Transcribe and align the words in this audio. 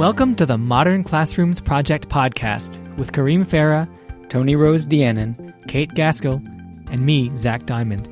Welcome 0.00 0.34
to 0.36 0.46
the 0.46 0.56
Modern 0.56 1.04
Classrooms 1.04 1.60
Project 1.60 2.08
podcast 2.08 2.78
with 2.96 3.12
Kareem 3.12 3.44
Farah, 3.44 3.86
Toni 4.30 4.56
Rose 4.56 4.86
Deanon, 4.86 5.52
Kate 5.68 5.92
Gaskell, 5.92 6.42
and 6.90 7.04
me, 7.04 7.30
Zach 7.36 7.66
Diamond. 7.66 8.08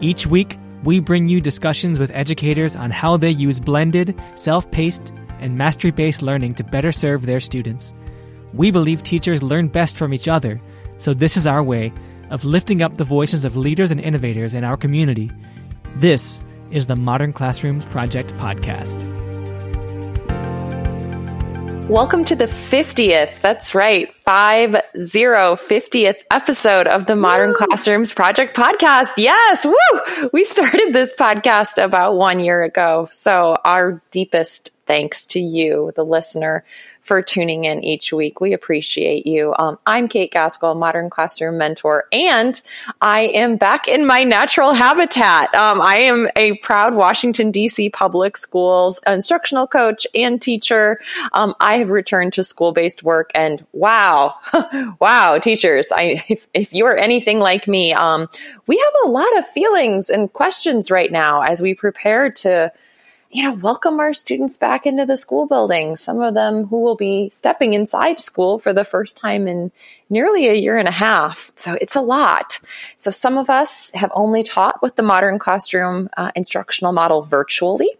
Each 0.00 0.26
week, 0.26 0.56
we 0.82 0.98
bring 0.98 1.28
you 1.28 1.42
discussions 1.42 1.98
with 1.98 2.10
educators 2.14 2.74
on 2.74 2.90
how 2.90 3.18
they 3.18 3.28
use 3.28 3.60
blended, 3.60 4.18
self 4.34 4.70
paced, 4.70 5.12
and 5.40 5.58
mastery 5.58 5.90
based 5.90 6.22
learning 6.22 6.54
to 6.54 6.64
better 6.64 6.90
serve 6.90 7.26
their 7.26 7.38
students. 7.38 7.92
We 8.54 8.70
believe 8.70 9.02
teachers 9.02 9.42
learn 9.42 9.68
best 9.68 9.98
from 9.98 10.14
each 10.14 10.26
other, 10.26 10.58
so 10.96 11.12
this 11.12 11.36
is 11.36 11.46
our 11.46 11.62
way 11.62 11.92
of 12.30 12.46
lifting 12.46 12.80
up 12.80 12.96
the 12.96 13.04
voices 13.04 13.44
of 13.44 13.58
leaders 13.58 13.90
and 13.90 14.00
innovators 14.00 14.54
in 14.54 14.64
our 14.64 14.78
community. 14.78 15.30
This 15.96 16.42
is 16.70 16.86
the 16.86 16.96
Modern 16.96 17.34
Classrooms 17.34 17.84
Project 17.84 18.32
podcast. 18.36 19.29
Welcome 21.90 22.24
to 22.26 22.36
the 22.36 22.46
50th. 22.46 23.40
That's 23.40 23.74
right. 23.74 24.14
5 24.14 24.76
0 24.96 25.56
50th 25.56 26.18
episode 26.30 26.86
of 26.86 27.06
the 27.06 27.16
Modern 27.16 27.48
Woo! 27.48 27.56
Classrooms 27.56 28.12
Project 28.12 28.56
podcast. 28.56 29.14
Yes. 29.16 29.66
Woo! 29.66 30.30
We 30.32 30.44
started 30.44 30.92
this 30.92 31.12
podcast 31.16 31.82
about 31.82 32.14
one 32.14 32.38
year 32.38 32.62
ago. 32.62 33.08
So 33.10 33.58
our 33.64 34.00
deepest 34.12 34.70
thanks 34.86 35.26
to 35.26 35.40
you, 35.40 35.90
the 35.96 36.04
listener, 36.04 36.64
for 37.10 37.20
tuning 37.20 37.64
in 37.64 37.82
each 37.82 38.12
week. 38.12 38.40
We 38.40 38.52
appreciate 38.52 39.26
you. 39.26 39.52
Um, 39.58 39.80
I'm 39.84 40.06
Kate 40.06 40.30
Gaskell, 40.30 40.76
modern 40.76 41.10
classroom 41.10 41.58
mentor, 41.58 42.04
and 42.12 42.62
I 43.00 43.22
am 43.22 43.56
back 43.56 43.88
in 43.88 44.06
my 44.06 44.22
natural 44.22 44.72
habitat. 44.72 45.52
Um, 45.52 45.80
I 45.80 45.96
am 45.96 46.28
a 46.36 46.56
proud 46.58 46.94
Washington, 46.94 47.50
D.C. 47.50 47.90
public 47.90 48.36
schools 48.36 49.00
instructional 49.08 49.66
coach 49.66 50.06
and 50.14 50.40
teacher. 50.40 51.00
Um, 51.32 51.56
I 51.58 51.78
have 51.78 51.90
returned 51.90 52.34
to 52.34 52.44
school 52.44 52.70
based 52.70 53.02
work, 53.02 53.32
and 53.34 53.66
wow, 53.72 54.36
wow, 55.00 55.36
teachers, 55.38 55.90
I, 55.90 56.22
if, 56.28 56.46
if 56.54 56.72
you 56.72 56.86
are 56.86 56.96
anything 56.96 57.40
like 57.40 57.66
me, 57.66 57.92
um, 57.92 58.28
we 58.68 58.78
have 58.78 58.94
a 59.04 59.10
lot 59.10 59.36
of 59.36 59.44
feelings 59.48 60.10
and 60.10 60.32
questions 60.32 60.92
right 60.92 61.10
now 61.10 61.40
as 61.40 61.60
we 61.60 61.74
prepare 61.74 62.30
to 62.30 62.72
you 63.32 63.44
know, 63.44 63.52
welcome 63.52 64.00
our 64.00 64.12
students 64.12 64.56
back 64.56 64.86
into 64.86 65.06
the 65.06 65.16
school 65.16 65.46
building. 65.46 65.94
Some 65.94 66.20
of 66.20 66.34
them 66.34 66.66
who 66.66 66.80
will 66.80 66.96
be 66.96 67.30
stepping 67.30 67.74
inside 67.74 68.20
school 68.20 68.58
for 68.58 68.72
the 68.72 68.84
first 68.84 69.16
time 69.16 69.46
in 69.46 69.70
nearly 70.08 70.48
a 70.48 70.54
year 70.54 70.76
and 70.76 70.88
a 70.88 70.92
half. 70.92 71.52
So 71.54 71.78
it's 71.80 71.94
a 71.94 72.00
lot. 72.00 72.58
So 72.96 73.12
some 73.12 73.38
of 73.38 73.48
us 73.48 73.92
have 73.94 74.10
only 74.16 74.42
taught 74.42 74.82
with 74.82 74.96
the 74.96 75.04
modern 75.04 75.38
classroom 75.38 76.10
uh, 76.16 76.32
instructional 76.34 76.92
model 76.92 77.22
virtually. 77.22 77.90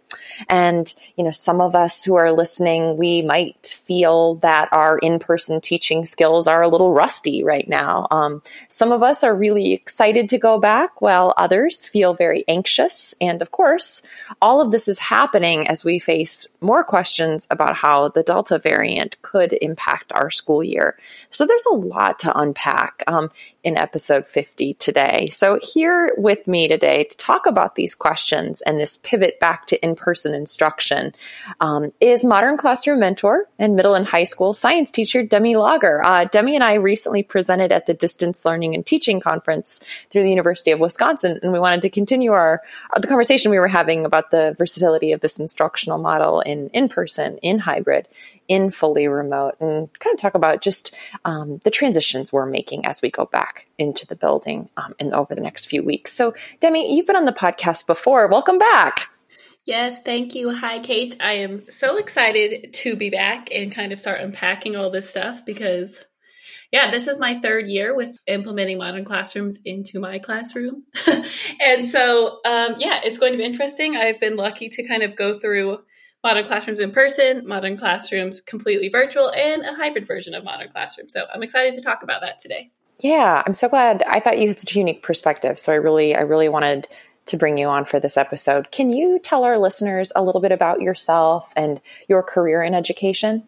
And, 0.49 0.93
you 1.15 1.23
know, 1.23 1.31
some 1.31 1.61
of 1.61 1.75
us 1.75 2.03
who 2.03 2.15
are 2.15 2.31
listening, 2.31 2.97
we 2.97 3.21
might 3.21 3.67
feel 3.67 4.35
that 4.35 4.69
our 4.71 4.97
in 4.97 5.19
person 5.19 5.61
teaching 5.61 6.05
skills 6.05 6.47
are 6.47 6.61
a 6.61 6.67
little 6.67 6.93
rusty 6.93 7.43
right 7.43 7.67
now. 7.67 8.07
Um, 8.11 8.41
some 8.69 8.91
of 8.91 9.03
us 9.03 9.23
are 9.23 9.35
really 9.35 9.73
excited 9.73 10.29
to 10.29 10.37
go 10.37 10.59
back, 10.59 11.01
while 11.01 11.33
others 11.37 11.85
feel 11.85 12.13
very 12.13 12.43
anxious. 12.47 13.13
And 13.21 13.41
of 13.41 13.51
course, 13.51 14.01
all 14.41 14.61
of 14.61 14.71
this 14.71 14.87
is 14.87 14.99
happening 14.99 15.67
as 15.67 15.83
we 15.83 15.99
face 15.99 16.47
more 16.61 16.83
questions 16.83 17.47
about 17.51 17.75
how 17.75 18.09
the 18.09 18.23
Delta 18.23 18.59
variant 18.59 19.21
could 19.21 19.53
impact 19.61 20.11
our 20.13 20.29
school 20.29 20.63
year. 20.63 20.97
So 21.29 21.45
there's 21.45 21.65
a 21.65 21.75
lot 21.75 22.19
to 22.19 22.37
unpack. 22.37 23.03
Um, 23.07 23.29
in 23.63 23.77
episode 23.77 24.27
50 24.27 24.73
today. 24.75 25.29
So, 25.29 25.59
here 25.61 26.13
with 26.17 26.47
me 26.47 26.67
today 26.67 27.03
to 27.03 27.17
talk 27.17 27.45
about 27.45 27.75
these 27.75 27.93
questions 27.93 28.61
and 28.61 28.79
this 28.79 28.97
pivot 28.97 29.39
back 29.39 29.67
to 29.67 29.83
in 29.83 29.95
person 29.95 30.33
instruction 30.33 31.13
um, 31.59 31.91
is 31.99 32.25
modern 32.25 32.57
classroom 32.57 32.99
mentor 32.99 33.45
and 33.59 33.75
middle 33.75 33.93
and 33.93 34.07
high 34.07 34.23
school 34.23 34.53
science 34.53 34.89
teacher 34.89 35.23
Demi 35.23 35.55
Lager. 35.55 36.03
Uh, 36.03 36.25
Demi 36.25 36.55
and 36.55 36.63
I 36.63 36.75
recently 36.75 37.23
presented 37.23 37.71
at 37.71 37.85
the 37.85 37.93
Distance 37.93 38.45
Learning 38.45 38.73
and 38.73 38.85
Teaching 38.85 39.19
Conference 39.19 39.79
through 40.09 40.23
the 40.23 40.29
University 40.29 40.71
of 40.71 40.79
Wisconsin, 40.79 41.39
and 41.43 41.53
we 41.53 41.59
wanted 41.59 41.81
to 41.81 41.89
continue 41.89 42.31
our 42.31 42.61
the 42.99 43.07
conversation 43.07 43.51
we 43.51 43.59
were 43.59 43.67
having 43.67 44.05
about 44.05 44.31
the 44.31 44.55
versatility 44.57 45.11
of 45.11 45.21
this 45.21 45.39
instructional 45.39 45.97
model 45.97 46.41
in 46.41 46.69
in 46.69 46.89
person, 46.89 47.37
in 47.39 47.59
hybrid, 47.59 48.07
in 48.51 48.69
fully 48.69 49.07
remote 49.07 49.55
and 49.61 49.87
kind 49.99 50.13
of 50.13 50.19
talk 50.19 50.35
about 50.35 50.61
just 50.61 50.93
um, 51.23 51.61
the 51.63 51.71
transitions 51.71 52.33
we're 52.33 52.45
making 52.45 52.85
as 52.85 53.01
we 53.01 53.09
go 53.09 53.25
back 53.25 53.65
into 53.77 54.05
the 54.05 54.15
building 54.15 54.67
um, 54.75 54.93
and 54.99 55.13
over 55.13 55.33
the 55.33 55.39
next 55.39 55.67
few 55.67 55.81
weeks. 55.81 56.11
So, 56.11 56.35
Demi, 56.59 56.93
you've 56.93 57.07
been 57.07 57.15
on 57.15 57.23
the 57.23 57.31
podcast 57.31 57.87
before. 57.87 58.27
Welcome 58.27 58.59
back. 58.59 59.07
Yes, 59.63 59.99
thank 59.99 60.35
you. 60.35 60.53
Hi, 60.53 60.79
Kate. 60.79 61.15
I 61.21 61.33
am 61.33 61.63
so 61.69 61.95
excited 61.95 62.73
to 62.73 62.97
be 62.97 63.09
back 63.09 63.47
and 63.55 63.73
kind 63.73 63.93
of 63.93 64.01
start 64.01 64.19
unpacking 64.19 64.75
all 64.75 64.89
this 64.89 65.09
stuff 65.09 65.45
because, 65.45 66.03
yeah, 66.73 66.91
this 66.91 67.07
is 67.07 67.19
my 67.19 67.39
third 67.39 67.67
year 67.67 67.95
with 67.95 68.19
implementing 68.27 68.79
modern 68.79 69.05
classrooms 69.05 69.59
into 69.63 70.01
my 70.01 70.19
classroom. 70.19 70.83
and 71.61 71.87
so, 71.87 72.39
um, 72.43 72.75
yeah, 72.79 72.99
it's 73.05 73.17
going 73.17 73.31
to 73.31 73.37
be 73.37 73.45
interesting. 73.45 73.95
I've 73.95 74.19
been 74.19 74.35
lucky 74.35 74.67
to 74.67 74.85
kind 74.85 75.03
of 75.03 75.15
go 75.15 75.39
through 75.39 75.77
modern 76.23 76.45
classrooms 76.45 76.79
in 76.79 76.91
person, 76.91 77.47
modern 77.47 77.77
classrooms 77.77 78.41
completely 78.41 78.89
virtual, 78.89 79.31
and 79.31 79.63
a 79.63 79.73
hybrid 79.73 80.05
version 80.05 80.33
of 80.33 80.43
modern 80.43 80.69
classroom. 80.69 81.09
So 81.09 81.25
I'm 81.33 81.43
excited 81.43 81.73
to 81.75 81.81
talk 81.81 82.03
about 82.03 82.21
that 82.21 82.39
today. 82.39 82.71
Yeah, 82.99 83.41
I'm 83.45 83.53
so 83.53 83.67
glad. 83.67 84.03
I 84.03 84.19
thought 84.19 84.37
you 84.37 84.47
had 84.47 84.59
such 84.59 84.75
a 84.75 84.79
unique 84.79 85.01
perspective. 85.01 85.57
So 85.57 85.71
I 85.73 85.77
really, 85.77 86.15
I 86.15 86.21
really 86.21 86.49
wanted 86.49 86.87
to 87.27 87.37
bring 87.37 87.57
you 87.57 87.67
on 87.67 87.85
for 87.85 87.99
this 87.99 88.17
episode. 88.17 88.71
Can 88.71 88.91
you 88.91 89.19
tell 89.19 89.43
our 89.43 89.57
listeners 89.57 90.11
a 90.15 90.23
little 90.23 90.41
bit 90.41 90.51
about 90.51 90.81
yourself 90.81 91.53
and 91.55 91.81
your 92.07 92.21
career 92.21 92.61
in 92.61 92.73
education? 92.73 93.47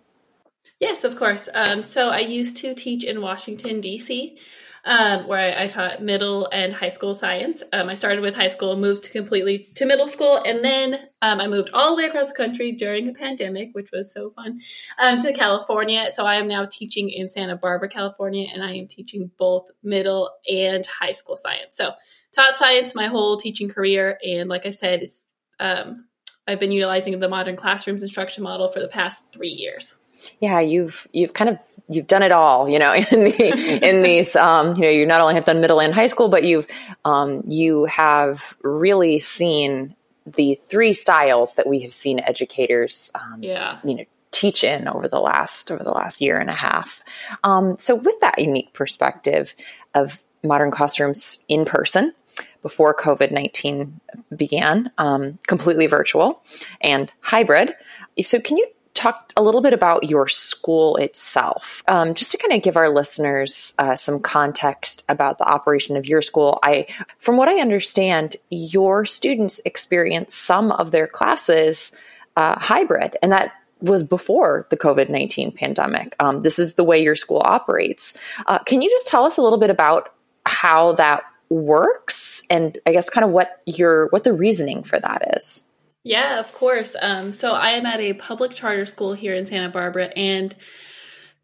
Yes, 0.80 1.04
of 1.04 1.16
course. 1.16 1.50
Um, 1.54 1.84
so 1.84 2.10
I 2.10 2.20
used 2.20 2.58
to 2.58 2.74
teach 2.74 3.04
in 3.04 3.22
Washington, 3.22 3.80
D.C 3.80 4.38
um, 4.86 5.28
where 5.28 5.40
I, 5.40 5.64
I, 5.64 5.68
taught 5.68 6.02
middle 6.02 6.50
and 6.52 6.74
high 6.74 6.90
school 6.90 7.16
science. 7.16 7.64
Um, 7.72 7.88
I 7.88 7.94
started 7.94 8.20
with 8.20 8.36
high 8.36 8.50
school, 8.50 8.76
moved 8.76 9.12
completely 9.12 9.70
to 9.76 9.86
middle 9.86 10.10
school, 10.10 10.42
and 10.46 10.64
then 10.64 10.96
um, 11.22 11.40
I 11.40 11.48
moved 11.48 11.70
all 11.74 11.92
the 11.92 12.04
way 12.04 12.10
across 12.10 12.30
the 12.30 12.36
country 12.36 12.74
during 12.74 13.06
the 13.06 13.14
pandemic, 13.14 13.70
which 13.74 13.92
was 13.92 14.12
so 14.12 14.32
fun, 14.32 14.60
um, 15.00 15.22
to 15.22 15.32
California. 15.32 16.12
So 16.12 16.26
I 16.26 16.36
am 16.36 16.50
now 16.50 16.66
teaching 16.66 17.10
in 17.10 17.30
Santa 17.30 17.56
Barbara, 17.56 17.88
California, 17.88 18.48
and 18.54 18.62
I 18.62 18.74
am 18.74 18.88
teaching 18.88 19.32
both 19.38 19.70
middle 19.84 20.32
and 20.50 20.86
high 20.86 21.14
school 21.14 21.38
science. 21.38 21.78
So 21.78 21.92
taught 22.34 22.58
science 22.58 22.94
my 22.94 23.08
whole 23.08 23.38
teaching 23.38 23.70
career, 23.70 24.20
and 24.26 24.50
like 24.50 24.66
I 24.66 24.72
said, 24.72 25.02
it's 25.02 25.26
um, 25.62 26.08
I've 26.46 26.60
been 26.60 26.72
utilizing 26.72 27.18
the 27.18 27.30
modern 27.30 27.56
classrooms 27.56 28.02
instruction 28.02 28.44
model 28.44 28.68
for 28.68 28.82
the 28.82 28.90
past 28.90 29.32
three 29.32 29.48
years 29.48 29.96
yeah, 30.40 30.60
you've 30.60 31.08
you've 31.12 31.34
kind 31.34 31.50
of 31.50 31.60
you've 31.90 32.08
done 32.08 32.24
it 32.24 32.32
all, 32.32 32.70
you 32.70 32.80
know, 32.80 32.94
in 33.12 33.24
the 33.24 33.80
in 33.88 34.02
these 34.04 34.36
um, 34.36 34.76
you 34.76 34.82
know, 34.82 34.90
you 34.90 35.06
not 35.06 35.22
only 35.22 35.36
have 35.36 35.46
done 35.46 35.62
middle 35.62 35.80
and 35.80 35.94
high 35.94 36.08
school, 36.08 36.30
but 36.30 36.44
you've 36.44 36.68
um, 37.06 37.44
you 37.48 37.86
have 37.86 38.56
really 38.62 39.20
seen 39.20 39.96
the 40.26 40.60
three 40.70 40.94
styles 40.94 41.56
that 41.56 41.68
we 41.68 41.82
have 41.82 41.94
seen 41.94 42.20
educators 42.20 43.12
um, 43.14 43.44
yeah. 43.44 43.80
you 43.84 43.96
know 43.96 44.06
teach 44.32 44.64
in 44.64 44.88
over 44.88 45.08
the 45.08 45.20
last 45.20 45.70
over 45.70 45.84
the 45.84 45.92
last 45.92 46.22
year 46.22 46.38
and 46.38 46.50
a 46.50 46.54
half. 46.54 47.02
Um, 47.44 47.78
so 47.78 47.96
with 47.96 48.20
that 48.22 48.40
unique 48.40 48.74
perspective 48.74 49.54
of 49.94 50.24
modern 50.44 50.72
classrooms 50.72 51.44
in 51.48 51.66
person 51.66 52.14
before 52.62 52.96
COVID 52.96 53.32
19 53.32 54.00
began, 54.36 54.92
um, 54.98 55.38
completely 55.48 55.88
virtual 55.88 56.42
and 56.82 57.12
hybrid. 57.22 57.74
So, 58.22 58.40
can 58.40 58.58
you 58.58 58.68
talk 58.94 59.34
a 59.36 59.42
little 59.42 59.62
bit 59.62 59.74
about 59.74 60.10
your 60.10 60.28
school 60.28 60.98
itself, 60.98 61.84
um, 61.88 62.14
just 62.14 62.32
to 62.32 62.38
kind 62.38 62.54
of 62.54 62.62
give 62.62 62.78
our 62.78 62.90
listeners 62.90 63.74
uh, 63.80 63.96
some 63.96 64.20
context 64.20 65.04
about 65.10 65.40
the 65.40 65.46
operation 65.46 65.98
of 65.98 66.06
your 66.06 66.22
school. 66.22 66.60
I, 66.64 66.86
from 67.18 67.38
what 67.38 67.48
I 67.48 67.60
understand, 67.60 68.36
your 68.50 69.06
students 69.06 69.60
experience 69.66 70.36
some 70.36 70.72
of 70.72 70.92
their 70.92 71.08
classes 71.08 71.92
uh, 72.36 72.60
hybrid, 72.60 73.18
and 73.22 73.32
that 73.32 73.54
was 73.82 74.04
before 74.04 74.66
the 74.70 74.78
COVID 74.78 75.10
nineteen 75.10 75.52
pandemic. 75.52 76.16
Um, 76.20 76.42
this 76.42 76.60
is 76.60 76.76
the 76.76 76.84
way 76.84 77.02
your 77.04 77.16
school 77.16 77.42
operates. 77.44 78.18
Uh, 78.46 78.60
can 78.60 78.82
you 78.82 78.90
just 78.90 79.08
tell 79.08 79.26
us 79.26 79.38
a 79.38 79.42
little 79.42 79.60
bit 79.60 79.70
about 79.70 80.14
how 80.46 80.94
that 80.94 81.24
works, 81.50 82.44
and 82.50 82.78
I 82.86 82.94
guess 82.94 83.10
kind 83.10 83.26
of 83.26 83.32
what 83.32 83.62
your 83.66 84.08
what 84.08 84.24
the 84.24 84.34
reasoning 84.34 84.84
for 84.84 85.00
that 85.00 85.36
is? 85.38 85.64
Yeah, 86.04 86.40
of 86.40 86.52
course. 86.54 86.96
Um, 87.02 87.32
so 87.32 87.54
I 87.54 87.72
am 87.72 87.86
at 87.86 88.02
a 88.02 88.14
public 88.14 88.52
charter 88.52 88.86
school 88.86 89.14
here 89.14 89.34
in 89.34 89.46
Santa 89.46 89.70
Barbara, 89.70 90.08
and 90.16 90.54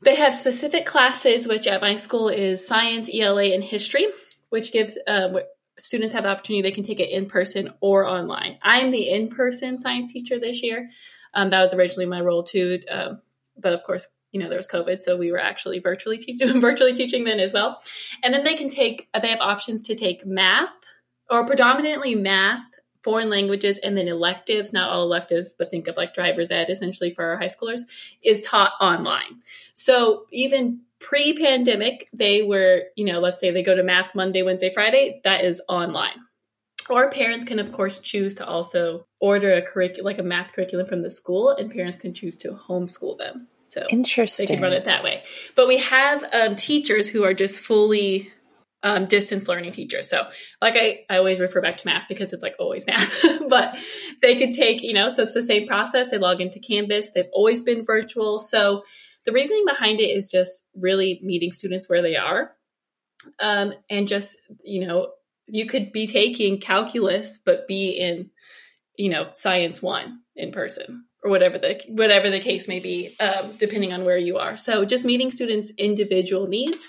they 0.01 0.15
have 0.15 0.35
specific 0.35 0.85
classes, 0.85 1.47
which 1.47 1.65
at 1.65 1.81
my 1.81 1.95
school 1.95 2.29
is 2.29 2.67
science, 2.67 3.09
ELA, 3.13 3.53
and 3.53 3.63
history, 3.63 4.07
which 4.49 4.73
gives 4.73 4.97
uh, 5.07 5.39
students 5.77 6.13
have 6.13 6.23
the 6.23 6.29
opportunity 6.29 6.61
they 6.61 6.75
can 6.75 6.83
take 6.83 6.99
it 6.99 7.09
in 7.09 7.27
person 7.27 7.73
or 7.79 8.05
online. 8.05 8.57
I'm 8.61 8.91
the 8.91 9.09
in 9.09 9.29
person 9.29 9.77
science 9.77 10.11
teacher 10.11 10.39
this 10.39 10.61
year. 10.61 10.89
Um, 11.33 11.51
that 11.51 11.61
was 11.61 11.73
originally 11.73 12.05
my 12.05 12.21
role 12.21 12.43
too, 12.43 12.79
uh, 12.91 13.13
but 13.57 13.73
of 13.73 13.83
course, 13.83 14.07
you 14.31 14.41
know 14.41 14.49
there 14.49 14.57
was 14.57 14.67
COVID, 14.67 15.01
so 15.01 15.17
we 15.17 15.31
were 15.31 15.39
actually 15.39 15.79
virtually 15.79 16.17
te- 16.17 16.37
virtually 16.59 16.93
teaching 16.93 17.23
then 17.23 17.39
as 17.39 17.53
well. 17.53 17.81
And 18.23 18.33
then 18.33 18.43
they 18.43 18.55
can 18.55 18.69
take 18.69 19.07
they 19.19 19.29
have 19.29 19.39
options 19.39 19.83
to 19.83 19.95
take 19.95 20.25
math 20.25 20.69
or 21.29 21.45
predominantly 21.45 22.15
math 22.15 22.61
foreign 23.09 23.31
languages, 23.31 23.79
and 23.79 23.97
then 23.97 24.07
electives, 24.07 24.71
not 24.71 24.91
all 24.91 25.01
electives, 25.01 25.55
but 25.57 25.71
think 25.71 25.87
of 25.87 25.97
like 25.97 26.13
driver's 26.13 26.51
ed 26.51 26.69
essentially 26.69 27.11
for 27.11 27.25
our 27.25 27.37
high 27.37 27.47
schoolers, 27.47 27.81
is 28.21 28.43
taught 28.43 28.73
online. 28.79 29.41
So 29.73 30.27
even 30.31 30.81
pre 30.99 31.35
pandemic, 31.35 32.07
they 32.13 32.43
were, 32.43 32.83
you 32.95 33.05
know, 33.05 33.19
let's 33.19 33.39
say 33.39 33.49
they 33.49 33.63
go 33.63 33.75
to 33.75 33.81
math 33.81 34.13
Monday, 34.13 34.43
Wednesday, 34.43 34.69
Friday, 34.69 35.21
that 35.23 35.43
is 35.43 35.59
online. 35.67 36.19
Or 36.87 37.09
parents 37.09 37.45
can, 37.45 37.57
of 37.57 37.71
course, 37.71 37.97
choose 37.97 38.35
to 38.35 38.45
also 38.45 39.07
order 39.19 39.53
a 39.53 39.63
curriculum, 39.63 40.05
like 40.05 40.19
a 40.19 40.23
math 40.23 40.53
curriculum 40.53 40.85
from 40.85 41.01
the 41.01 41.09
school, 41.09 41.49
and 41.49 41.71
parents 41.71 41.97
can 41.97 42.13
choose 42.13 42.37
to 42.37 42.51
homeschool 42.51 43.17
them. 43.17 43.47
So 43.65 43.87
interesting. 43.89 44.45
They 44.45 44.53
can 44.53 44.61
run 44.61 44.73
it 44.73 44.85
that 44.85 45.03
way. 45.03 45.23
But 45.55 45.67
we 45.67 45.79
have 45.79 46.23
um, 46.31 46.55
teachers 46.55 47.09
who 47.09 47.23
are 47.23 47.33
just 47.33 47.59
fully 47.59 48.31
um, 48.83 49.05
distance 49.07 49.47
learning 49.47 49.71
teachers. 49.71 50.09
So, 50.09 50.27
like 50.61 50.75
I, 50.75 50.99
I 51.09 51.17
always 51.17 51.39
refer 51.39 51.61
back 51.61 51.77
to 51.77 51.87
math 51.87 52.07
because 52.07 52.33
it's 52.33 52.43
like 52.43 52.55
always 52.59 52.87
math, 52.87 53.23
but 53.49 53.77
they 54.21 54.37
could 54.37 54.51
take, 54.51 54.81
you 54.81 54.93
know, 54.93 55.09
so 55.09 55.23
it's 55.23 55.33
the 55.33 55.43
same 55.43 55.67
process. 55.67 56.11
They 56.11 56.17
log 56.17 56.41
into 56.41 56.59
Canvas. 56.59 57.09
They've 57.09 57.25
always 57.33 57.61
been 57.61 57.83
virtual. 57.83 58.39
So, 58.39 58.83
the 59.25 59.31
reasoning 59.31 59.65
behind 59.65 59.99
it 59.99 60.09
is 60.09 60.31
just 60.31 60.65
really 60.75 61.19
meeting 61.23 61.51
students 61.51 61.89
where 61.89 62.01
they 62.01 62.15
are. 62.15 62.51
Um, 63.41 63.73
and 63.89 64.07
just, 64.07 64.41
you 64.63 64.87
know, 64.87 65.11
you 65.45 65.65
could 65.65 65.91
be 65.91 66.07
taking 66.07 66.59
calculus, 66.59 67.37
but 67.37 67.67
be 67.67 67.89
in, 67.89 68.29
you 68.97 69.09
know, 69.09 69.29
science 69.33 69.81
one 69.81 70.21
in 70.35 70.51
person 70.51 71.03
or 71.21 71.29
whatever 71.29 71.57
the 71.57 71.81
whatever 71.89 72.29
the 72.29 72.39
case 72.39 72.69
may 72.69 72.79
be, 72.79 73.13
um, 73.19 73.51
depending 73.57 73.91
on 73.91 74.05
where 74.05 74.17
you 74.17 74.37
are. 74.37 74.55
So 74.55 74.85
just 74.85 75.03
meeting 75.03 75.31
students' 75.31 75.73
individual 75.77 76.47
needs 76.47 76.87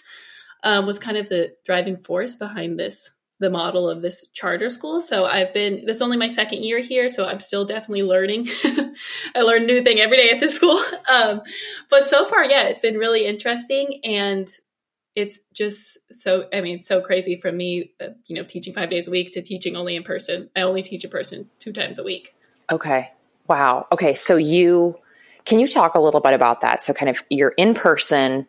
um, 0.62 0.87
was 0.87 0.99
kind 0.99 1.17
of 1.17 1.29
the 1.29 1.55
driving 1.65 1.97
force 1.97 2.35
behind 2.35 2.79
this 2.79 3.12
the 3.41 3.51
model 3.51 3.89
of 3.89 4.03
this 4.03 4.23
charter 4.35 4.69
school. 4.69 5.01
So 5.01 5.25
I've 5.25 5.55
been 5.55 5.87
this 5.87 5.97
is 5.97 6.03
only 6.03 6.19
my 6.19 6.29
second 6.29 6.62
year 6.62 6.79
here, 6.79 7.09
so 7.09 7.27
I'm 7.27 7.39
still 7.39 7.65
definitely 7.65 8.03
learning. 8.03 8.47
I 9.35 9.41
learn 9.41 9.62
a 9.62 9.67
new 9.67 9.83
thing 9.83 9.99
every 9.99 10.19
day 10.19 10.31
at 10.31 10.41
this 10.41 10.55
school. 10.55 10.81
Um, 11.11 11.41
but 11.89 12.07
so 12.07 12.25
far, 12.25 12.45
yeah, 12.45 12.69
it's 12.69 12.79
been 12.79 12.95
really 12.95 13.27
interesting 13.27 14.01
and 14.05 14.49
it's 15.17 15.41
just 15.53 15.99
so 16.12 16.49
i 16.53 16.61
mean 16.61 16.81
so 16.83 17.01
crazy 17.01 17.37
from 17.37 17.57
me 17.57 17.93
uh, 18.01 18.09
you 18.27 18.37
know 18.37 18.45
teaching 18.45 18.73
five 18.73 18.91
days 18.91 19.09
a 19.09 19.11
week 19.11 19.33
to 19.33 19.43
teaching 19.43 19.77
only 19.77 19.97
in 19.97 20.03
person 20.03 20.49
i 20.55 20.61
only 20.61 20.83
teach 20.83 21.05
in 21.05 21.11
person 21.11 21.49
two 21.59 21.73
times 21.73 21.99
a 21.99 22.05
week 22.05 22.35
okay 22.71 23.11
wow 23.49 23.87
okay 23.91 24.15
so 24.15 24.37
you 24.37 24.97
can 25.45 25.59
you 25.59 25.67
talk 25.67 25.95
a 25.95 26.01
little 26.01 26.21
bit 26.21 26.33
about 26.33 26.61
that 26.61 26.83
so 26.83 26.93
kind 26.93 27.11
of 27.11 27.23
you're 27.29 27.55
in 27.57 27.75
person 27.75 28.47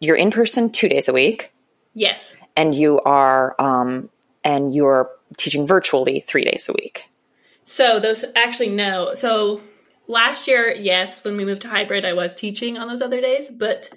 you're 0.00 0.16
in 0.16 0.30
person 0.30 0.70
two 0.70 0.88
days 0.88 1.08
a 1.08 1.12
week. 1.12 1.52
Yes. 1.94 2.36
And 2.56 2.74
you 2.74 3.00
are 3.02 3.54
um, 3.60 4.08
and 4.42 4.74
you're 4.74 5.10
teaching 5.36 5.66
virtually 5.66 6.20
three 6.20 6.44
days 6.44 6.68
a 6.68 6.72
week. 6.72 7.04
So 7.64 8.00
those 8.00 8.24
actually 8.34 8.70
no. 8.70 9.14
So 9.14 9.60
last 10.08 10.48
year 10.48 10.74
yes 10.74 11.22
when 11.22 11.36
we 11.36 11.44
moved 11.44 11.62
to 11.62 11.68
hybrid 11.68 12.04
i 12.04 12.12
was 12.12 12.34
teaching 12.34 12.76
on 12.76 12.88
those 12.88 13.02
other 13.02 13.20
days. 13.20 13.48
But 13.48 13.90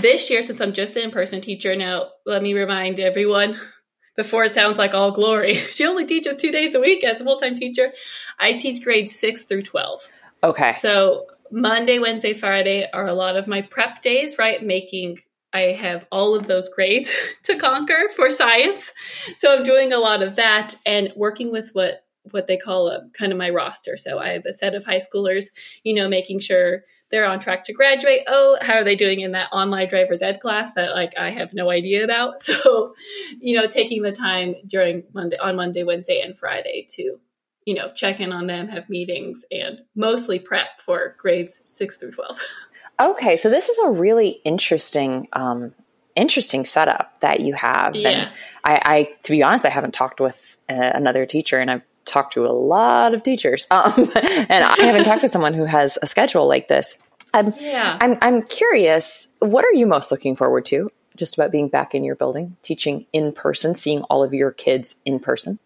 this 0.00 0.30
year 0.30 0.40
since 0.40 0.60
i'm 0.60 0.72
just 0.72 0.96
an 0.96 1.02
in-person 1.02 1.42
teacher 1.42 1.76
now 1.76 2.08
let 2.24 2.42
me 2.42 2.54
remind 2.54 2.98
everyone 2.98 3.58
before 4.16 4.44
it 4.44 4.52
sounds 4.52 4.78
like 4.78 4.94
all 4.94 5.10
glory 5.10 5.54
she 5.72 5.84
only 5.84 6.06
teaches 6.06 6.36
two 6.36 6.50
days 6.50 6.74
a 6.74 6.80
week 6.80 7.04
as 7.04 7.20
a 7.20 7.24
full-time 7.24 7.54
teacher. 7.54 7.92
I 8.38 8.54
teach 8.54 8.82
grades 8.82 9.14
6 9.16 9.44
through 9.44 9.62
12 9.62 10.08
okay. 10.44 10.72
So 10.72 11.26
monday 11.50 11.98
wednesday 11.98 12.32
friday 12.32 12.88
are 12.92 13.08
a 13.08 13.12
lot 13.12 13.36
of 13.36 13.48
my 13.48 13.60
prep 13.60 14.00
days 14.02 14.38
right? 14.38 14.62
Making 14.62 15.18
I 15.52 15.72
have 15.72 16.06
all 16.12 16.34
of 16.34 16.46
those 16.46 16.68
grades 16.68 17.14
to 17.44 17.56
conquer 17.56 18.08
for 18.14 18.30
science. 18.30 18.92
So 19.36 19.54
I'm 19.54 19.64
doing 19.64 19.92
a 19.92 19.98
lot 19.98 20.22
of 20.22 20.36
that 20.36 20.74
and 20.86 21.12
working 21.16 21.50
with 21.50 21.70
what 21.72 22.04
what 22.32 22.46
they 22.46 22.56
call 22.56 22.88
a 22.88 23.08
kind 23.18 23.32
of 23.32 23.38
my 23.38 23.50
roster. 23.50 23.96
So 23.96 24.18
I 24.18 24.30
have 24.30 24.44
a 24.44 24.52
set 24.52 24.74
of 24.74 24.84
high 24.84 25.00
schoolers, 25.00 25.46
you 25.84 25.94
know, 25.94 26.08
making 26.08 26.40
sure 26.40 26.82
they're 27.10 27.24
on 27.24 27.40
track 27.40 27.64
to 27.64 27.72
graduate. 27.72 28.20
Oh, 28.28 28.58
how 28.60 28.74
are 28.74 28.84
they 28.84 28.94
doing 28.94 29.20
in 29.20 29.32
that 29.32 29.48
online 29.52 29.88
driver's 29.88 30.22
ed 30.22 30.40
class 30.40 30.74
that 30.74 30.94
like 30.94 31.18
I 31.18 31.30
have 31.30 31.54
no 31.54 31.70
idea 31.70 32.04
about? 32.04 32.34
So, 32.60 32.92
you 33.40 33.56
know, 33.56 33.66
taking 33.66 34.02
the 34.02 34.12
time 34.12 34.54
during 34.66 35.04
Monday 35.14 35.38
on 35.38 35.56
Monday, 35.56 35.82
Wednesday, 35.82 36.20
and 36.20 36.38
Friday 36.38 36.86
to, 36.90 37.18
you 37.64 37.74
know, 37.74 37.88
check 37.88 38.20
in 38.20 38.32
on 38.32 38.46
them, 38.46 38.68
have 38.68 38.90
meetings, 38.90 39.44
and 39.50 39.80
mostly 39.94 40.38
prep 40.38 40.78
for 40.78 41.16
grades 41.18 41.60
six 41.64 41.96
through 41.96 42.12
twelve. 42.12 42.40
Okay, 43.00 43.38
so 43.38 43.48
this 43.48 43.68
is 43.68 43.78
a 43.78 43.90
really 43.90 44.40
interesting, 44.44 45.26
um, 45.32 45.72
interesting 46.14 46.66
setup 46.66 47.18
that 47.20 47.40
you 47.40 47.54
have. 47.54 47.96
Yeah. 47.96 48.08
And 48.10 48.30
I, 48.62 48.80
I, 48.84 49.08
to 49.22 49.30
be 49.30 49.42
honest, 49.42 49.64
I 49.64 49.70
haven't 49.70 49.94
talked 49.94 50.20
with 50.20 50.58
uh, 50.68 50.74
another 50.74 51.24
teacher, 51.24 51.58
and 51.58 51.70
I've 51.70 51.82
talked 52.04 52.34
to 52.34 52.44
a 52.44 52.52
lot 52.52 53.14
of 53.14 53.22
teachers, 53.22 53.66
um, 53.70 54.10
and 54.14 54.64
I 54.64 54.76
haven't 54.82 55.04
talked 55.04 55.22
to 55.22 55.28
someone 55.28 55.54
who 55.54 55.64
has 55.64 55.98
a 56.02 56.06
schedule 56.06 56.46
like 56.46 56.68
this. 56.68 56.98
I'm, 57.32 57.54
yeah. 57.58 57.96
I'm, 58.00 58.18
I'm 58.20 58.42
curious. 58.42 59.28
What 59.38 59.64
are 59.64 59.72
you 59.72 59.86
most 59.86 60.10
looking 60.10 60.36
forward 60.36 60.66
to? 60.66 60.90
Just 61.16 61.34
about 61.34 61.50
being 61.50 61.68
back 61.68 61.94
in 61.94 62.04
your 62.04 62.16
building, 62.16 62.56
teaching 62.62 63.06
in 63.12 63.32
person, 63.32 63.74
seeing 63.74 64.02
all 64.04 64.22
of 64.22 64.34
your 64.34 64.50
kids 64.50 64.96
in 65.04 65.20
person. 65.20 65.58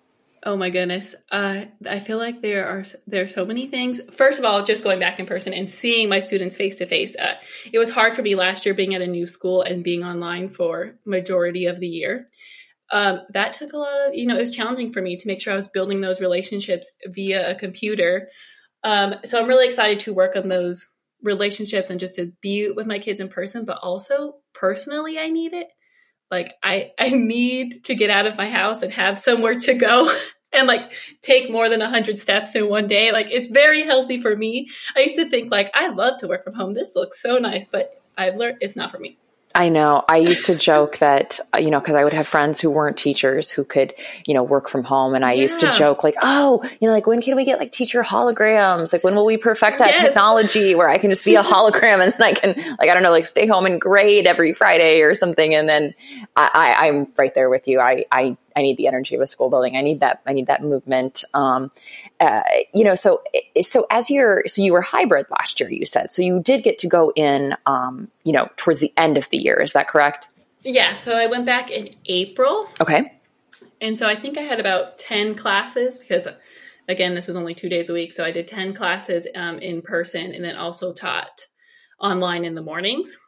Oh 0.46 0.58
my 0.58 0.68
goodness. 0.68 1.14
Uh, 1.32 1.64
I 1.88 1.98
feel 1.98 2.18
like 2.18 2.42
there 2.42 2.66
are 2.66 2.84
there 3.06 3.24
are 3.24 3.28
so 3.28 3.46
many 3.46 3.66
things. 3.66 4.02
First 4.12 4.38
of 4.38 4.44
all, 4.44 4.62
just 4.62 4.84
going 4.84 5.00
back 5.00 5.18
in 5.18 5.24
person 5.24 5.54
and 5.54 5.70
seeing 5.70 6.10
my 6.10 6.20
students 6.20 6.54
face 6.54 6.76
to 6.76 6.86
face. 6.86 7.16
It 7.72 7.78
was 7.78 7.88
hard 7.88 8.12
for 8.12 8.20
me 8.20 8.34
last 8.34 8.66
year 8.66 8.74
being 8.74 8.94
at 8.94 9.00
a 9.00 9.06
new 9.06 9.26
school 9.26 9.62
and 9.62 9.82
being 9.82 10.04
online 10.04 10.50
for 10.50 10.98
majority 11.06 11.64
of 11.64 11.80
the 11.80 11.88
year. 11.88 12.26
Um, 12.92 13.20
that 13.30 13.54
took 13.54 13.72
a 13.72 13.78
lot 13.78 14.08
of 14.08 14.14
you 14.14 14.26
know 14.26 14.36
it 14.36 14.40
was 14.40 14.50
challenging 14.50 14.92
for 14.92 15.00
me 15.00 15.16
to 15.16 15.26
make 15.26 15.40
sure 15.40 15.54
I 15.54 15.56
was 15.56 15.68
building 15.68 16.02
those 16.02 16.20
relationships 16.20 16.92
via 17.06 17.52
a 17.52 17.54
computer. 17.54 18.28
Um, 18.82 19.14
so 19.24 19.40
I'm 19.40 19.48
really 19.48 19.66
excited 19.66 20.00
to 20.00 20.12
work 20.12 20.36
on 20.36 20.48
those 20.48 20.86
relationships 21.22 21.88
and 21.88 21.98
just 21.98 22.16
to 22.16 22.32
be 22.42 22.70
with 22.70 22.86
my 22.86 22.98
kids 22.98 23.18
in 23.18 23.28
person. 23.28 23.64
But 23.64 23.78
also 23.82 24.34
personally, 24.52 25.18
I 25.18 25.30
need 25.30 25.54
it 25.54 25.68
like 26.30 26.54
i 26.62 26.90
i 26.98 27.10
need 27.10 27.84
to 27.84 27.94
get 27.94 28.10
out 28.10 28.26
of 28.26 28.36
my 28.36 28.48
house 28.48 28.82
and 28.82 28.92
have 28.92 29.18
somewhere 29.18 29.54
to 29.54 29.74
go 29.74 30.10
and 30.56 30.66
like 30.66 30.92
take 31.20 31.50
more 31.50 31.68
than 31.68 31.80
100 31.80 32.18
steps 32.18 32.54
in 32.54 32.68
one 32.68 32.86
day 32.86 33.12
like 33.12 33.30
it's 33.30 33.48
very 33.48 33.82
healthy 33.82 34.20
for 34.20 34.36
me 34.36 34.68
i 34.96 35.00
used 35.00 35.16
to 35.16 35.28
think 35.28 35.50
like 35.50 35.70
i 35.74 35.88
love 35.88 36.18
to 36.18 36.26
work 36.26 36.44
from 36.44 36.54
home 36.54 36.72
this 36.72 36.94
looks 36.94 37.20
so 37.20 37.38
nice 37.38 37.68
but 37.68 38.00
i've 38.16 38.36
learned 38.36 38.58
it's 38.60 38.76
not 38.76 38.90
for 38.90 38.98
me 38.98 39.16
I 39.56 39.68
know. 39.68 40.02
I 40.08 40.16
used 40.16 40.46
to 40.46 40.56
joke 40.56 40.98
that, 40.98 41.38
uh, 41.54 41.58
you 41.58 41.70
know, 41.70 41.78
because 41.78 41.94
I 41.94 42.02
would 42.02 42.12
have 42.12 42.26
friends 42.26 42.58
who 42.58 42.70
weren't 42.70 42.96
teachers 42.96 43.50
who 43.50 43.62
could, 43.62 43.94
you 44.26 44.34
know, 44.34 44.42
work 44.42 44.68
from 44.68 44.82
home. 44.82 45.14
And 45.14 45.24
I 45.24 45.34
yeah. 45.34 45.42
used 45.42 45.60
to 45.60 45.70
joke, 45.70 46.02
like, 46.02 46.16
oh, 46.20 46.60
you 46.80 46.88
know, 46.88 46.92
like, 46.92 47.06
when 47.06 47.22
can 47.22 47.36
we 47.36 47.44
get 47.44 47.60
like 47.60 47.70
teacher 47.70 48.02
holograms? 48.02 48.92
Like, 48.92 49.04
when 49.04 49.14
will 49.14 49.24
we 49.24 49.36
perfect 49.36 49.78
that 49.78 49.90
yes. 49.90 50.00
technology 50.00 50.74
where 50.74 50.88
I 50.88 50.98
can 50.98 51.08
just 51.08 51.24
be 51.24 51.36
a 51.36 51.42
hologram 51.42 52.02
and 52.02 52.12
then 52.12 52.22
I 52.22 52.32
can, 52.32 52.76
like, 52.80 52.90
I 52.90 52.94
don't 52.94 53.04
know, 53.04 53.12
like 53.12 53.26
stay 53.26 53.46
home 53.46 53.64
and 53.64 53.80
grade 53.80 54.26
every 54.26 54.54
Friday 54.54 55.02
or 55.02 55.14
something. 55.14 55.54
And 55.54 55.68
then 55.68 55.94
I, 56.34 56.50
I, 56.52 56.88
I'm 56.88 57.06
right 57.16 57.32
there 57.32 57.48
with 57.48 57.68
you. 57.68 57.78
I, 57.78 58.06
I 58.10 58.36
I 58.56 58.62
need 58.62 58.76
the 58.76 58.86
energy 58.86 59.14
of 59.14 59.20
a 59.20 59.26
school 59.26 59.50
building. 59.50 59.76
I 59.76 59.80
need 59.80 60.00
that. 60.00 60.22
I 60.26 60.32
need 60.32 60.46
that 60.46 60.62
movement. 60.62 61.24
Um, 61.34 61.70
uh, 62.20 62.42
you 62.72 62.84
know, 62.84 62.94
so 62.94 63.22
so 63.62 63.86
as 63.90 64.10
you're 64.10 64.44
so 64.46 64.62
you 64.62 64.72
were 64.72 64.80
hybrid 64.80 65.26
last 65.30 65.60
year, 65.60 65.70
you 65.70 65.86
said. 65.86 66.12
So 66.12 66.22
you 66.22 66.40
did 66.40 66.62
get 66.62 66.78
to 66.80 66.88
go 66.88 67.12
in, 67.16 67.56
um, 67.66 68.08
you 68.22 68.32
know, 68.32 68.48
towards 68.56 68.80
the 68.80 68.92
end 68.96 69.16
of 69.16 69.28
the 69.30 69.38
year. 69.38 69.60
Is 69.60 69.72
that 69.72 69.88
correct? 69.88 70.28
Yeah. 70.62 70.94
So 70.94 71.12
I 71.12 71.26
went 71.26 71.46
back 71.46 71.70
in 71.70 71.88
April. 72.06 72.68
Okay. 72.80 73.12
And 73.80 73.98
so 73.98 74.08
I 74.08 74.14
think 74.14 74.38
I 74.38 74.42
had 74.42 74.60
about 74.60 74.98
ten 74.98 75.34
classes 75.34 75.98
because, 75.98 76.26
again, 76.88 77.14
this 77.14 77.26
was 77.26 77.36
only 77.36 77.54
two 77.54 77.68
days 77.68 77.90
a 77.90 77.92
week. 77.92 78.12
So 78.12 78.24
I 78.24 78.30
did 78.30 78.46
ten 78.46 78.72
classes 78.72 79.26
um, 79.34 79.58
in 79.58 79.82
person, 79.82 80.32
and 80.32 80.44
then 80.44 80.56
also 80.56 80.92
taught 80.92 81.46
online 82.00 82.44
in 82.44 82.54
the 82.54 82.62
mornings. 82.62 83.18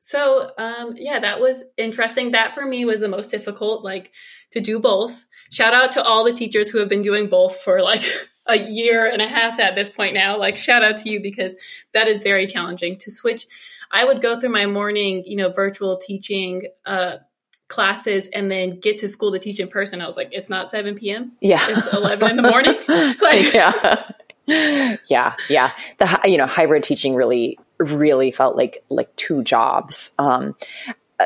So, 0.00 0.50
um, 0.58 0.94
yeah, 0.96 1.20
that 1.20 1.40
was 1.40 1.62
interesting. 1.76 2.30
That 2.32 2.54
for 2.54 2.64
me 2.64 2.84
was 2.84 3.00
the 3.00 3.08
most 3.08 3.30
difficult, 3.30 3.84
like 3.84 4.10
to 4.50 4.60
do 4.60 4.80
both. 4.80 5.26
Shout 5.50 5.74
out 5.74 5.92
to 5.92 6.02
all 6.02 6.24
the 6.24 6.32
teachers 6.32 6.70
who 6.70 6.78
have 6.78 6.88
been 6.88 7.02
doing 7.02 7.28
both 7.28 7.60
for 7.60 7.80
like 7.80 8.02
a 8.46 8.56
year 8.56 9.06
and 9.06 9.20
a 9.20 9.28
half 9.28 9.60
at 9.60 9.74
this 9.74 9.90
point 9.90 10.14
now. 10.14 10.38
Like, 10.38 10.56
shout 10.56 10.82
out 10.82 10.96
to 10.98 11.10
you 11.10 11.20
because 11.20 11.54
that 11.92 12.08
is 12.08 12.22
very 12.22 12.46
challenging 12.46 12.96
to 12.98 13.10
switch. 13.10 13.46
I 13.92 14.04
would 14.04 14.22
go 14.22 14.38
through 14.38 14.50
my 14.50 14.66
morning, 14.66 15.24
you 15.26 15.36
know, 15.36 15.50
virtual 15.50 15.96
teaching, 15.96 16.62
uh, 16.86 17.18
classes 17.70 18.28
and 18.34 18.50
then 18.50 18.80
get 18.80 18.98
to 18.98 19.08
school 19.08 19.32
to 19.32 19.38
teach 19.38 19.60
in 19.60 19.68
person. 19.68 20.02
I 20.02 20.06
was 20.06 20.16
like, 20.16 20.30
it's 20.32 20.50
not 20.50 20.68
7 20.68 20.96
p.m. 20.96 21.32
Yeah. 21.40 21.64
It's 21.68 21.92
11 21.92 22.30
in 22.30 22.36
the 22.36 22.42
morning. 22.42 22.74
like, 23.22 23.54
yeah. 23.54 24.10
yeah. 25.08 25.36
Yeah. 25.48 25.72
The, 25.98 26.20
you 26.24 26.36
know, 26.36 26.46
hybrid 26.46 26.82
teaching 26.82 27.14
really 27.14 27.58
really 27.80 28.30
felt 28.30 28.56
like 28.56 28.84
like 28.88 29.14
two 29.16 29.42
jobs. 29.42 30.14
Um, 30.18 30.54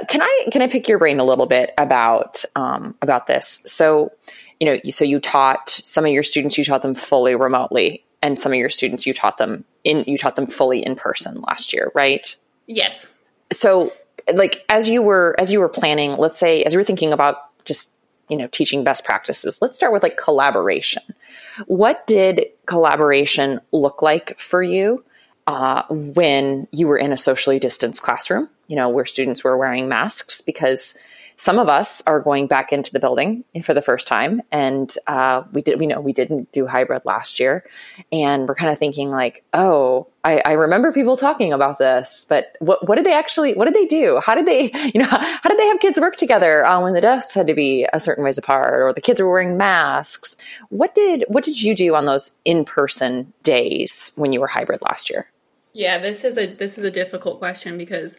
can 0.09 0.23
I 0.23 0.47
can 0.51 0.63
I 0.63 0.67
pick 0.67 0.89
your 0.89 0.99
brain 0.99 1.21
a 1.21 1.25
little 1.25 1.47
bit 1.47 1.73
about 1.79 2.45
um, 2.57 2.95
about 3.03 3.27
this? 3.27 3.61
So, 3.67 4.13
you 4.61 4.67
know, 4.67 4.79
so 4.91 5.05
you 5.05 5.21
taught 5.21 5.69
some 5.69 6.05
of 6.05 6.13
your 6.13 6.23
students, 6.23 6.57
you 6.57 6.65
taught 6.65 6.83
them 6.83 6.95
fully 6.95 7.35
remotely, 7.35 8.05
and 8.23 8.39
some 8.39 8.53
of 8.53 8.59
your 8.59 8.71
students 8.71 9.07
you 9.07 9.13
taught 9.13 9.39
them 9.39 9.65
in 9.85 10.05
you 10.07 10.19
taught 10.19 10.37
them 10.37 10.47
fully 10.47 10.85
in 10.85 10.97
person 10.97 11.41
last 11.43 11.73
year, 11.73 11.93
right? 11.95 12.35
Yes. 12.67 13.07
So, 13.53 13.93
like 14.33 14.65
as 14.69 14.89
you 14.89 15.03
were 15.03 15.37
as 15.39 15.53
you 15.53 15.61
were 15.61 15.69
planning, 15.69 16.17
let's 16.17 16.39
say 16.39 16.63
as 16.65 16.73
you 16.73 16.79
were 16.79 16.85
thinking 16.85 17.13
about 17.13 17.37
just 17.65 17.91
you 18.31 18.39
know, 18.39 18.47
teaching 18.47 18.85
best 18.85 19.05
practices. 19.05 19.59
Let's 19.61 19.77
start 19.77 19.93
with 19.93 20.03
like 20.03 20.17
collaboration. 20.17 21.03
What 21.67 22.07
did 22.07 22.47
collaboration 22.65 23.61
look 23.71 24.01
like 24.01 24.39
for 24.39 24.63
you 24.63 25.05
uh, 25.47 25.83
when 25.91 26.69
you 26.73 26.87
were 26.87 26.99
in 26.99 27.13
a 27.13 27.17
socially 27.17 27.59
distanced 27.59 28.03
classroom? 28.03 28.49
You 28.67 28.77
know, 28.77 28.89
where 28.89 29.05
students 29.05 29.45
were 29.45 29.57
wearing 29.59 29.89
masks 29.89 30.41
because 30.41 30.97
some 31.37 31.59
of 31.59 31.69
us 31.69 32.03
are 32.07 32.21
going 32.21 32.47
back 32.47 32.73
into 32.73 32.93
the 32.93 33.01
building 33.01 33.45
for 33.63 33.75
the 33.75 33.83
first 33.83 34.07
time, 34.07 34.41
and 34.53 34.97
uh, 35.07 35.43
we 35.53 35.63
did. 35.63 35.81
We 35.81 35.87
know 35.87 36.01
we 36.01 36.13
didn't 36.13 36.53
do 36.53 36.67
hybrid 36.67 37.03
last 37.05 37.41
year, 37.41 37.65
and 38.13 38.47
we're 38.47 38.55
kind 38.55 38.71
of 38.71 38.79
thinking 38.79 39.11
like, 39.11 39.43
oh, 39.53 40.07
I, 40.23 40.41
I, 40.45 40.53
remember 40.53 40.93
people 40.93 41.17
talking 41.17 41.53
about 41.53 41.79
this, 41.79 42.25
but 42.29 42.57
what, 42.61 42.87
what 42.87 42.95
did 42.95 43.05
they 43.05 43.13
actually? 43.13 43.55
What 43.55 43.65
did 43.65 43.75
they 43.75 43.87
do? 43.87 44.21
How 44.25 44.35
did 44.35 44.47
they? 44.47 44.71
You 44.95 45.01
know, 45.01 45.07
how 45.07 45.49
did 45.49 45.59
they 45.59 45.67
have 45.67 45.81
kids 45.81 45.99
work 45.99 46.17
together 46.17 46.65
uh, 46.65 46.81
when 46.81 46.93
the 46.93 47.01
desks 47.01 47.35
had 47.35 47.49
to 47.49 47.55
be 47.55 47.85
a 47.93 47.99
certain 47.99 48.23
ways 48.23 48.39
apart, 48.39 48.81
or 48.81 48.93
the 48.93 49.01
kids 49.01 49.21
were 49.21 49.29
wearing 49.29 49.57
masks? 49.57 50.37
What 50.69 50.95
did 50.95 51.25
what 51.27 51.43
did 51.43 51.61
you 51.61 51.75
do 51.75 51.97
on 51.97 52.05
those 52.05 52.31
in 52.45 52.65
person 52.65 53.33
days 53.43 54.13
when 54.15 54.33
you 54.33 54.41
were 54.41 54.47
hybrid 54.47 54.83
last 54.83 55.11
year? 55.11 55.27
Yeah, 55.75 55.99
this 55.99 56.25
is 56.25 56.38
a 56.38 56.47
this 56.47 56.78
is 56.78 56.85
a 56.85 56.90
difficult 56.90 57.38
question 57.38 57.76
because 57.76 58.16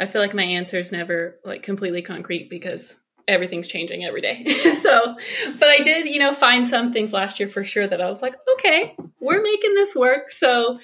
I 0.00 0.06
feel 0.06 0.22
like 0.22 0.34
my 0.34 0.44
answer 0.44 0.78
is 0.78 0.90
never 0.90 1.38
like 1.44 1.62
completely 1.62 2.02
concrete 2.02 2.48
because 2.48 2.96
everything's 3.28 3.68
changing 3.68 4.04
every 4.04 4.22
day. 4.22 4.44
so, 4.80 5.16
but 5.58 5.68
I 5.68 5.78
did, 5.82 6.06
you 6.06 6.18
know, 6.18 6.32
find 6.32 6.66
some 6.66 6.92
things 6.92 7.12
last 7.12 7.38
year 7.38 7.48
for 7.48 7.62
sure 7.62 7.86
that 7.86 8.00
I 8.00 8.08
was 8.08 8.22
like, 8.22 8.36
okay, 8.54 8.96
we're 9.20 9.42
making 9.42 9.74
this 9.74 9.94
work. 9.94 10.30
So, 10.30 10.78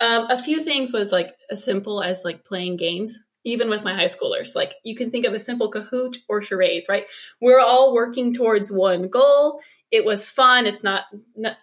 um, 0.00 0.26
a 0.28 0.36
few 0.36 0.62
things 0.62 0.92
was 0.92 1.12
like 1.12 1.30
as 1.48 1.64
simple 1.64 2.02
as 2.02 2.24
like 2.24 2.44
playing 2.44 2.76
games, 2.76 3.18
even 3.44 3.70
with 3.70 3.84
my 3.84 3.94
high 3.94 4.06
schoolers. 4.06 4.56
Like 4.56 4.74
you 4.84 4.96
can 4.96 5.10
think 5.10 5.24
of 5.24 5.32
a 5.32 5.38
simple 5.38 5.70
Kahoot 5.70 6.18
or 6.28 6.42
charades, 6.42 6.88
right? 6.88 7.04
We're 7.40 7.60
all 7.60 7.94
working 7.94 8.34
towards 8.34 8.72
one 8.72 9.08
goal. 9.08 9.60
It 9.90 10.04
was 10.04 10.28
fun. 10.28 10.66
It's 10.66 10.82
not, 10.82 11.04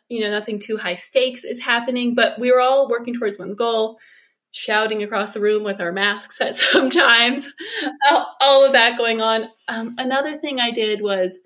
you 0.09 0.21
know, 0.21 0.31
nothing 0.31 0.59
too 0.59 0.77
high 0.77 0.95
stakes 0.95 1.43
is 1.43 1.59
happening, 1.59 2.15
but 2.15 2.39
we 2.39 2.51
were 2.51 2.61
all 2.61 2.87
working 2.87 3.13
towards 3.13 3.37
one 3.37 3.51
goal 3.51 3.97
shouting 4.53 5.01
across 5.01 5.33
the 5.33 5.39
room 5.39 5.63
with 5.63 5.81
our 5.81 5.91
masks 5.91 6.39
at 6.39 6.55
sometimes, 6.55 7.51
all 8.39 8.63
of 8.63 8.71
that 8.71 8.97
going 8.97 9.21
on. 9.21 9.49
Um, 9.67 9.95
another 9.97 10.35
thing 10.35 10.59
I 10.59 10.71
did 10.71 11.01
was 11.01 11.39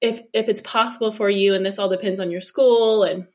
if 0.00 0.20
if 0.32 0.48
it's 0.48 0.62
possible 0.62 1.12
for 1.12 1.30
you, 1.30 1.54
and 1.54 1.64
this 1.64 1.78
all 1.78 1.88
depends 1.88 2.18
on 2.18 2.30
your 2.30 2.40
school 2.40 3.04
and 3.04 3.26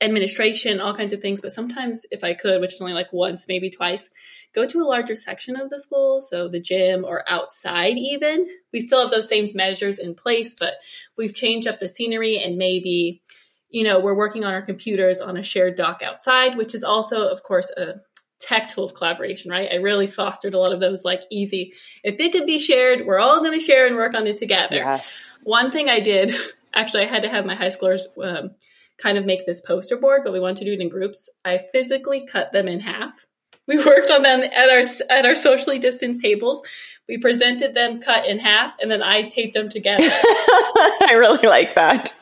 administration, 0.00 0.80
all 0.80 0.94
kinds 0.94 1.12
of 1.12 1.20
things. 1.20 1.40
But 1.40 1.52
sometimes, 1.52 2.04
if 2.10 2.24
I 2.24 2.34
could, 2.34 2.60
which 2.60 2.74
is 2.74 2.80
only 2.80 2.94
like 2.94 3.12
once, 3.12 3.46
maybe 3.48 3.70
twice, 3.70 4.10
go 4.54 4.66
to 4.66 4.80
a 4.80 4.84
larger 4.84 5.14
section 5.14 5.56
of 5.56 5.70
the 5.70 5.80
school, 5.80 6.22
so 6.22 6.48
the 6.48 6.60
gym 6.60 7.04
or 7.04 7.24
outside, 7.28 7.96
even. 7.96 8.48
We 8.72 8.80
still 8.80 9.02
have 9.02 9.10
those 9.10 9.28
same 9.28 9.46
measures 9.54 9.98
in 9.98 10.14
place, 10.14 10.54
but 10.58 10.74
we've 11.16 11.34
changed 11.34 11.68
up 11.68 11.78
the 11.78 11.88
scenery 11.88 12.38
and 12.38 12.58
maybe, 12.58 13.22
you 13.70 13.84
know, 13.84 14.00
we're 14.00 14.16
working 14.16 14.44
on 14.44 14.52
our 14.52 14.62
computers 14.62 15.20
on 15.20 15.36
a 15.36 15.42
shared 15.42 15.76
dock 15.76 16.02
outside, 16.02 16.56
which 16.56 16.74
is 16.74 16.82
also, 16.82 17.28
of 17.28 17.42
course, 17.42 17.70
a 17.70 18.00
tech 18.40 18.68
tool 18.68 18.84
of 18.84 18.94
collaboration, 18.94 19.50
right? 19.50 19.68
I 19.70 19.76
really 19.76 20.06
fostered 20.06 20.54
a 20.54 20.58
lot 20.58 20.72
of 20.72 20.80
those 20.80 21.04
like 21.04 21.22
easy. 21.30 21.72
If 22.04 22.20
it 22.20 22.32
could 22.32 22.46
be 22.46 22.58
shared, 22.58 23.04
we're 23.04 23.18
all 23.18 23.40
going 23.40 23.58
to 23.58 23.64
share 23.64 23.86
and 23.86 23.96
work 23.96 24.14
on 24.14 24.26
it 24.26 24.36
together. 24.36 24.76
Yes. 24.76 25.42
One 25.44 25.70
thing 25.70 25.88
I 25.88 26.00
did, 26.00 26.32
actually, 26.74 27.04
I 27.04 27.06
had 27.06 27.22
to 27.22 27.28
have 27.28 27.46
my 27.46 27.54
high 27.54 27.68
schoolers 27.68 28.02
um, 28.22 28.52
kind 28.98 29.18
of 29.18 29.24
make 29.24 29.46
this 29.46 29.60
poster 29.60 29.96
board, 29.96 30.22
but 30.24 30.32
we 30.32 30.40
want 30.40 30.56
to 30.58 30.64
do 30.64 30.72
it 30.72 30.80
in 30.80 30.88
groups. 30.88 31.28
I 31.44 31.58
physically 31.58 32.26
cut 32.26 32.52
them 32.52 32.68
in 32.68 32.80
half. 32.80 33.26
We 33.66 33.76
worked 33.84 34.10
on 34.10 34.22
them 34.22 34.42
at 34.42 34.70
our 34.70 34.82
at 35.10 35.26
our 35.26 35.36
socially 35.36 35.78
distanced 35.78 36.20
tables. 36.20 36.62
We 37.08 37.18
presented 37.18 37.74
them 37.74 38.00
cut 38.00 38.26
in 38.26 38.38
half, 38.38 38.74
and 38.80 38.90
then 38.90 39.02
I 39.02 39.22
taped 39.22 39.54
them 39.54 39.68
together. 39.68 40.02
I 40.02 41.14
really 41.18 41.46
like 41.46 41.74
that 41.74 42.12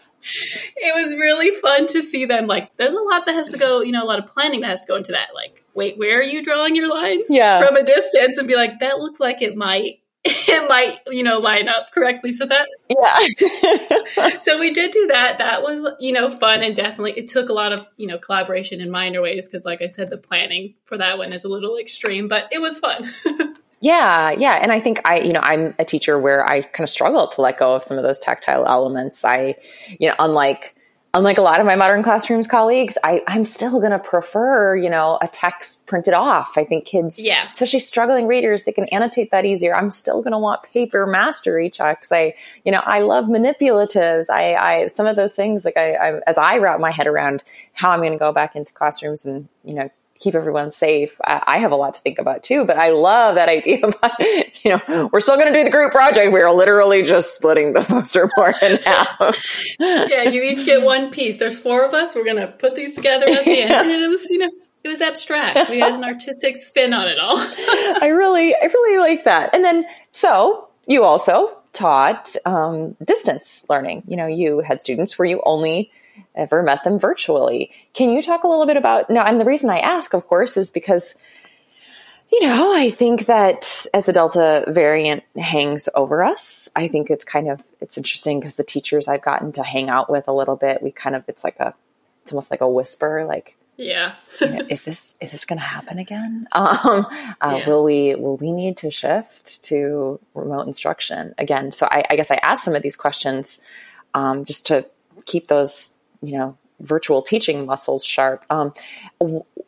it 0.76 0.94
was 0.94 1.14
really 1.16 1.52
fun 1.52 1.86
to 1.86 2.02
see 2.02 2.24
them 2.24 2.46
like 2.46 2.76
there's 2.76 2.94
a 2.94 3.00
lot 3.00 3.26
that 3.26 3.34
has 3.34 3.52
to 3.52 3.58
go 3.58 3.80
you 3.82 3.92
know 3.92 4.02
a 4.02 4.06
lot 4.06 4.18
of 4.18 4.26
planning 4.26 4.60
that 4.60 4.68
has 4.68 4.84
to 4.84 4.88
go 4.88 4.96
into 4.96 5.12
that 5.12 5.28
like 5.34 5.62
wait 5.74 5.96
where 5.98 6.18
are 6.18 6.22
you 6.22 6.44
drawing 6.44 6.74
your 6.74 6.88
lines 6.88 7.28
yeah 7.30 7.64
from 7.64 7.76
a 7.76 7.84
distance 7.84 8.36
and 8.36 8.48
be 8.48 8.56
like 8.56 8.80
that 8.80 8.98
looks 8.98 9.20
like 9.20 9.40
it 9.40 9.56
might 9.56 10.00
it 10.48 10.68
might 10.68 10.98
you 11.08 11.22
know 11.22 11.38
line 11.38 11.68
up 11.68 11.90
correctly 11.92 12.32
so 12.32 12.46
that 12.46 12.66
yeah 12.88 14.38
so 14.40 14.58
we 14.58 14.72
did 14.72 14.90
do 14.90 15.06
that 15.06 15.38
that 15.38 15.62
was 15.62 15.94
you 16.00 16.12
know 16.12 16.28
fun 16.28 16.62
and 16.62 16.74
definitely 16.74 17.12
it 17.12 17.28
took 17.28 17.48
a 17.48 17.52
lot 17.52 17.72
of 17.72 17.86
you 17.96 18.06
know 18.06 18.18
collaboration 18.18 18.80
in 18.80 18.90
minor 18.90 19.22
ways 19.22 19.48
because 19.48 19.64
like 19.64 19.82
i 19.82 19.86
said 19.86 20.10
the 20.10 20.16
planning 20.16 20.74
for 20.84 20.96
that 20.96 21.18
one 21.18 21.32
is 21.32 21.44
a 21.44 21.48
little 21.48 21.76
extreme 21.76 22.28
but 22.28 22.48
it 22.50 22.60
was 22.60 22.78
fun 22.78 23.10
Yeah, 23.82 24.30
yeah. 24.30 24.54
And 24.54 24.72
I 24.72 24.80
think 24.80 25.02
I, 25.04 25.20
you 25.20 25.32
know, 25.32 25.40
I'm 25.42 25.74
a 25.78 25.84
teacher 25.84 26.18
where 26.18 26.48
I 26.48 26.62
kind 26.62 26.82
of 26.82 26.90
struggle 26.90 27.28
to 27.28 27.40
let 27.42 27.58
go 27.58 27.74
of 27.74 27.84
some 27.84 27.98
of 27.98 28.04
those 28.04 28.18
tactile 28.18 28.66
elements. 28.66 29.24
I, 29.24 29.56
you 30.00 30.08
know, 30.08 30.14
unlike 30.18 30.74
unlike 31.16 31.38
a 31.38 31.42
lot 31.42 31.60
of 31.60 31.66
my 31.66 31.74
modern 31.74 32.02
classrooms 32.02 32.46
colleagues, 32.46 32.98
I, 33.02 33.22
I'm 33.26 33.46
still 33.46 33.80
going 33.80 33.92
to 33.92 33.98
prefer, 33.98 34.76
you 34.76 34.90
know, 34.90 35.18
a 35.22 35.28
text 35.28 35.86
printed 35.86 36.12
off. 36.12 36.58
I 36.58 36.64
think 36.64 36.84
kids, 36.84 37.18
yeah. 37.18 37.48
especially 37.50 37.78
struggling 37.78 38.26
readers, 38.26 38.64
they 38.64 38.72
can 38.72 38.84
annotate 38.90 39.30
that 39.30 39.46
easier. 39.46 39.74
I'm 39.74 39.90
still 39.90 40.20
going 40.20 40.32
to 40.32 40.38
want 40.38 40.62
paper 40.64 41.06
mastery 41.06 41.70
checks. 41.70 42.12
I, 42.12 42.34
you 42.64 42.70
know, 42.70 42.82
I 42.84 43.00
love 43.00 43.24
manipulatives. 43.24 44.28
I, 44.28 44.54
I, 44.54 44.88
some 44.88 45.06
of 45.06 45.16
those 45.16 45.34
things, 45.34 45.64
like 45.64 45.78
I, 45.78 45.94
I 45.94 46.20
as 46.26 46.36
I 46.36 46.58
wrap 46.58 46.80
my 46.80 46.90
head 46.90 47.06
around 47.06 47.42
how 47.72 47.90
I'm 47.90 48.00
going 48.00 48.12
to 48.12 48.18
go 48.18 48.32
back 48.32 48.54
into 48.54 48.72
classrooms 48.74 49.24
and, 49.24 49.48
you 49.64 49.74
know, 49.74 49.90
keep 50.18 50.34
everyone 50.34 50.70
safe. 50.70 51.20
I, 51.24 51.58
have 51.58 51.72
a 51.72 51.76
lot 51.76 51.94
to 51.94 52.00
think 52.00 52.18
about 52.18 52.42
too, 52.42 52.64
but 52.64 52.78
I 52.78 52.90
love 52.90 53.36
that 53.36 53.48
idea 53.48 53.86
about, 53.86 54.12
you 54.64 54.78
know, 54.88 55.10
we're 55.12 55.20
still 55.20 55.36
going 55.36 55.52
to 55.52 55.58
do 55.58 55.64
the 55.64 55.70
group 55.70 55.92
project. 55.92 56.32
We're 56.32 56.50
literally 56.50 57.02
just 57.02 57.34
splitting 57.34 57.72
the 57.72 57.82
poster 57.82 58.28
board 58.36 58.54
in 58.62 58.76
half. 58.78 59.36
yeah, 59.78 60.28
you 60.28 60.42
each 60.42 60.64
get 60.64 60.82
one 60.82 61.10
piece. 61.10 61.38
There's 61.38 61.58
four 61.58 61.84
of 61.84 61.94
us. 61.94 62.14
We're 62.14 62.24
going 62.24 62.36
to 62.36 62.48
put 62.48 62.74
these 62.74 62.94
together 62.94 63.26
at 63.28 63.44
the 63.44 63.50
yeah. 63.56 63.80
end. 63.80 63.90
And 63.90 64.02
it 64.02 64.08
was, 64.08 64.28
you 64.30 64.38
know, 64.38 64.50
it 64.84 64.88
was 64.88 65.00
abstract. 65.00 65.70
We 65.70 65.80
had 65.80 65.94
an 65.94 66.04
artistic 66.04 66.56
spin 66.56 66.94
on 66.94 67.08
it 67.08 67.18
all. 67.18 67.36
I 67.36 68.12
really, 68.14 68.54
I 68.54 68.66
really 68.66 68.98
like 68.98 69.24
that. 69.24 69.52
And 69.52 69.64
then, 69.64 69.84
so 70.12 70.68
you 70.86 71.02
also 71.02 71.56
taught 71.72 72.34
um, 72.44 72.96
distance 73.04 73.64
learning. 73.68 74.04
You 74.06 74.16
know, 74.16 74.26
you 74.26 74.60
had 74.60 74.80
students 74.80 75.18
where 75.18 75.26
you 75.26 75.42
only 75.44 75.90
ever 76.34 76.62
met 76.62 76.84
them 76.84 76.98
virtually. 76.98 77.70
Can 77.94 78.10
you 78.10 78.22
talk 78.22 78.44
a 78.44 78.48
little 78.48 78.66
bit 78.66 78.76
about 78.76 79.10
now? 79.10 79.24
And 79.24 79.40
the 79.40 79.44
reason 79.44 79.70
I 79.70 79.78
ask, 79.78 80.12
of 80.14 80.26
course, 80.26 80.56
is 80.56 80.70
because 80.70 81.14
you 82.32 82.42
know, 82.42 82.74
I 82.74 82.90
think 82.90 83.26
that 83.26 83.86
as 83.94 84.06
the 84.06 84.12
Delta 84.12 84.64
variant 84.66 85.22
hangs 85.36 85.88
over 85.94 86.24
us, 86.24 86.68
I 86.74 86.88
think 86.88 87.08
it's 87.08 87.24
kind 87.24 87.48
of 87.48 87.62
it's 87.80 87.96
interesting 87.96 88.40
because 88.40 88.54
the 88.54 88.64
teachers 88.64 89.06
I've 89.06 89.22
gotten 89.22 89.52
to 89.52 89.62
hang 89.62 89.88
out 89.88 90.10
with 90.10 90.26
a 90.26 90.32
little 90.32 90.56
bit, 90.56 90.82
we 90.82 90.90
kind 90.90 91.14
of 91.14 91.22
it's 91.28 91.44
like 91.44 91.60
a 91.60 91.74
it's 92.22 92.32
almost 92.32 92.50
like 92.50 92.60
a 92.60 92.68
whisper, 92.68 93.24
like 93.24 93.56
yeah, 93.76 94.14
you 94.40 94.48
know, 94.48 94.66
is 94.68 94.82
this 94.82 95.14
is 95.20 95.32
this 95.32 95.44
going 95.44 95.58
to 95.58 95.64
happen 95.64 95.98
again? 95.98 96.48
Um, 96.56 97.06
uh, 97.40 97.58
yeah. 97.58 97.68
Will 97.68 97.84
we 97.84 98.14
will 98.16 98.36
we 98.36 98.50
need 98.50 98.78
to 98.78 98.90
shift 98.90 99.62
to 99.64 100.18
remote 100.34 100.66
instruction 100.66 101.34
again? 101.38 101.72
So 101.72 101.86
I, 101.88 102.02
I 102.10 102.16
guess 102.16 102.30
I 102.30 102.36
asked 102.42 102.64
some 102.64 102.74
of 102.74 102.82
these 102.82 102.96
questions 102.96 103.60
um, 104.14 104.44
just 104.44 104.66
to 104.66 104.86
keep 105.26 105.46
those 105.46 105.95
you 106.22 106.36
know 106.36 106.56
virtual 106.80 107.22
teaching 107.22 107.66
muscles 107.66 108.04
sharp. 108.04 108.44
Um, 108.50 108.72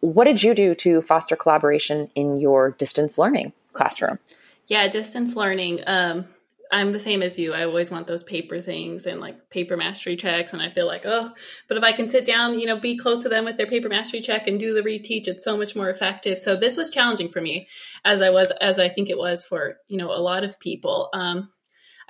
what 0.00 0.24
did 0.24 0.42
you 0.42 0.54
do 0.54 0.74
to 0.76 1.02
foster 1.02 1.36
collaboration 1.36 2.10
in 2.14 2.38
your 2.38 2.72
distance 2.72 3.18
learning 3.18 3.52
classroom? 3.72 4.18
Yeah, 4.66 4.88
distance 4.88 5.34
learning. 5.34 5.80
Um, 5.86 6.26
I'm 6.70 6.92
the 6.92 7.00
same 7.00 7.22
as 7.22 7.38
you. 7.38 7.54
I 7.54 7.64
always 7.64 7.90
want 7.90 8.06
those 8.06 8.22
paper 8.22 8.60
things 8.60 9.06
and 9.06 9.20
like 9.20 9.48
paper 9.48 9.76
mastery 9.76 10.16
checks. 10.16 10.52
And 10.52 10.60
I 10.60 10.70
feel 10.70 10.86
like, 10.86 11.06
oh, 11.06 11.30
but 11.66 11.78
if 11.78 11.82
I 11.82 11.92
can 11.92 12.08
sit 12.08 12.26
down, 12.26 12.58
you 12.58 12.66
know, 12.66 12.78
be 12.78 12.98
close 12.98 13.22
to 13.22 13.30
them 13.30 13.46
with 13.46 13.56
their 13.56 13.66
paper 13.66 13.88
mastery 13.88 14.20
check 14.20 14.46
and 14.46 14.60
do 14.60 14.74
the 14.74 14.82
reteach, 14.82 15.28
it's 15.28 15.44
so 15.44 15.56
much 15.56 15.74
more 15.74 15.88
effective. 15.88 16.38
So 16.38 16.56
this 16.56 16.76
was 16.76 16.90
challenging 16.90 17.30
for 17.30 17.40
me 17.40 17.68
as 18.04 18.20
I 18.20 18.28
was, 18.28 18.50
as 18.60 18.78
I 18.78 18.90
think 18.90 19.08
it 19.08 19.16
was 19.16 19.44
for, 19.44 19.78
you 19.88 19.96
know, 19.96 20.10
a 20.10 20.20
lot 20.20 20.44
of 20.44 20.60
people. 20.60 21.08
Um, 21.14 21.48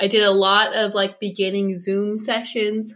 I 0.01 0.09
did 0.09 0.25
a 0.25 0.33
lot 0.33 0.75
of 0.75 0.95
like 0.95 1.21
beginning 1.21 1.77
Zoom 1.77 2.19
sessions 2.19 2.95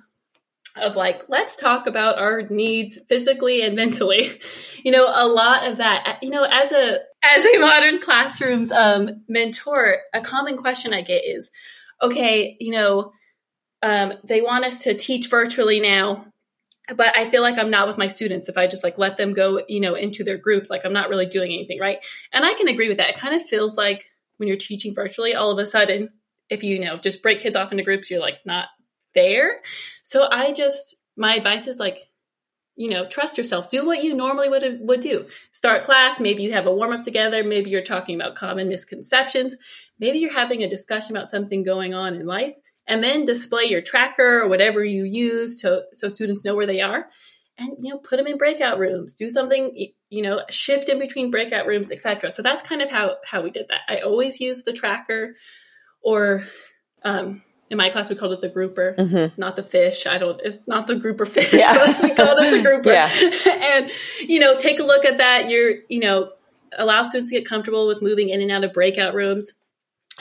of 0.76 0.96
like 0.96 1.22
let's 1.28 1.56
talk 1.56 1.86
about 1.86 2.18
our 2.18 2.42
needs 2.42 2.98
physically 3.08 3.62
and 3.62 3.76
mentally. 3.76 4.40
You 4.84 4.90
know 4.90 5.06
a 5.08 5.28
lot 5.28 5.70
of 5.70 5.76
that 5.76 6.18
you 6.22 6.30
know 6.30 6.42
as 6.42 6.72
a 6.72 6.98
as 7.22 7.46
a 7.46 7.58
modern 7.58 8.00
classrooms 8.00 8.72
um, 8.72 9.22
mentor 9.28 9.98
a 10.12 10.20
common 10.20 10.56
question 10.56 10.92
i 10.92 11.02
get 11.02 11.24
is 11.24 11.52
okay 12.02 12.56
you 12.58 12.72
know 12.72 13.12
um, 13.80 14.14
they 14.26 14.40
want 14.40 14.64
us 14.64 14.82
to 14.82 14.94
teach 14.94 15.28
virtually 15.28 15.78
now 15.78 16.26
but 16.96 17.16
i 17.16 17.30
feel 17.30 17.42
like 17.42 17.58
i'm 17.58 17.70
not 17.70 17.86
with 17.86 17.96
my 17.96 18.08
students 18.08 18.48
if 18.48 18.58
i 18.58 18.66
just 18.66 18.82
like 18.82 18.98
let 18.98 19.16
them 19.18 19.34
go 19.34 19.62
you 19.68 19.78
know 19.78 19.94
into 19.94 20.24
their 20.24 20.36
groups 20.36 20.68
like 20.68 20.84
i'm 20.84 20.92
not 20.92 21.08
really 21.08 21.26
doing 21.26 21.52
anything 21.52 21.78
right? 21.78 22.04
And 22.32 22.44
i 22.44 22.54
can 22.54 22.66
agree 22.66 22.88
with 22.88 22.98
that. 22.98 23.10
It 23.10 23.16
kind 23.16 23.36
of 23.36 23.42
feels 23.46 23.76
like 23.76 24.04
when 24.38 24.48
you're 24.48 24.56
teaching 24.56 24.96
virtually 24.96 25.36
all 25.36 25.52
of 25.52 25.58
a 25.60 25.66
sudden 25.66 26.08
if 26.50 26.64
you, 26.64 26.74
you 26.74 26.84
know 26.84 26.96
just 26.96 27.22
break 27.22 27.40
kids 27.40 27.54
off 27.54 27.70
into 27.70 27.84
groups 27.84 28.10
you're 28.10 28.20
like 28.20 28.40
not 28.44 28.66
there. 29.14 29.60
So 30.02 30.28
I 30.30 30.52
just 30.52 30.96
my 31.16 31.34
advice 31.34 31.66
is 31.66 31.78
like 31.78 31.98
you 32.76 32.90
know 32.90 33.06
trust 33.08 33.38
yourself. 33.38 33.68
Do 33.68 33.86
what 33.86 34.02
you 34.02 34.14
normally 34.14 34.48
would 34.48 34.80
would 34.80 35.00
do. 35.00 35.26
Start 35.50 35.84
class. 35.84 36.20
Maybe 36.20 36.42
you 36.42 36.52
have 36.52 36.66
a 36.66 36.74
warm 36.74 36.92
up 36.92 37.02
together. 37.02 37.44
Maybe 37.44 37.70
you're 37.70 37.82
talking 37.82 38.20
about 38.20 38.34
common 38.34 38.68
misconceptions. 38.68 39.56
Maybe 39.98 40.18
you're 40.18 40.32
having 40.32 40.62
a 40.62 40.68
discussion 40.70 41.16
about 41.16 41.28
something 41.28 41.62
going 41.62 41.94
on 41.94 42.14
in 42.14 42.26
life 42.26 42.54
and 42.86 43.02
then 43.02 43.24
display 43.24 43.64
your 43.64 43.82
tracker 43.82 44.40
or 44.40 44.48
whatever 44.48 44.84
you 44.84 45.04
use 45.04 45.60
to 45.60 45.82
so 45.92 46.08
students 46.08 46.44
know 46.44 46.56
where 46.56 46.66
they 46.66 46.80
are 46.80 47.06
and 47.58 47.70
you 47.80 47.92
know 47.92 47.98
put 47.98 48.16
them 48.16 48.26
in 48.26 48.38
breakout 48.38 48.78
rooms. 48.78 49.14
Do 49.14 49.28
something 49.28 49.92
you 50.08 50.22
know 50.22 50.42
shift 50.50 50.88
in 50.88 50.98
between 50.98 51.30
breakout 51.30 51.66
rooms 51.66 51.92
etc 51.92 52.30
so 52.30 52.42
that's 52.42 52.62
kind 52.62 52.82
of 52.82 52.90
how 52.90 53.16
how 53.24 53.42
we 53.42 53.50
did 53.50 53.68
that. 53.68 53.82
I 53.88 53.98
always 53.98 54.40
use 54.40 54.62
the 54.62 54.72
tracker 54.72 55.34
or 56.02 56.42
um, 57.04 57.42
in 57.70 57.76
my 57.76 57.88
class 57.90 58.10
we 58.10 58.16
called 58.16 58.32
it 58.32 58.40
the 58.40 58.48
grouper 58.48 58.94
mm-hmm. 58.98 59.40
not 59.40 59.56
the 59.56 59.62
fish 59.62 60.06
i 60.06 60.18
don't 60.18 60.40
it's 60.42 60.58
not 60.66 60.86
the 60.86 60.96
grouper 60.96 61.24
fish 61.24 61.52
yeah. 61.52 61.72
but 61.72 62.02
we 62.02 62.14
called 62.14 62.38
it 62.40 62.50
the 62.50 62.62
grouper 62.68 62.92
yeah. 62.92 63.08
and 63.76 63.90
you 64.20 64.38
know 64.38 64.56
take 64.56 64.78
a 64.78 64.84
look 64.84 65.04
at 65.04 65.18
that 65.18 65.48
you're 65.48 65.76
you 65.88 66.00
know 66.00 66.32
allow 66.76 67.02
students 67.02 67.30
to 67.30 67.36
get 67.36 67.46
comfortable 67.46 67.86
with 67.86 68.02
moving 68.02 68.28
in 68.28 68.40
and 68.40 68.50
out 68.50 68.64
of 68.64 68.72
breakout 68.72 69.14
rooms 69.14 69.52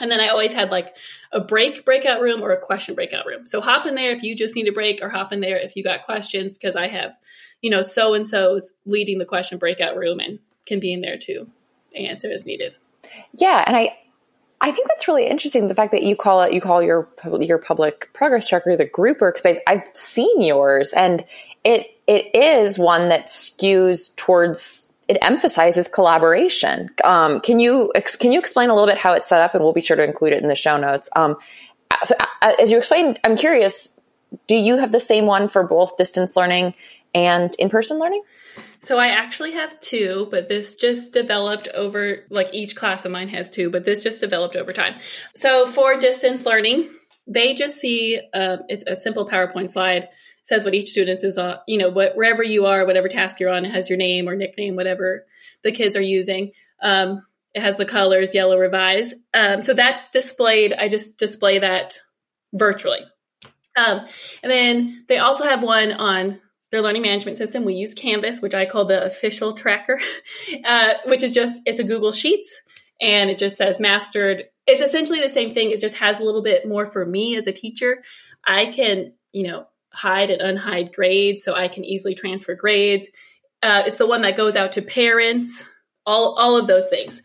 and 0.00 0.10
then 0.10 0.20
I 0.20 0.28
always 0.28 0.52
had 0.52 0.70
like 0.70 0.94
a 1.32 1.40
break 1.40 1.84
breakout 1.84 2.20
room 2.20 2.42
or 2.42 2.50
a 2.50 2.60
question 2.60 2.94
breakout 2.94 3.26
room. 3.26 3.46
So 3.46 3.60
hop 3.60 3.86
in 3.86 3.94
there 3.94 4.12
if 4.12 4.22
you 4.22 4.34
just 4.34 4.56
need 4.56 4.68
a 4.68 4.72
break, 4.72 5.02
or 5.02 5.08
hop 5.08 5.32
in 5.32 5.40
there 5.40 5.56
if 5.56 5.76
you 5.76 5.84
got 5.84 6.02
questions, 6.02 6.54
because 6.54 6.76
I 6.76 6.88
have, 6.88 7.16
you 7.60 7.70
know, 7.70 7.82
so 7.82 8.14
and 8.14 8.26
so's 8.26 8.72
leading 8.86 9.18
the 9.18 9.24
question 9.24 9.58
breakout 9.58 9.96
room 9.96 10.18
and 10.20 10.38
can 10.66 10.80
be 10.80 10.92
in 10.92 11.02
there 11.02 11.18
too, 11.18 11.48
answer 11.94 12.30
as 12.30 12.46
needed. 12.46 12.74
Yeah, 13.34 13.62
and 13.66 13.76
I, 13.76 13.98
I 14.62 14.70
think 14.70 14.86
that's 14.88 15.08
really 15.08 15.26
interesting. 15.26 15.66
The 15.66 15.74
fact 15.74 15.90
that 15.90 16.04
you 16.04 16.14
call 16.14 16.42
it, 16.42 16.52
you 16.52 16.60
call 16.60 16.82
your 16.82 17.08
your 17.40 17.58
public 17.58 18.08
progress 18.12 18.48
tracker 18.48 18.76
the 18.76 18.84
grouper, 18.84 19.32
because 19.32 19.44
I've 19.44 19.58
I've 19.66 19.90
seen 19.94 20.40
yours, 20.40 20.92
and 20.92 21.24
it 21.64 21.88
it 22.06 22.34
is 22.34 22.78
one 22.78 23.08
that 23.08 23.26
skews 23.26 24.14
towards 24.14 24.92
it 25.08 25.18
emphasizes 25.20 25.88
collaboration. 25.88 26.90
Um, 27.02 27.40
can 27.40 27.58
you 27.58 27.92
can 28.20 28.30
you 28.30 28.38
explain 28.38 28.70
a 28.70 28.74
little 28.74 28.88
bit 28.88 28.98
how 28.98 29.12
it's 29.14 29.28
set 29.28 29.42
up, 29.42 29.54
and 29.54 29.64
we'll 29.64 29.72
be 29.72 29.82
sure 29.82 29.96
to 29.96 30.04
include 30.04 30.32
it 30.32 30.42
in 30.42 30.48
the 30.48 30.54
show 30.54 30.76
notes. 30.76 31.10
Um, 31.16 31.36
so, 32.04 32.14
uh, 32.20 32.52
as 32.60 32.70
you 32.70 32.78
explained, 32.78 33.18
I'm 33.24 33.36
curious. 33.36 33.98
Do 34.46 34.56
you 34.56 34.78
have 34.78 34.92
the 34.92 35.00
same 35.00 35.26
one 35.26 35.48
for 35.48 35.62
both 35.62 35.96
distance 35.96 36.36
learning 36.36 36.72
and 37.14 37.54
in 37.58 37.68
person 37.68 37.98
learning? 37.98 38.22
So 38.82 38.98
I 38.98 39.08
actually 39.08 39.52
have 39.52 39.78
two, 39.78 40.26
but 40.30 40.48
this 40.48 40.74
just 40.74 41.12
developed 41.12 41.68
over 41.68 42.26
like 42.30 42.52
each 42.52 42.74
class 42.74 43.04
of 43.04 43.12
mine 43.12 43.28
has 43.28 43.48
two, 43.48 43.70
but 43.70 43.84
this 43.84 44.02
just 44.02 44.20
developed 44.20 44.56
over 44.56 44.72
time. 44.72 44.96
So 45.36 45.66
for 45.66 45.98
distance 46.00 46.44
learning, 46.44 46.90
they 47.28 47.54
just 47.54 47.76
see 47.76 48.20
uh, 48.34 48.56
it's 48.68 48.82
a 48.88 48.96
simple 48.96 49.28
PowerPoint 49.28 49.70
slide 49.70 50.08
says 50.44 50.64
what 50.64 50.74
each 50.74 50.90
student 50.90 51.22
is 51.22 51.38
on, 51.38 51.58
you 51.68 51.78
know, 51.78 51.90
what, 51.90 52.16
wherever 52.16 52.42
you 52.42 52.66
are, 52.66 52.84
whatever 52.84 53.08
task 53.08 53.38
you're 53.38 53.52
on, 53.52 53.64
it 53.64 53.70
has 53.70 53.88
your 53.88 53.96
name 53.96 54.28
or 54.28 54.34
nickname, 54.34 54.74
whatever 54.74 55.24
the 55.62 55.70
kids 55.70 55.96
are 55.96 56.02
using. 56.02 56.50
Um, 56.82 57.24
it 57.54 57.60
has 57.60 57.76
the 57.76 57.84
colors, 57.84 58.34
yellow 58.34 58.58
revise. 58.58 59.14
Um, 59.32 59.62
so 59.62 59.74
that's 59.74 60.10
displayed. 60.10 60.72
I 60.72 60.88
just 60.88 61.18
display 61.18 61.60
that 61.60 62.00
virtually. 62.52 63.00
Um, 63.76 64.00
and 64.42 64.50
then 64.50 65.04
they 65.08 65.18
also 65.18 65.44
have 65.44 65.62
one 65.62 65.92
on 65.92 66.40
their 66.72 66.82
learning 66.82 67.02
management 67.02 67.38
system. 67.38 67.64
We 67.64 67.74
use 67.74 67.94
Canvas, 67.94 68.40
which 68.40 68.54
I 68.54 68.64
call 68.64 68.86
the 68.86 69.04
official 69.04 69.52
tracker, 69.52 70.00
uh, 70.64 70.94
which 71.06 71.22
is 71.22 71.30
just, 71.30 71.62
it's 71.64 71.78
a 71.78 71.84
Google 71.84 72.10
Sheets 72.10 72.60
and 73.00 73.30
it 73.30 73.38
just 73.38 73.56
says 73.56 73.78
mastered. 73.78 74.44
It's 74.66 74.82
essentially 74.82 75.20
the 75.20 75.28
same 75.28 75.50
thing. 75.50 75.70
It 75.70 75.80
just 75.80 75.98
has 75.98 76.18
a 76.18 76.24
little 76.24 76.42
bit 76.42 76.66
more 76.66 76.86
for 76.86 77.06
me 77.06 77.36
as 77.36 77.46
a 77.46 77.52
teacher. 77.52 78.02
I 78.44 78.72
can, 78.72 79.12
you 79.32 79.46
know, 79.46 79.66
hide 79.92 80.30
and 80.30 80.58
unhide 80.58 80.94
grades 80.94 81.44
so 81.44 81.54
I 81.54 81.68
can 81.68 81.84
easily 81.84 82.14
transfer 82.14 82.54
grades. 82.54 83.06
Uh, 83.62 83.84
it's 83.86 83.98
the 83.98 84.08
one 84.08 84.22
that 84.22 84.36
goes 84.36 84.56
out 84.56 84.72
to 84.72 84.82
parents, 84.82 85.68
all, 86.06 86.34
all 86.34 86.58
of 86.58 86.66
those 86.66 86.88
things. 86.88 87.22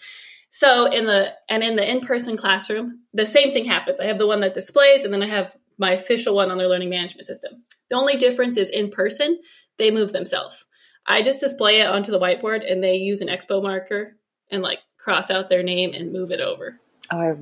So 0.49 0.87
in 0.87 1.05
the 1.05 1.33
and 1.49 1.63
in 1.63 1.75
the 1.75 1.89
in-person 1.89 2.35
classroom, 2.35 3.01
the 3.13 3.25
same 3.25 3.51
thing 3.51 3.65
happens. 3.65 3.99
I 3.99 4.05
have 4.05 4.17
the 4.17 4.27
one 4.27 4.41
that 4.41 4.53
displays 4.53 5.05
and 5.05 5.13
then 5.13 5.23
I 5.23 5.27
have 5.27 5.55
my 5.79 5.93
official 5.93 6.35
one 6.35 6.51
on 6.51 6.57
their 6.57 6.67
learning 6.67 6.89
management 6.89 7.27
system. 7.27 7.63
The 7.89 7.97
only 7.97 8.17
difference 8.17 8.57
is 8.57 8.69
in 8.69 8.89
person, 8.89 9.39
they 9.77 9.91
move 9.91 10.13
themselves. 10.13 10.65
I 11.05 11.21
just 11.21 11.39
display 11.39 11.81
it 11.81 11.87
onto 11.87 12.11
the 12.11 12.19
whiteboard 12.19 12.69
and 12.69 12.83
they 12.83 12.95
use 12.95 13.21
an 13.21 13.29
expo 13.29 13.61
marker 13.61 14.17
and 14.51 14.61
like 14.61 14.79
cross 14.97 15.29
out 15.29 15.49
their 15.49 15.63
name 15.63 15.93
and 15.93 16.11
move 16.11 16.31
it 16.31 16.41
over. 16.41 16.79
Oh, 17.11 17.17
I 17.17 17.35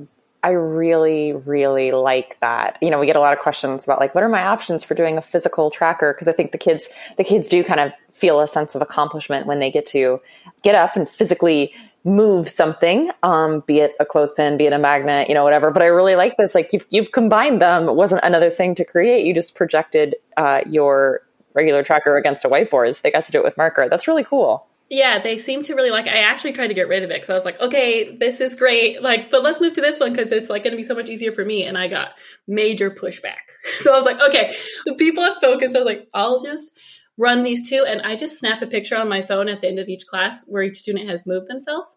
I 0.46 0.50
really, 0.50 1.32
really 1.32 1.90
like 1.90 2.38
that. 2.38 2.78
You 2.80 2.88
know, 2.90 3.00
we 3.00 3.06
get 3.06 3.16
a 3.16 3.20
lot 3.20 3.32
of 3.32 3.40
questions 3.40 3.82
about 3.82 3.98
like, 3.98 4.14
what 4.14 4.22
are 4.22 4.28
my 4.28 4.44
options 4.44 4.84
for 4.84 4.94
doing 4.94 5.18
a 5.18 5.22
physical 5.22 5.72
tracker? 5.72 6.12
Because 6.12 6.28
I 6.28 6.32
think 6.32 6.52
the 6.52 6.58
kids, 6.58 6.88
the 7.16 7.24
kids 7.24 7.48
do 7.48 7.64
kind 7.64 7.80
of 7.80 7.90
feel 8.12 8.38
a 8.38 8.46
sense 8.46 8.76
of 8.76 8.80
accomplishment 8.80 9.48
when 9.48 9.58
they 9.58 9.72
get 9.72 9.86
to 9.86 10.20
get 10.62 10.76
up 10.76 10.94
and 10.94 11.08
physically 11.08 11.74
move 12.06 12.48
something, 12.48 13.10
um, 13.24 13.64
be 13.66 13.80
it 13.80 13.94
a 13.98 14.06
clothespin, 14.06 14.56
be 14.56 14.66
it 14.66 14.72
a 14.72 14.78
magnet, 14.78 15.28
you 15.28 15.34
know, 15.34 15.42
whatever. 15.42 15.70
But 15.72 15.82
I 15.82 15.86
really 15.86 16.14
like 16.14 16.36
this. 16.36 16.54
Like 16.54 16.72
you've, 16.72 16.86
you've 16.90 17.10
combined 17.10 17.60
them. 17.60 17.88
It 17.88 17.94
wasn't 17.94 18.22
another 18.24 18.48
thing 18.48 18.76
to 18.76 18.84
create. 18.84 19.26
You 19.26 19.34
just 19.34 19.56
projected 19.56 20.14
uh, 20.36 20.60
your 20.70 21.22
regular 21.54 21.82
tracker 21.82 22.16
against 22.16 22.44
a 22.44 22.48
whiteboard. 22.48 22.94
So 22.94 23.00
they 23.02 23.10
got 23.10 23.24
to 23.24 23.32
do 23.32 23.38
it 23.38 23.44
with 23.44 23.56
marker. 23.56 23.88
That's 23.90 24.06
really 24.06 24.22
cool. 24.22 24.68
Yeah, 24.88 25.18
they 25.18 25.36
seem 25.36 25.62
to 25.64 25.74
really 25.74 25.90
like. 25.90 26.06
I 26.06 26.18
actually 26.18 26.52
tried 26.52 26.68
to 26.68 26.74
get 26.74 26.86
rid 26.86 27.02
of 27.02 27.10
it 27.10 27.14
because 27.14 27.30
I 27.30 27.34
was 27.34 27.44
like, 27.44 27.60
okay, 27.60 28.16
this 28.16 28.40
is 28.40 28.54
great, 28.54 29.02
like, 29.02 29.32
but 29.32 29.42
let's 29.42 29.60
move 29.60 29.72
to 29.72 29.80
this 29.80 29.98
one 29.98 30.12
because 30.12 30.30
it's 30.30 30.48
like 30.48 30.62
going 30.62 30.70
to 30.70 30.76
be 30.76 30.84
so 30.84 30.94
much 30.94 31.08
easier 31.08 31.32
for 31.32 31.44
me. 31.44 31.64
And 31.64 31.76
I 31.76 31.88
got 31.88 32.14
major 32.46 32.88
pushback, 32.88 33.50
so 33.80 33.92
I 33.92 33.96
was 33.96 34.04
like, 34.04 34.20
okay, 34.28 34.54
the 34.84 34.94
people 34.94 35.24
have 35.24 35.34
spoken. 35.34 35.72
So 35.72 35.80
I 35.80 35.82
was 35.82 35.86
like, 35.86 36.08
I'll 36.14 36.38
just 36.38 36.78
run 37.18 37.42
these 37.42 37.68
two, 37.68 37.84
and 37.86 38.02
I 38.02 38.16
just 38.16 38.38
snap 38.38 38.62
a 38.62 38.66
picture 38.66 38.96
on 38.96 39.08
my 39.08 39.22
phone 39.22 39.48
at 39.48 39.60
the 39.60 39.68
end 39.68 39.78
of 39.78 39.88
each 39.88 40.06
class 40.06 40.44
where 40.46 40.62
each 40.62 40.78
student 40.78 41.08
has 41.08 41.26
moved 41.26 41.48
themselves, 41.48 41.96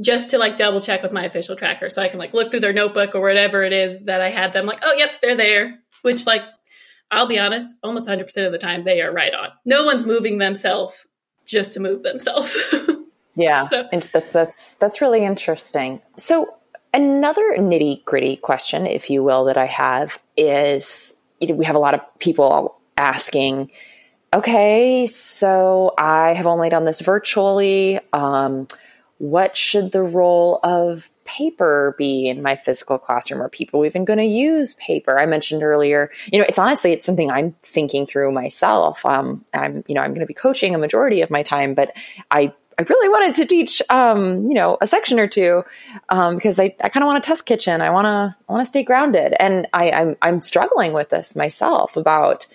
just 0.00 0.30
to 0.30 0.38
like 0.38 0.56
double 0.56 0.80
check 0.80 1.02
with 1.02 1.12
my 1.12 1.24
official 1.24 1.56
tracker, 1.56 1.90
so 1.90 2.02
I 2.02 2.08
can 2.08 2.18
like 2.18 2.34
look 2.34 2.50
through 2.50 2.60
their 2.60 2.72
notebook 2.72 3.14
or 3.14 3.20
whatever 3.20 3.62
it 3.64 3.72
is 3.72 4.00
that 4.00 4.20
I 4.20 4.30
had 4.30 4.52
them. 4.52 4.66
Like, 4.66 4.80
oh, 4.82 4.94
yep, 4.96 5.10
they're 5.22 5.36
there. 5.36 5.78
Which 6.02 6.26
like, 6.26 6.42
I'll 7.10 7.26
be 7.28 7.38
honest, 7.38 7.74
almost 7.82 8.08
100% 8.08 8.46
of 8.46 8.52
the 8.52 8.58
time 8.58 8.84
they 8.84 9.02
are 9.02 9.12
right 9.12 9.34
on. 9.34 9.48
No 9.64 9.84
one's 9.84 10.06
moving 10.06 10.38
themselves 10.38 11.06
just 11.44 11.74
to 11.74 11.80
move 11.80 12.02
themselves. 12.02 12.56
yeah, 13.34 13.66
so. 13.66 13.88
that's 14.12 14.30
that's 14.30 14.74
that's 14.74 15.00
really 15.00 15.24
interesting. 15.24 16.00
So 16.16 16.56
another 16.94 17.56
nitty 17.58 18.04
gritty 18.04 18.36
question, 18.36 18.86
if 18.86 19.10
you 19.10 19.22
will, 19.22 19.44
that 19.46 19.56
I 19.56 19.66
have 19.66 20.22
is 20.36 21.20
you 21.40 21.48
know, 21.48 21.54
we 21.54 21.64
have 21.64 21.76
a 21.76 21.80
lot 21.80 21.94
of 21.94 22.00
people 22.18 22.76
asking. 22.96 23.70
Okay, 24.32 25.08
so 25.08 25.92
I 25.98 26.34
have 26.34 26.46
only 26.46 26.68
done 26.68 26.84
this 26.84 27.00
virtually. 27.00 27.98
Um, 28.12 28.68
what 29.18 29.56
should 29.56 29.90
the 29.90 30.04
role 30.04 30.60
of 30.62 31.10
paper 31.24 31.96
be 31.98 32.28
in 32.28 32.40
my 32.40 32.54
physical 32.54 32.96
classroom? 32.96 33.42
Are 33.42 33.48
people 33.48 33.84
even 33.84 34.04
going 34.04 34.20
to 34.20 34.24
use 34.24 34.74
paper? 34.74 35.18
I 35.18 35.26
mentioned 35.26 35.64
earlier, 35.64 36.12
you 36.32 36.38
know, 36.38 36.44
it's 36.48 36.60
honestly, 36.60 36.92
it's 36.92 37.04
something 37.04 37.28
I'm 37.28 37.56
thinking 37.64 38.06
through 38.06 38.30
myself. 38.30 39.04
Um, 39.04 39.44
I'm, 39.52 39.82
you 39.88 39.96
know, 39.96 40.00
I'm 40.00 40.12
going 40.12 40.20
to 40.20 40.26
be 40.26 40.34
coaching 40.34 40.76
a 40.76 40.78
majority 40.78 41.22
of 41.22 41.30
my 41.30 41.42
time, 41.42 41.74
but 41.74 41.92
I, 42.30 42.52
I 42.78 42.82
really 42.82 43.08
wanted 43.08 43.34
to 43.34 43.46
teach, 43.46 43.82
um, 43.90 44.46
you 44.48 44.54
know, 44.54 44.78
a 44.80 44.86
section 44.86 45.18
or 45.18 45.26
two, 45.26 45.64
um, 46.08 46.36
because 46.36 46.60
I, 46.60 46.74
I 46.80 46.88
kind 46.88 47.02
of 47.02 47.08
want 47.08 47.18
a 47.18 47.26
test 47.26 47.46
kitchen. 47.46 47.80
I 47.80 47.90
want 47.90 48.04
to, 48.04 48.36
I 48.48 48.52
want 48.52 48.62
to 48.64 48.68
stay 48.68 48.84
grounded. 48.84 49.34
And 49.40 49.66
I, 49.72 49.90
I'm, 49.90 50.16
I'm 50.22 50.40
struggling 50.40 50.92
with 50.92 51.08
this 51.08 51.34
myself 51.34 51.96
about, 51.96 52.46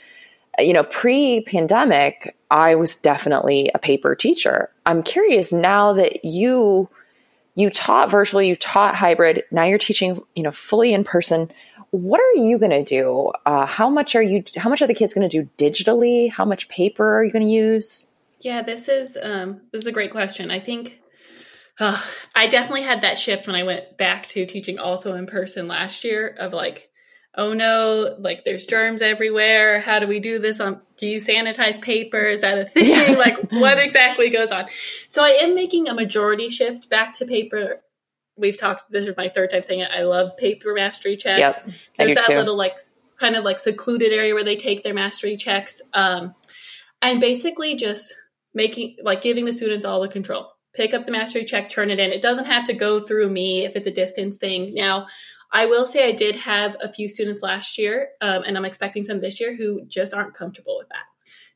you 0.60 0.74
know, 0.74 0.84
pre 0.84 1.42
pandemic, 1.42 2.36
I 2.52 2.76
was 2.76 2.96
definitely 2.96 3.72
a 3.74 3.80
paper 3.80 4.16
teacher. 4.16 4.70
I'm 4.86 5.04
curious 5.04 5.52
now 5.52 5.94
that 5.94 6.24
you, 6.24 6.90
you 7.56 7.70
taught 7.70 8.12
virtually, 8.12 8.48
you 8.48 8.56
taught 8.56 8.96
hybrid. 8.96 9.44
Now 9.52 9.66
you're 9.66 9.78
teaching, 9.78 10.22
you 10.36 10.44
know, 10.44 10.52
fully 10.52 10.94
in 10.94 11.04
person. 11.04 11.50
What 11.92 12.20
are 12.20 12.42
you 12.42 12.58
going 12.58 12.72
to 12.72 12.84
do? 12.84 13.32
Uh, 13.46 13.66
how 13.66 13.90
much 13.90 14.16
are 14.16 14.22
you? 14.22 14.44
How 14.58 14.70
much 14.70 14.82
are 14.82 14.88
the 14.88 14.94
kids 14.94 15.14
going 15.14 15.28
to 15.28 15.42
do 15.44 15.50
digitally? 15.58 16.30
How 16.30 16.44
much 16.44 16.68
paper 16.68 17.18
are 17.18 17.24
you 17.24 17.32
going 17.32 17.46
to 17.46 17.52
use? 17.52 18.12
Yeah, 18.42 18.62
this 18.62 18.90
is 18.90 19.18
um, 19.22 19.62
this 19.72 19.82
is 19.82 19.88
a 19.88 19.92
great 19.94 20.12
question. 20.12 20.52
I 20.52 20.60
think 20.60 21.02
uh, 21.80 22.00
I 22.36 22.48
definitely 22.48 22.84
had 22.84 23.02
that 23.02 23.18
shift 23.18 23.48
when 23.48 23.56
I 23.56 23.64
went 23.64 23.98
back 23.98 24.26
to 24.28 24.46
teaching 24.46 24.80
also 24.80 25.16
in 25.16 25.26
person 25.26 25.68
last 25.68 26.04
year. 26.04 26.36
Of 26.38 26.54
like, 26.54 26.90
oh 27.38 27.54
no, 27.54 28.16
like 28.20 28.44
there's 28.44 28.66
germs 28.66 29.02
everywhere. 29.02 29.80
How 29.80 30.00
do 30.00 30.08
we 30.08 30.20
do 30.20 30.40
this? 30.40 30.60
On 30.60 30.82
do 30.98 31.08
you 31.08 31.18
sanitize 31.20 31.82
paper? 31.82 32.24
Is 32.26 32.42
that 32.42 32.58
a 32.58 32.66
thing? 32.66 32.90
Yeah. 32.90 33.18
like 33.18 33.52
what 33.52 33.78
exactly 33.78 34.30
goes 34.30 34.52
on? 34.52 34.66
So 35.08 35.24
I 35.24 35.30
am 35.42 35.56
making 35.56 35.88
a 35.90 35.94
majority 35.94 36.50
shift 36.50 36.90
back 36.90 37.14
to 37.14 37.26
paper. 37.26 37.82
We've 38.38 38.58
talked. 38.58 38.92
This 38.92 39.06
is 39.06 39.16
my 39.16 39.30
third 39.30 39.52
time 39.52 39.64
saying 39.64 39.82
it. 39.82 39.92
I 39.92 40.04
love 40.04 40.36
paper 40.38 40.74
mastery 40.74 41.16
checks. 41.16 41.40
Yep, 41.40 41.76
there's 41.98 42.16
that 42.16 42.26
too. 42.26 42.36
little 42.36 42.58
like 42.58 42.80
kind 43.20 43.36
of 43.36 43.44
like 43.44 43.60
secluded 43.60 44.12
area 44.12 44.34
where 44.34 44.44
they 44.44 44.58
take 44.58 44.84
their 44.84 44.94
mastery 44.94 45.38
checks, 45.38 45.82
um, 45.94 46.36
and 47.02 47.22
basically 47.22 47.76
just 47.76 48.14
making 48.54 48.98
like 49.04 49.22
giving 49.22 49.46
the 49.46 49.54
students 49.54 49.86
all 49.86 50.02
the 50.02 50.10
control. 50.10 50.52
Pick 50.74 50.94
up 50.94 51.06
the 51.06 51.12
mastery 51.14 51.46
check, 51.46 51.70
turn 51.70 51.90
it 51.90 52.00
in. 52.00 52.12
It 52.12 52.22
doesn't 52.22 52.46
have 52.46 52.66
to 52.66 52.74
go 52.74 53.00
through 53.00 53.30
me 53.30 53.64
if 53.64 53.78
it's 53.78 53.88
a 53.88 53.92
distance 53.92 54.36
thing. 54.36 54.74
Now 54.74 55.08
I 55.52 55.66
will 55.66 55.86
say 55.86 56.08
I 56.08 56.12
did 56.12 56.36
have 56.38 56.76
a 56.82 56.92
few 56.92 57.08
students 57.08 57.42
last 57.42 57.78
year, 57.78 58.10
um, 58.22 58.44
and 58.44 58.58
I'm 58.58 58.66
expecting 58.66 59.04
some 59.04 59.20
this 59.20 59.40
year 59.40 59.56
who 59.56 59.86
just 59.88 60.14
aren't 60.14 60.34
comfortable 60.34 60.78
with 60.78 60.90
that. 60.90 61.06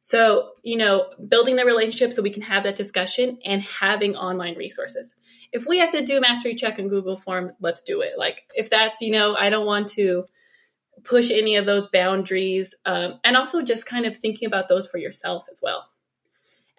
So, 0.01 0.51
you 0.63 0.77
know, 0.77 1.11
building 1.27 1.57
the 1.57 1.65
relationship 1.65 2.13
so 2.13 2.21
we 2.21 2.29
can 2.29 2.43
have 2.43 2.63
that 2.63 2.75
discussion 2.75 3.37
and 3.43 3.61
having 3.61 4.15
online 4.15 4.55
resources. 4.55 5.15
If 5.51 5.65
we 5.67 5.79
have 5.79 5.91
to 5.91 6.05
do 6.05 6.21
mastery 6.21 6.55
check 6.55 6.79
in 6.79 6.87
Google 6.87 7.17
Form, 7.17 7.51
let's 7.59 7.81
do 7.81 7.99
it. 8.01 8.13
Like, 8.17 8.43
if 8.55 8.69
that's, 8.69 9.01
you 9.01 9.11
know, 9.11 9.35
I 9.37 9.49
don't 9.49 9.65
want 9.65 9.89
to 9.89 10.23
push 11.03 11.31
any 11.31 11.55
of 11.55 11.65
those 11.65 11.87
boundaries 11.87 12.75
um, 12.85 13.19
and 13.23 13.35
also 13.35 13.61
just 13.61 13.85
kind 13.85 14.05
of 14.05 14.15
thinking 14.15 14.47
about 14.47 14.67
those 14.67 14.87
for 14.87 14.97
yourself 14.97 15.45
as 15.49 15.59
well 15.61 15.89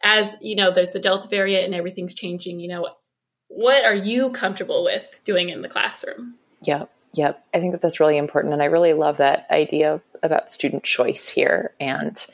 as 0.03 0.35
you 0.41 0.57
know 0.57 0.71
there's 0.71 0.91
the 0.91 0.99
delta 0.99 1.29
variant 1.29 1.65
and 1.65 1.75
everything's 1.75 2.15
changing 2.15 2.61
you 2.61 2.69
know 2.69 2.89
what 3.49 3.85
are 3.85 3.95
you 3.95 4.31
comfortable 4.33 4.85
with 4.85 5.21
doing 5.25 5.49
in 5.49 5.63
the 5.63 5.69
classroom 5.69 6.35
yep 6.63 6.91
yep 7.13 7.45
i 7.55 7.61
think 7.61 7.73
that 7.73 7.81
that's 7.81 8.01
really 8.01 8.17
important 8.17 8.53
and 8.53 8.63
i 8.63 8.67
really 8.67 8.93
love 8.93 9.19
that 9.19 9.47
idea 9.51 10.01
about 10.23 10.51
student 10.51 10.83
choice 10.83 11.29
here 11.29 11.75
and 11.81 12.27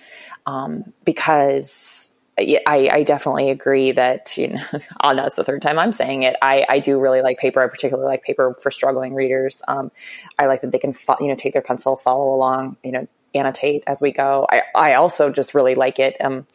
um, 0.47 0.93
because 1.05 2.17
I, 2.39 2.89
I, 2.93 3.03
definitely 3.03 3.51
agree 3.51 3.93
that 3.93 4.37
you 4.37 4.49
know 4.49 4.63
oh, 5.03 5.15
that's 5.15 5.37
the 5.37 5.45
third 5.45 5.63
time 5.63 5.79
I'm 5.79 5.93
saying 5.93 6.23
it. 6.23 6.37
I, 6.43 6.67
I 6.69 6.79
do 6.81 7.01
really 7.01 7.23
like 7.23 7.39
paper. 7.39 7.63
I 7.63 7.69
particularly 7.69 8.07
like 8.07 8.23
paper 8.23 8.55
for 8.61 8.71
struggling 8.71 9.15
readers. 9.15 9.63
Um, 9.67 9.91
I 10.39 10.47
like 10.47 10.61
that 10.61 10.71
they 10.71 10.79
can 10.79 10.93
fo- 10.93 11.17
you 11.21 11.29
know 11.29 11.35
take 11.35 11.55
their 11.55 11.63
pencil, 11.63 11.97
follow 11.97 12.35
along, 12.35 12.77
you 12.85 12.93
know, 12.93 13.09
annotate 13.35 13.85
as 13.87 14.03
we 14.03 14.13
go. 14.13 14.47
I, 14.51 14.63
I 14.75 14.95
also 14.95 15.33
just 15.33 15.55
really 15.55 15.75
like 15.75 15.99
it. 15.99 16.17
Um, 16.21 16.47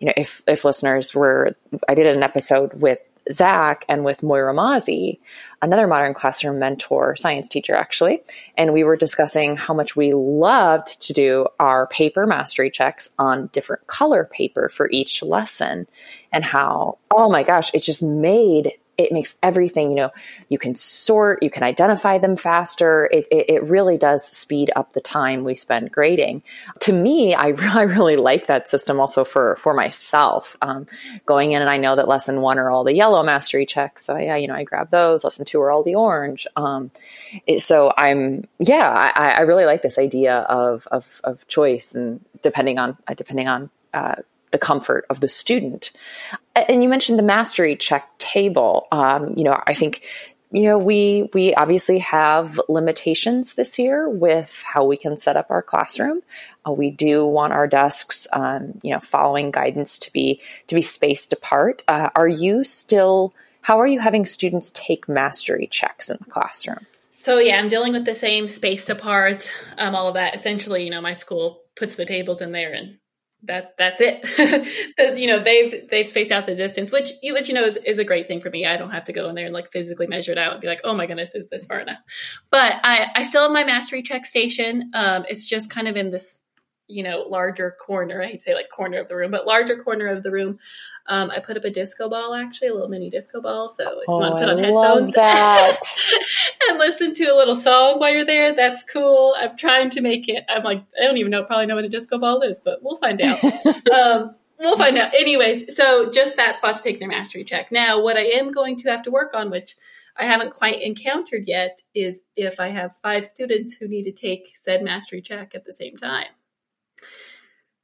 you 0.00 0.06
know, 0.06 0.12
if 0.16 0.42
if 0.46 0.64
listeners 0.64 1.14
were, 1.14 1.56
I 1.88 1.94
did 1.94 2.06
an 2.06 2.22
episode 2.22 2.74
with 2.74 2.98
Zach 3.30 3.84
and 3.88 4.04
with 4.04 4.22
Moira 4.22 4.54
Mazzi, 4.54 5.18
another 5.62 5.86
modern 5.86 6.14
classroom 6.14 6.58
mentor, 6.58 7.16
science 7.16 7.48
teacher 7.48 7.74
actually, 7.74 8.22
and 8.56 8.72
we 8.72 8.84
were 8.84 8.96
discussing 8.96 9.56
how 9.56 9.74
much 9.74 9.96
we 9.96 10.12
loved 10.12 11.00
to 11.02 11.12
do 11.12 11.46
our 11.60 11.86
paper 11.86 12.26
mastery 12.26 12.70
checks 12.70 13.10
on 13.18 13.48
different 13.48 13.86
color 13.86 14.24
paper 14.24 14.68
for 14.68 14.88
each 14.90 15.22
lesson 15.22 15.86
and 16.32 16.44
how, 16.44 16.98
oh 17.10 17.30
my 17.30 17.42
gosh, 17.42 17.70
it 17.74 17.82
just 17.82 18.02
made 18.02 18.72
it 18.98 19.12
makes 19.12 19.38
everything, 19.44 19.90
you 19.90 19.96
know, 19.96 20.10
you 20.48 20.58
can 20.58 20.74
sort, 20.74 21.40
you 21.40 21.50
can 21.50 21.62
identify 21.62 22.18
them 22.18 22.36
faster. 22.36 23.08
It, 23.10 23.28
it, 23.30 23.48
it, 23.48 23.62
really 23.62 23.96
does 23.96 24.26
speed 24.26 24.72
up 24.74 24.92
the 24.92 25.00
time 25.00 25.44
we 25.44 25.54
spend 25.54 25.92
grading. 25.92 26.42
To 26.80 26.92
me, 26.92 27.32
I, 27.32 27.54
I 27.60 27.82
really 27.82 28.16
like 28.16 28.48
that 28.48 28.68
system 28.68 28.98
also 28.98 29.24
for, 29.24 29.54
for 29.56 29.72
myself. 29.72 30.56
Um, 30.60 30.88
going 31.26 31.52
in 31.52 31.62
and 31.62 31.70
I 31.70 31.76
know 31.76 31.94
that 31.94 32.08
lesson 32.08 32.40
one 32.40 32.58
are 32.58 32.70
all 32.70 32.82
the 32.82 32.92
yellow 32.92 33.22
mastery 33.22 33.66
checks. 33.66 34.04
So 34.04 34.16
yeah, 34.16 34.34
you 34.34 34.48
know, 34.48 34.54
I 34.54 34.64
grab 34.64 34.90
those. 34.90 35.22
Lesson 35.22 35.44
two 35.44 35.60
are 35.60 35.70
all 35.70 35.84
the 35.84 35.94
orange. 35.94 36.48
Um, 36.56 36.90
it, 37.46 37.60
so 37.60 37.92
I'm, 37.96 38.48
yeah, 38.58 39.12
I, 39.14 39.30
I 39.30 39.40
really 39.42 39.64
like 39.64 39.82
this 39.82 39.98
idea 39.98 40.38
of, 40.38 40.88
of, 40.90 41.20
of 41.22 41.46
choice 41.46 41.94
and 41.94 42.24
depending 42.42 42.78
on, 42.80 42.96
uh, 43.06 43.14
depending 43.14 43.46
on, 43.46 43.70
uh, 43.94 44.16
the 44.50 44.58
comfort 44.58 45.06
of 45.10 45.20
the 45.20 45.28
student. 45.28 45.92
And 46.54 46.82
you 46.82 46.88
mentioned 46.88 47.18
the 47.18 47.24
mastery 47.24 47.76
check 47.76 48.06
table. 48.18 48.86
Um, 48.92 49.34
you 49.36 49.44
know, 49.44 49.60
I 49.66 49.74
think 49.74 50.02
you 50.50 50.62
know 50.62 50.78
we 50.78 51.28
we 51.34 51.54
obviously 51.54 51.98
have 51.98 52.60
limitations 52.68 53.54
this 53.54 53.78
year 53.78 54.08
with 54.08 54.62
how 54.62 54.84
we 54.84 54.96
can 54.96 55.16
set 55.16 55.36
up 55.36 55.50
our 55.50 55.62
classroom. 55.62 56.20
Uh, 56.66 56.72
we 56.72 56.90
do 56.90 57.26
want 57.26 57.52
our 57.52 57.66
desks, 57.66 58.26
um, 58.32 58.78
you 58.82 58.92
know, 58.92 59.00
following 59.00 59.50
guidance 59.50 59.98
to 59.98 60.12
be 60.12 60.40
to 60.66 60.74
be 60.74 60.82
spaced 60.82 61.32
apart. 61.32 61.82
Uh, 61.88 62.10
are 62.14 62.28
you 62.28 62.64
still? 62.64 63.34
How 63.60 63.78
are 63.80 63.86
you 63.86 64.00
having 64.00 64.24
students 64.24 64.70
take 64.70 65.08
mastery 65.08 65.66
checks 65.66 66.08
in 66.08 66.16
the 66.20 66.30
classroom? 66.30 66.86
So 67.18 67.38
yeah, 67.38 67.58
I'm 67.58 67.66
dealing 67.66 67.92
with 67.92 68.04
the 68.04 68.14
same 68.14 68.46
spaced 68.46 68.88
apart, 68.88 69.50
um, 69.76 69.96
all 69.96 70.06
of 70.06 70.14
that. 70.14 70.36
Essentially, 70.36 70.84
you 70.84 70.90
know, 70.90 71.00
my 71.00 71.14
school 71.14 71.62
puts 71.76 71.96
the 71.96 72.06
tables 72.06 72.40
in 72.40 72.52
there 72.52 72.72
and 72.72 72.98
that 73.44 73.74
that's 73.78 74.00
it. 74.00 74.26
you 75.18 75.28
know, 75.28 75.42
they've 75.42 75.88
they've 75.88 76.08
spaced 76.08 76.32
out 76.32 76.46
the 76.46 76.54
distance, 76.54 76.90
which 76.90 77.12
which 77.22 77.48
you 77.48 77.54
know 77.54 77.64
is, 77.64 77.76
is 77.78 77.98
a 77.98 78.04
great 78.04 78.26
thing 78.26 78.40
for 78.40 78.50
me. 78.50 78.66
I 78.66 78.76
don't 78.76 78.90
have 78.90 79.04
to 79.04 79.12
go 79.12 79.28
in 79.28 79.34
there 79.34 79.46
and 79.46 79.54
like 79.54 79.70
physically 79.70 80.06
measure 80.06 80.32
it 80.32 80.38
out 80.38 80.52
and 80.52 80.60
be 80.60 80.66
like, 80.66 80.80
oh 80.84 80.94
my 80.94 81.06
goodness, 81.06 81.34
is 81.34 81.48
this 81.48 81.64
far 81.64 81.78
enough? 81.78 81.98
But 82.50 82.74
I 82.82 83.08
I 83.14 83.22
still 83.24 83.42
have 83.42 83.52
my 83.52 83.64
mastery 83.64 84.02
check 84.02 84.26
station. 84.26 84.90
Um, 84.92 85.24
it's 85.28 85.44
just 85.44 85.70
kind 85.70 85.86
of 85.86 85.96
in 85.96 86.10
this 86.10 86.40
you 86.88 87.02
know 87.02 87.26
larger 87.28 87.76
corner. 87.80 88.22
I'd 88.22 88.40
say 88.40 88.54
like 88.54 88.70
corner 88.70 88.98
of 88.98 89.08
the 89.08 89.16
room, 89.16 89.30
but 89.30 89.46
larger 89.46 89.76
corner 89.76 90.08
of 90.08 90.22
the 90.22 90.32
room. 90.32 90.58
Um, 91.08 91.30
I 91.30 91.40
put 91.40 91.56
up 91.56 91.64
a 91.64 91.70
disco 91.70 92.10
ball, 92.10 92.34
actually, 92.34 92.68
a 92.68 92.74
little 92.74 92.88
mini 92.88 93.08
disco 93.08 93.40
ball. 93.40 93.70
So 93.70 93.82
if 93.82 93.96
you 93.96 94.04
oh, 94.08 94.18
want 94.18 94.36
to 94.36 94.44
put 94.44 94.50
on 94.50 94.58
headphones 94.58 95.14
and 96.68 96.78
listen 96.78 97.14
to 97.14 97.24
a 97.32 97.36
little 97.36 97.56
song 97.56 97.98
while 97.98 98.12
you're 98.12 98.26
there, 98.26 98.54
that's 98.54 98.82
cool. 98.82 99.34
I'm 99.38 99.56
trying 99.56 99.88
to 99.90 100.02
make 100.02 100.28
it. 100.28 100.44
I'm 100.50 100.62
like, 100.62 100.82
I 101.00 101.06
don't 101.06 101.16
even 101.16 101.30
know, 101.30 101.44
probably 101.44 101.64
know 101.64 101.76
what 101.76 101.84
a 101.84 101.88
disco 101.88 102.18
ball 102.18 102.42
is, 102.42 102.60
but 102.60 102.82
we'll 102.82 102.96
find 102.96 103.22
out. 103.22 103.42
um, 103.90 104.34
we'll 104.58 104.76
find 104.76 104.98
out. 104.98 105.14
Anyways, 105.14 105.74
so 105.74 106.10
just 106.12 106.36
that 106.36 106.56
spot 106.56 106.76
to 106.76 106.82
take 106.82 106.98
their 106.98 107.08
mastery 107.08 107.42
check. 107.42 107.72
Now, 107.72 108.02
what 108.02 108.18
I 108.18 108.24
am 108.24 108.52
going 108.52 108.76
to 108.76 108.90
have 108.90 109.02
to 109.04 109.10
work 109.10 109.32
on, 109.34 109.50
which 109.50 109.76
I 110.14 110.24
haven't 110.24 110.52
quite 110.52 110.82
encountered 110.82 111.44
yet, 111.46 111.80
is 111.94 112.20
if 112.36 112.60
I 112.60 112.68
have 112.68 112.96
five 112.96 113.24
students 113.24 113.76
who 113.76 113.88
need 113.88 114.02
to 114.02 114.12
take 114.12 114.48
said 114.54 114.82
mastery 114.82 115.22
check 115.22 115.54
at 115.54 115.64
the 115.64 115.72
same 115.72 115.96
time. 115.96 116.26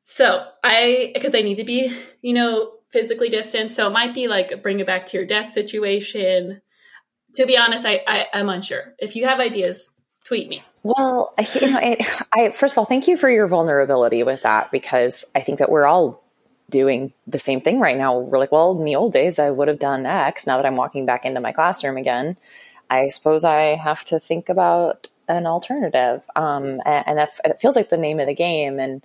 So 0.03 0.47
I, 0.63 1.13
because 1.15 1.33
they 1.33 1.43
need 1.43 1.55
to 1.55 1.65
be, 1.65 1.91
you 2.21 2.35
know, 2.35 2.73
physically 2.95 3.29
distant. 3.29 3.73
So 3.73 3.89
it 3.89 3.91
might 3.91 4.15
be 4.15 4.29
like 4.29 4.63
bring 4.63 4.79
it 4.79 4.87
back 4.87 5.07
to 5.07 5.17
your 5.17 5.27
desk 5.27 5.53
situation. 5.53 6.63
To 7.35 7.45
be 7.45 7.59
honest, 7.59 7.85
I, 7.85 8.01
I 8.07 8.27
am 8.33 8.49
unsure. 8.49 8.95
If 9.01 9.17
you 9.17 9.27
have 9.27 9.41
ideas, 9.41 9.91
tweet 10.25 10.49
me. 10.49 10.63
Well, 10.85 11.35
you 11.61 11.71
know, 11.73 11.81
it, 11.83 12.07
I 12.33 12.53
first 12.53 12.75
of 12.75 12.79
all, 12.79 12.85
thank 12.85 13.09
you 13.09 13.17
for 13.17 13.29
your 13.29 13.49
vulnerability 13.49 14.23
with 14.23 14.43
that 14.43 14.71
because 14.71 15.25
I 15.35 15.41
think 15.41 15.59
that 15.59 15.71
we're 15.71 15.87
all 15.87 16.23
doing 16.71 17.13
the 17.27 17.41
same 17.41 17.61
thing 17.61 17.81
right 17.81 17.97
now. 17.97 18.17
We're 18.19 18.39
like, 18.39 18.53
well, 18.53 18.79
in 18.79 18.85
the 18.85 18.95
old 18.95 19.13
days, 19.13 19.41
I 19.41 19.51
would 19.51 19.69
have 19.69 19.81
done 19.81 20.07
X. 20.07 20.47
Now 20.47 20.57
that 20.57 20.67
I'm 20.67 20.77
walking 20.77 21.05
back 21.05 21.25
into 21.25 21.41
my 21.41 21.53
classroom 21.53 21.97
again, 21.97 22.37
I 22.89 23.09
suppose 23.09 23.43
I 23.43 23.75
have 23.75 24.05
to 24.07 24.21
think 24.21 24.49
about 24.49 25.09
an 25.27 25.47
alternative. 25.47 26.23
Um, 26.37 26.81
and, 26.87 27.09
and 27.09 27.19
that's 27.19 27.41
it 27.45 27.61
feels 27.61 27.75
like 27.75 27.89
the 27.89 27.97
name 27.97 28.21
of 28.21 28.29
the 28.29 28.35
game. 28.35 28.79
And 28.79 29.03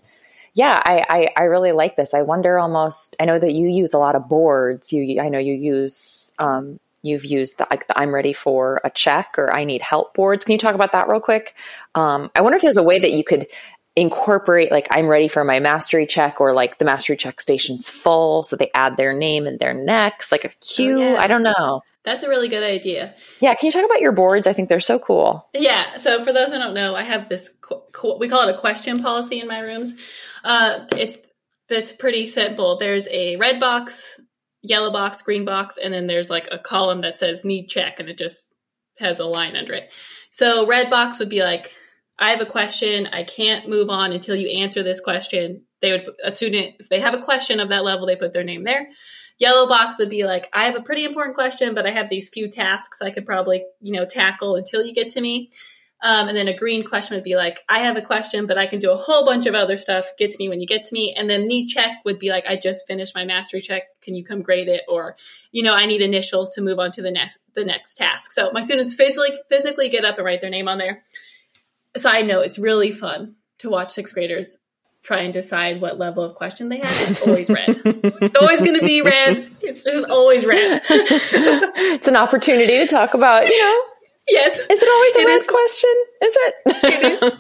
yeah, 0.59 0.77
I, 0.83 1.05
I, 1.09 1.29
I, 1.37 1.43
really 1.43 1.71
like 1.71 1.95
this. 1.95 2.13
I 2.13 2.21
wonder 2.21 2.59
almost, 2.59 3.15
I 3.17 3.23
know 3.23 3.39
that 3.39 3.53
you 3.53 3.69
use 3.69 3.93
a 3.93 3.97
lot 3.97 4.17
of 4.17 4.27
boards. 4.27 4.91
You, 4.91 5.21
I 5.21 5.29
know 5.29 5.39
you 5.39 5.53
use, 5.53 6.33
um, 6.37 6.81
you've 7.01 7.23
used 7.23 7.59
the, 7.59 7.67
like 7.71 7.87
the 7.87 7.97
I'm 7.97 8.13
ready 8.13 8.33
for 8.33 8.81
a 8.83 8.89
check 8.89 9.35
or 9.37 9.53
I 9.53 9.63
need 9.63 9.81
help 9.81 10.15
boards. 10.15 10.43
Can 10.43 10.51
you 10.51 10.57
talk 10.57 10.75
about 10.75 10.91
that 10.91 11.07
real 11.07 11.21
quick? 11.21 11.55
Um, 11.95 12.29
I 12.35 12.41
wonder 12.41 12.57
if 12.57 12.61
there's 12.61 12.75
a 12.75 12.83
way 12.83 12.99
that 12.99 13.13
you 13.13 13.23
could 13.23 13.47
incorporate 13.95 14.69
like 14.69 14.89
I'm 14.91 15.07
ready 15.07 15.29
for 15.29 15.45
my 15.45 15.61
mastery 15.61 16.05
check 16.05 16.41
or 16.41 16.51
like 16.51 16.77
the 16.77 16.83
mastery 16.83 17.15
check 17.15 17.39
station's 17.39 17.87
full. 17.87 18.43
So 18.43 18.57
they 18.57 18.69
add 18.73 18.97
their 18.97 19.13
name 19.13 19.47
and 19.47 19.59
their 19.59 19.73
next, 19.73 20.29
like 20.29 20.43
a 20.43 20.49
queue. 20.59 20.97
Oh, 20.97 21.13
yeah. 21.13 21.21
I 21.21 21.27
don't 21.27 21.43
know. 21.43 21.83
That's 22.03 22.23
a 22.23 22.27
really 22.27 22.49
good 22.49 22.63
idea. 22.63 23.13
Yeah, 23.39 23.53
can 23.55 23.67
you 23.67 23.71
talk 23.71 23.85
about 23.85 24.01
your 24.01 24.13
boards? 24.13 24.47
I 24.47 24.51
think 24.51 24.67
they're 24.67 24.79
so 24.81 24.99
cool. 24.99 25.47
Yeah, 25.53 25.97
so 25.97 26.23
for 26.23 26.33
those 26.33 26.51
who 26.51 26.57
don't 26.57 26.73
know, 26.73 26.95
I 26.95 27.03
have 27.03 27.29
this 27.29 27.51
we 28.19 28.27
call 28.27 28.47
it 28.47 28.55
a 28.55 28.57
question 28.57 29.01
policy 29.01 29.39
in 29.39 29.47
my 29.47 29.59
rooms. 29.59 29.93
Uh, 30.43 30.85
it's 30.95 31.17
that's 31.67 31.91
pretty 31.91 32.25
simple. 32.27 32.77
There's 32.77 33.07
a 33.11 33.35
red 33.35 33.59
box, 33.59 34.19
yellow 34.61 34.91
box, 34.91 35.21
green 35.21 35.45
box, 35.45 35.77
and 35.77 35.93
then 35.93 36.07
there's 36.07 36.29
like 36.29 36.47
a 36.51 36.59
column 36.59 36.99
that 36.99 37.17
says 37.17 37.45
need 37.45 37.67
check, 37.67 37.99
and 37.99 38.09
it 38.09 38.17
just 38.17 38.51
has 38.99 39.19
a 39.19 39.25
line 39.25 39.55
under 39.55 39.73
it. 39.73 39.89
So 40.29 40.67
red 40.67 40.89
box 40.89 41.19
would 41.19 41.29
be 41.29 41.41
like, 41.41 41.73
I 42.17 42.31
have 42.31 42.41
a 42.41 42.45
question. 42.45 43.07
I 43.07 43.23
can't 43.23 43.69
move 43.69 43.89
on 43.89 44.11
until 44.11 44.35
you 44.35 44.49
answer 44.61 44.83
this 44.83 44.99
question. 44.99 45.63
They 45.81 45.91
would 45.91 46.05
a 46.23 46.31
student 46.31 46.75
if 46.79 46.89
they 46.89 46.99
have 46.99 47.13
a 47.13 47.21
question 47.21 47.59
of 47.59 47.69
that 47.69 47.85
level, 47.85 48.05
they 48.05 48.15
put 48.15 48.33
their 48.33 48.43
name 48.43 48.63
there. 48.63 48.89
Yellow 49.37 49.69
box 49.69 49.97
would 49.99 50.09
be 50.09 50.25
like, 50.25 50.49
I 50.51 50.65
have 50.65 50.75
a 50.75 50.81
pretty 50.81 51.05
important 51.05 51.35
question, 51.35 51.73
but 51.73 51.85
I 51.85 51.91
have 51.91 52.09
these 52.09 52.27
few 52.27 52.49
tasks 52.49 53.01
I 53.01 53.11
could 53.11 53.25
probably, 53.25 53.63
you 53.79 53.93
know, 53.93 54.05
tackle 54.05 54.57
until 54.57 54.83
you 54.83 54.93
get 54.93 55.07
to 55.09 55.21
me. 55.21 55.49
Um, 56.01 56.29
and 56.29 56.37
then 56.37 56.47
a 56.47 56.55
green 56.55 56.83
question 56.83 57.15
would 57.15 57.25
be 57.25 57.35
like, 57.35 57.63
I 57.67 57.79
have 57.79 57.97
a 57.97 58.01
question, 58.01 58.45
but 58.45 58.57
I 58.57 58.67
can 58.67 58.79
do 58.79 58.91
a 58.91 58.95
whole 58.95 59.25
bunch 59.25 59.45
of 59.45 59.53
other 59.53 59.75
stuff. 59.75 60.07
Get 60.17 60.31
to 60.31 60.37
me 60.39 60.47
when 60.47 60.61
you 60.61 60.67
get 60.67 60.83
to 60.83 60.93
me. 60.93 61.13
And 61.13 61.29
then 61.29 61.45
need 61.45 61.67
check 61.67 61.99
would 62.05 62.19
be 62.19 62.29
like, 62.29 62.45
I 62.47 62.55
just 62.55 62.87
finished 62.87 63.13
my 63.13 63.25
mastery 63.25 63.59
check. 63.59 63.83
Can 64.01 64.15
you 64.15 64.23
come 64.23 64.41
grade 64.41 64.69
it? 64.69 64.83
Or, 64.87 65.17
you 65.51 65.61
know, 65.61 65.73
I 65.73 65.85
need 65.85 66.01
initials 66.01 66.51
to 66.51 66.61
move 66.61 66.79
on 66.79 66.91
to 66.93 67.01
the 67.01 67.11
next 67.11 67.39
the 67.53 67.65
next 67.65 67.95
task. 67.95 68.31
So 68.31 68.51
my 68.51 68.61
students 68.61 68.93
physically 68.93 69.31
physically 69.49 69.89
get 69.89 70.05
up 70.05 70.17
and 70.17 70.25
write 70.25 70.39
their 70.39 70.49
name 70.49 70.69
on 70.69 70.77
there. 70.77 71.03
Side 71.97 72.27
note, 72.27 72.41
it's 72.41 72.59
really 72.59 72.91
fun 72.91 73.35
to 73.57 73.69
watch 73.69 73.91
sixth 73.91 74.13
graders 74.13 74.59
try 75.01 75.21
and 75.21 75.33
decide 75.33 75.81
what 75.81 75.97
level 75.97 76.23
of 76.23 76.35
question 76.35 76.69
they 76.69 76.79
have, 76.79 77.09
it's 77.09 77.21
always 77.25 77.49
red. 77.49 77.69
it's 78.21 78.35
always 78.35 78.59
going 78.59 78.77
to 78.77 78.85
be 78.85 79.01
red. 79.01 79.49
It's 79.61 79.83
just 79.83 80.09
always 80.09 80.45
red. 80.45 80.81
it's 80.89 82.07
an 82.07 82.15
opportunity 82.15 82.77
to 82.79 82.85
talk 82.85 83.13
about, 83.13 83.45
you 83.47 83.57
know. 83.57 83.83
Yes. 84.29 84.57
Is 84.57 84.81
it 84.83 84.89
always 84.89 85.15
a 85.15 85.19
it 85.19 85.25
red 85.25 85.35
is, 85.35 85.45
question? 85.45 85.95
Is 86.23 86.37
it? 86.37 86.55
it 86.65 87.23
is. 87.23 87.39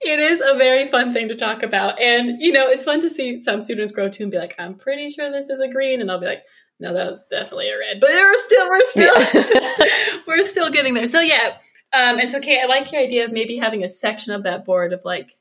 It 0.00 0.20
is 0.20 0.40
a 0.40 0.56
very 0.56 0.86
fun 0.86 1.12
thing 1.12 1.28
to 1.28 1.34
talk 1.34 1.62
about. 1.64 2.00
And, 2.00 2.40
you 2.40 2.52
know, 2.52 2.68
it's 2.68 2.84
fun 2.84 3.00
to 3.00 3.10
see 3.10 3.38
some 3.40 3.60
students 3.60 3.90
grow 3.90 4.08
too 4.08 4.24
and 4.24 4.32
be 4.32 4.38
like, 4.38 4.54
I'm 4.58 4.76
pretty 4.76 5.10
sure 5.10 5.30
this 5.30 5.50
is 5.50 5.58
a 5.60 5.68
green. 5.68 6.00
And 6.00 6.10
I'll 6.10 6.20
be 6.20 6.26
like, 6.26 6.44
no, 6.78 6.94
that 6.94 7.10
was 7.10 7.26
definitely 7.28 7.70
a 7.70 7.78
red. 7.78 8.00
But 8.00 8.10
we're 8.10 8.36
still, 8.36 8.68
we're 8.68 8.82
still, 8.84 9.14
yeah. 9.34 9.86
we're 10.28 10.44
still 10.44 10.70
getting 10.70 10.94
there. 10.94 11.08
So, 11.08 11.20
yeah. 11.20 11.56
Um, 11.92 12.20
it's 12.20 12.34
okay. 12.34 12.60
I 12.60 12.66
like 12.66 12.92
your 12.92 13.00
idea 13.00 13.24
of 13.24 13.32
maybe 13.32 13.56
having 13.56 13.82
a 13.82 13.88
section 13.88 14.32
of 14.34 14.44
that 14.44 14.64
board 14.64 14.92
of 14.92 15.00
like 15.04 15.36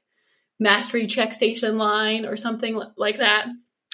mastery 0.60 1.06
check 1.06 1.34
station 1.34 1.78
line 1.78 2.26
or 2.26 2.38
something 2.38 2.82
like 2.96 3.18
that. 3.18 3.48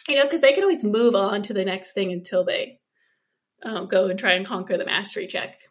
You 0.07 0.17
know, 0.17 0.23
because 0.23 0.41
they 0.41 0.53
can 0.53 0.63
always 0.63 0.83
move 0.83 1.15
on 1.15 1.41
to 1.43 1.53
the 1.53 1.65
next 1.65 1.93
thing 1.93 2.11
until 2.11 2.43
they 2.43 2.79
um, 3.63 3.87
go 3.87 4.07
and 4.07 4.19
try 4.19 4.33
and 4.33 4.45
conquer 4.45 4.77
the 4.77 4.85
mastery 4.85 5.27
check, 5.27 5.61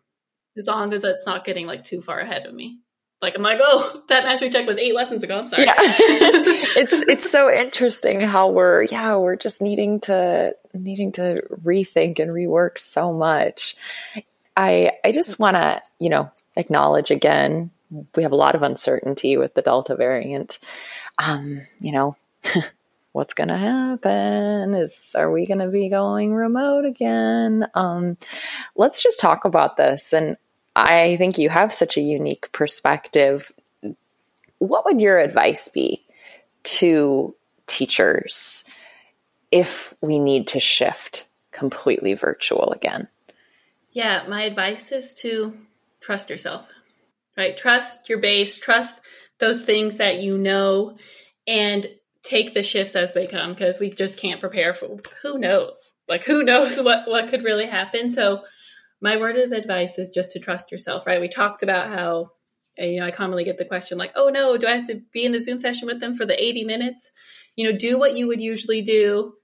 as 0.56 0.66
long 0.66 0.92
as 0.92 1.04
it's 1.04 1.26
not 1.26 1.44
getting 1.44 1.66
like 1.66 1.84
too 1.84 2.00
far 2.00 2.18
ahead 2.18 2.46
of 2.46 2.54
me. 2.54 2.78
Like 3.20 3.36
I'm 3.36 3.42
like, 3.42 3.60
oh, 3.62 4.02
that 4.08 4.24
mastery 4.24 4.50
check 4.50 4.66
was 4.66 4.78
eight 4.78 4.94
lessons 4.94 5.22
ago. 5.22 5.38
I'm 5.38 5.46
sorry. 5.46 5.64
Yeah. 5.64 5.74
it's 5.78 6.92
it's 6.92 7.30
so 7.30 7.50
interesting 7.50 8.20
how 8.20 8.48
we're 8.48 8.82
yeah, 8.84 9.16
we're 9.16 9.36
just 9.36 9.62
needing 9.62 10.00
to 10.00 10.54
needing 10.74 11.12
to 11.12 11.42
rethink 11.64 12.18
and 12.18 12.30
rework 12.30 12.78
so 12.78 13.12
much. 13.12 13.76
I 14.56 14.92
I 15.04 15.12
just 15.12 15.38
wanna, 15.38 15.82
you 15.98 16.10
know, 16.10 16.30
acknowledge 16.56 17.10
again, 17.10 17.70
we 18.14 18.24
have 18.24 18.32
a 18.32 18.36
lot 18.36 18.54
of 18.54 18.62
uncertainty 18.62 19.36
with 19.36 19.54
the 19.54 19.62
Delta 19.62 19.94
variant. 19.94 20.58
Um, 21.18 21.60
you 21.80 21.92
know, 21.92 22.16
what's 23.12 23.34
going 23.34 23.48
to 23.48 23.56
happen? 23.56 24.74
Is 24.74 24.98
are 25.14 25.30
we 25.30 25.46
going 25.46 25.60
to 25.60 25.68
be 25.68 25.88
going 25.88 26.34
remote 26.34 26.84
again? 26.84 27.66
Um, 27.74 28.16
let's 28.74 29.02
just 29.02 29.20
talk 29.20 29.44
about 29.44 29.76
this. 29.76 30.12
And 30.12 30.36
I 30.74 31.16
think 31.16 31.38
you 31.38 31.48
have 31.50 31.72
such 31.72 31.96
a 31.96 32.02
unique 32.02 32.50
perspective. 32.52 33.52
What 34.58 34.84
would 34.84 35.00
your 35.00 35.18
advice 35.18 35.68
be 35.68 36.04
to 36.64 37.34
teachers 37.66 38.64
if 39.50 39.92
we 40.00 40.18
need 40.18 40.46
to 40.48 40.60
shift 40.60 41.26
completely 41.50 42.14
virtual 42.14 42.72
again? 42.72 43.08
Yeah, 43.90 44.24
my 44.26 44.44
advice 44.44 44.90
is 44.90 45.12
to 45.16 45.54
trust 46.00 46.30
yourself, 46.30 46.66
right? 47.36 47.56
Trust 47.56 48.08
your 48.08 48.18
base, 48.18 48.58
trust 48.58 49.02
those 49.38 49.62
things 49.62 49.98
that 49.98 50.18
you 50.18 50.38
know, 50.38 50.96
and 51.46 51.86
take 52.22 52.54
the 52.54 52.62
shifts 52.62 52.94
as 52.94 53.12
they 53.12 53.26
come 53.26 53.52
because 53.52 53.80
we 53.80 53.90
just 53.90 54.18
can't 54.18 54.40
prepare 54.40 54.74
for 54.74 54.98
who 55.22 55.38
knows? 55.38 55.94
Like 56.08 56.24
who 56.24 56.42
knows 56.42 56.80
what 56.80 57.08
what 57.08 57.28
could 57.28 57.42
really 57.42 57.66
happen? 57.66 58.10
So 58.10 58.44
my 59.00 59.16
word 59.16 59.36
of 59.36 59.52
advice 59.52 59.98
is 59.98 60.10
just 60.10 60.32
to 60.32 60.40
trust 60.40 60.70
yourself 60.70 61.06
right? 61.06 61.20
We 61.20 61.28
talked 61.28 61.62
about 61.62 61.88
how 61.88 62.30
uh, 62.80 62.86
you 62.86 63.00
know 63.00 63.06
i 63.06 63.10
commonly 63.10 63.44
get 63.44 63.58
the 63.58 63.66
question 63.66 63.98
like 63.98 64.12
oh 64.16 64.30
no 64.30 64.56
do 64.56 64.66
i 64.66 64.76
have 64.76 64.86
to 64.86 65.02
be 65.12 65.26
in 65.26 65.32
the 65.32 65.42
zoom 65.42 65.58
session 65.58 65.86
with 65.86 66.00
them 66.00 66.14
for 66.14 66.24
the 66.24 66.42
80 66.42 66.64
minutes? 66.64 67.10
You 67.56 67.70
know 67.70 67.76
do 67.76 67.98
what 67.98 68.16
you 68.16 68.28
would 68.28 68.40
usually 68.40 68.82
do. 68.82 69.34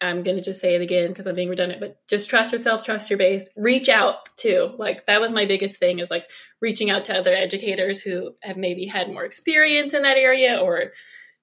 I'm 0.00 0.22
going 0.22 0.36
to 0.36 0.42
just 0.42 0.60
say 0.60 0.76
it 0.76 0.80
again 0.80 1.08
because 1.08 1.26
i'm 1.26 1.34
being 1.34 1.48
redundant 1.48 1.80
but 1.80 1.96
just 2.08 2.30
trust 2.30 2.52
yourself 2.52 2.84
trust 2.84 3.10
your 3.10 3.18
base. 3.18 3.50
Reach 3.56 3.88
out 3.88 4.28
too. 4.36 4.74
Like 4.78 5.06
that 5.06 5.20
was 5.20 5.32
my 5.32 5.44
biggest 5.46 5.80
thing 5.80 5.98
is 5.98 6.10
like 6.10 6.26
reaching 6.60 6.88
out 6.88 7.06
to 7.06 7.18
other 7.18 7.34
educators 7.34 8.00
who 8.00 8.34
have 8.42 8.56
maybe 8.56 8.86
had 8.86 9.12
more 9.12 9.24
experience 9.24 9.92
in 9.92 10.02
that 10.02 10.16
area 10.16 10.58
or 10.58 10.92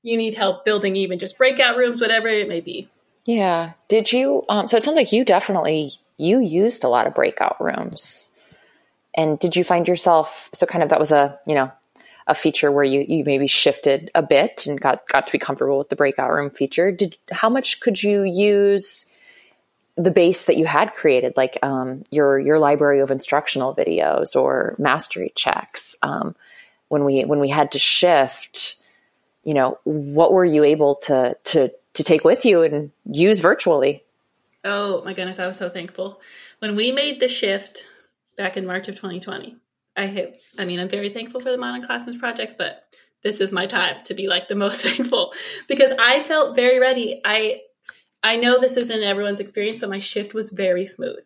you 0.06 0.18
need 0.18 0.36
help 0.36 0.64
building 0.66 0.96
even 0.96 1.18
just 1.18 1.38
breakout 1.38 1.78
rooms, 1.78 2.00
whatever 2.00 2.28
it 2.28 2.48
may 2.48 2.62
be. 2.62 2.88
Yeah. 3.26 3.74
Did 3.88 4.14
you? 4.14 4.46
Um, 4.48 4.68
so 4.68 4.78
it 4.78 4.84
sounds 4.84 4.96
like 4.96 5.12
you 5.12 5.26
definitely 5.26 5.94
you 6.18 6.40
used 6.40 6.84
a 6.84 6.90
lot 6.90 7.08
of 7.08 7.16
breakout 7.16 7.58
rooms. 7.60 8.34
And 9.16 9.40
did 9.40 9.56
you 9.56 9.64
find 9.64 9.88
yourself 9.88 10.50
so 10.54 10.66
kind 10.68 10.84
of 10.84 10.90
that 10.90 11.00
was 11.00 11.12
a 11.12 11.40
you 11.48 11.56
know 11.56 11.72
a 12.28 12.36
feature 12.36 12.72
where 12.72 12.84
you 12.84 13.04
you 13.08 13.24
maybe 13.26 13.48
shifted 13.48 14.12
a 14.14 14.22
bit 14.22 14.68
and 14.68 14.80
got 14.80 15.08
got 15.08 15.26
to 15.26 15.32
be 15.32 15.40
comfortable 15.40 15.80
with 15.80 15.90
the 15.90 15.96
breakout 15.96 16.32
room 16.32 16.52
feature? 16.52 16.92
Did 16.92 17.18
how 17.32 17.50
much 17.50 17.80
could 17.80 18.02
you 18.02 18.24
use? 18.24 19.10
the 19.98 20.12
base 20.12 20.44
that 20.46 20.58
you 20.58 20.66
had 20.66 20.94
created, 20.94 21.38
like 21.38 21.58
um, 21.64 22.04
your 22.12 22.38
your 22.38 22.60
library 22.60 23.00
of 23.00 23.12
instructional 23.12 23.74
videos 23.74 24.36
or 24.36 24.76
mastery 24.78 25.32
checks, 25.36 25.96
um, 26.02 26.36
when 26.90 27.06
we 27.06 27.24
when 27.24 27.40
we 27.40 27.48
had 27.48 27.72
to 27.72 27.80
shift, 27.80 28.76
you 29.46 29.54
know, 29.54 29.78
what 29.86 30.34
were 30.34 30.44
you 30.44 30.64
able 30.64 30.96
to 30.96 31.38
to 31.46 31.72
to 31.94 32.04
take 32.04 32.26
with 32.26 32.44
you 32.44 32.64
and 32.64 32.92
use 33.10 33.40
virtually? 33.40 34.04
Oh 34.64 35.04
my 35.06 35.14
goodness, 35.14 35.40
I 35.40 35.48
was 35.48 35.58
so 35.58 35.70
thankful. 35.70 36.20
When 36.60 36.76
we 36.76 36.92
made 36.92 37.22
the 37.22 37.30
shift 37.30 37.86
back 38.36 38.58
in 38.58 38.66
March 38.66 38.88
of 38.88 38.96
2020, 38.96 39.56
I 39.96 40.08
hit, 40.08 40.42
I 40.58 40.66
mean, 40.66 40.80
I'm 40.80 40.90
very 40.90 41.10
thankful 41.10 41.40
for 41.40 41.52
the 41.52 41.58
Modern 41.58 41.84
Classrooms 41.84 42.20
project, 42.20 42.56
but 42.58 42.84
this 43.24 43.40
is 43.40 43.52
my 43.52 43.68
time 43.68 44.04
to 44.06 44.14
be 44.14 44.28
like 44.28 44.48
the 44.48 44.56
most 44.56 44.82
thankful 44.86 45.34
because 45.68 45.94
I 46.00 46.20
felt 46.20 46.56
very 46.56 46.80
ready. 46.80 47.22
I 47.24 47.62
I 48.24 48.38
know 48.38 48.60
this 48.60 48.78
isn't 48.78 49.04
everyone's 49.04 49.40
experience, 49.40 49.80
but 49.80 49.90
my 49.90 50.00
shift 50.00 50.34
was 50.34 50.50
very 50.50 50.88
smooth. 50.88 51.26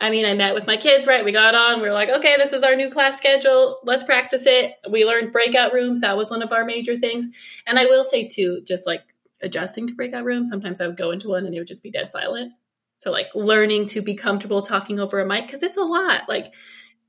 I 0.00 0.10
mean, 0.10 0.24
I 0.24 0.32
met 0.32 0.54
with 0.54 0.66
my 0.66 0.78
kids, 0.78 1.06
right? 1.06 1.24
We 1.24 1.32
got 1.32 1.54
on, 1.54 1.82
we 1.82 1.86
were 1.86 1.92
like, 1.92 2.08
okay, 2.08 2.36
this 2.36 2.54
is 2.54 2.62
our 2.62 2.74
new 2.74 2.90
class 2.90 3.18
schedule. 3.18 3.80
Let's 3.84 4.02
practice 4.02 4.46
it. 4.46 4.72
We 4.88 5.04
learned 5.04 5.32
breakout 5.32 5.74
rooms. 5.74 6.00
That 6.00 6.16
was 6.16 6.30
one 6.30 6.42
of 6.42 6.52
our 6.52 6.64
major 6.64 6.96
things. 6.96 7.26
And 7.66 7.78
I 7.78 7.84
will 7.84 8.02
say, 8.02 8.26
too, 8.26 8.62
just 8.66 8.86
like 8.86 9.02
adjusting 9.42 9.86
to 9.88 9.94
breakout 9.94 10.24
rooms, 10.24 10.48
sometimes 10.48 10.80
I 10.80 10.86
would 10.86 10.96
go 10.96 11.10
into 11.10 11.28
one 11.28 11.44
and 11.44 11.54
it 11.54 11.58
would 11.58 11.68
just 11.68 11.82
be 11.82 11.90
dead 11.90 12.10
silent. 12.10 12.52
So, 12.98 13.10
like, 13.10 13.28
learning 13.34 13.86
to 13.86 14.00
be 14.00 14.14
comfortable 14.14 14.62
talking 14.62 14.98
over 14.98 15.20
a 15.20 15.26
mic, 15.26 15.46
because 15.46 15.62
it's 15.62 15.76
a 15.76 15.82
lot. 15.82 16.28
Like, 16.28 16.46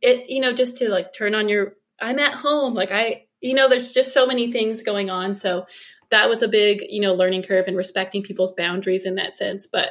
it, 0.01 0.29
you 0.29 0.41
know, 0.41 0.53
just 0.53 0.77
to 0.77 0.89
like 0.89 1.13
turn 1.13 1.33
on 1.33 1.47
your, 1.47 1.75
I'm 1.99 2.19
at 2.19 2.33
home. 2.33 2.73
Like, 2.73 2.91
I, 2.91 3.25
you 3.39 3.53
know, 3.53 3.69
there's 3.69 3.93
just 3.93 4.13
so 4.13 4.25
many 4.25 4.51
things 4.51 4.83
going 4.83 5.09
on. 5.09 5.35
So, 5.35 5.65
that 6.09 6.27
was 6.27 6.41
a 6.41 6.49
big, 6.49 6.81
you 6.89 6.99
know, 6.99 7.13
learning 7.13 7.43
curve 7.43 7.67
and 7.67 7.77
respecting 7.77 8.21
people's 8.21 8.51
boundaries 8.51 9.05
in 9.05 9.15
that 9.15 9.33
sense. 9.33 9.65
But 9.65 9.89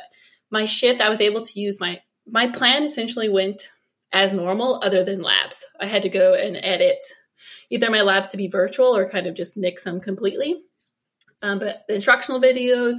my 0.50 0.66
shift, 0.66 1.00
I 1.00 1.08
was 1.08 1.22
able 1.22 1.40
to 1.40 1.60
use 1.60 1.80
my 1.80 2.02
my 2.26 2.48
plan 2.50 2.84
essentially 2.84 3.28
went 3.28 3.70
as 4.12 4.32
normal, 4.32 4.80
other 4.82 5.04
than 5.04 5.22
labs. 5.22 5.64
I 5.80 5.86
had 5.86 6.02
to 6.02 6.08
go 6.08 6.34
and 6.34 6.56
edit 6.56 6.98
either 7.70 7.90
my 7.90 8.02
labs 8.02 8.30
to 8.30 8.36
be 8.36 8.48
virtual 8.48 8.96
or 8.96 9.08
kind 9.08 9.26
of 9.26 9.34
just 9.34 9.56
nix 9.56 9.84
them 9.84 10.00
completely. 10.00 10.62
Um, 11.42 11.58
but 11.58 11.84
the 11.88 11.94
instructional 11.94 12.40
videos, 12.40 12.96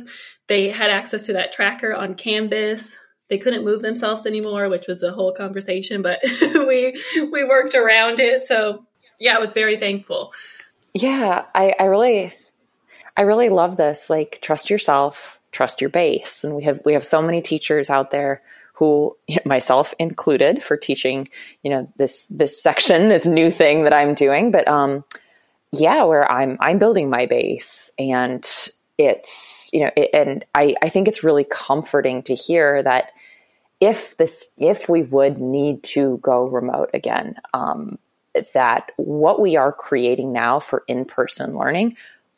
they 0.47 0.69
had 0.69 0.89
access 0.89 1.25
to 1.27 1.33
that 1.33 1.51
tracker 1.51 1.93
on 1.93 2.15
Canvas. 2.15 2.95
They 3.29 3.37
couldn't 3.37 3.65
move 3.65 3.81
themselves 3.81 4.25
anymore, 4.25 4.69
which 4.69 4.87
was 4.87 5.03
a 5.03 5.11
whole 5.11 5.33
conversation, 5.33 6.01
but 6.01 6.19
we 6.41 6.99
we 7.31 7.43
worked 7.43 7.75
around 7.75 8.19
it. 8.19 8.41
So 8.41 8.85
yeah, 9.19 9.35
I 9.35 9.39
was 9.39 9.53
very 9.53 9.77
thankful. 9.77 10.33
Yeah, 10.93 11.45
I, 11.53 11.75
I 11.79 11.83
really 11.83 12.33
I 13.15 13.21
really 13.21 13.49
love 13.49 13.77
this. 13.77 14.09
Like 14.09 14.39
trust 14.41 14.69
yourself, 14.69 15.39
trust 15.51 15.81
your 15.81 15.89
base. 15.89 16.43
And 16.43 16.55
we 16.55 16.63
have 16.63 16.81
we 16.83 16.93
have 16.93 17.05
so 17.05 17.21
many 17.21 17.41
teachers 17.41 17.89
out 17.89 18.11
there 18.11 18.41
who 18.81 19.15
myself 19.45 19.93
included 19.99 20.63
for 20.63 20.75
teaching, 20.75 21.29
you 21.61 21.69
know, 21.69 21.87
this 21.97 22.25
this 22.27 22.61
section, 22.61 23.09
this 23.09 23.27
new 23.27 23.51
thing 23.51 23.83
that 23.83 23.93
I'm 23.93 24.15
doing. 24.15 24.51
But 24.51 24.67
um, 24.67 25.05
yeah, 25.71 26.03
where 26.03 26.29
I'm 26.29 26.57
I'm 26.59 26.79
building 26.79 27.09
my 27.09 27.27
base, 27.27 27.91
and 27.99 28.43
it's 28.97 29.69
you 29.71 29.81
know, 29.81 29.91
it, 29.95 30.09
and 30.13 30.43
I 30.55 30.75
I 30.81 30.89
think 30.89 31.07
it's 31.07 31.23
really 31.23 31.43
comforting 31.43 32.23
to 32.23 32.33
hear 32.33 32.81
that 32.81 33.11
if 33.79 34.17
this 34.17 34.51
if 34.57 34.89
we 34.89 35.03
would 35.03 35.39
need 35.39 35.83
to 35.83 36.17
go 36.23 36.45
remote 36.45 36.89
again, 36.95 37.35
um, 37.53 37.99
that 38.55 38.91
what 38.97 39.39
we 39.39 39.57
are 39.57 39.71
creating 39.71 40.33
now 40.33 40.59
for 40.59 40.83
in 40.87 41.05
person 41.05 41.55
learning, 41.55 41.97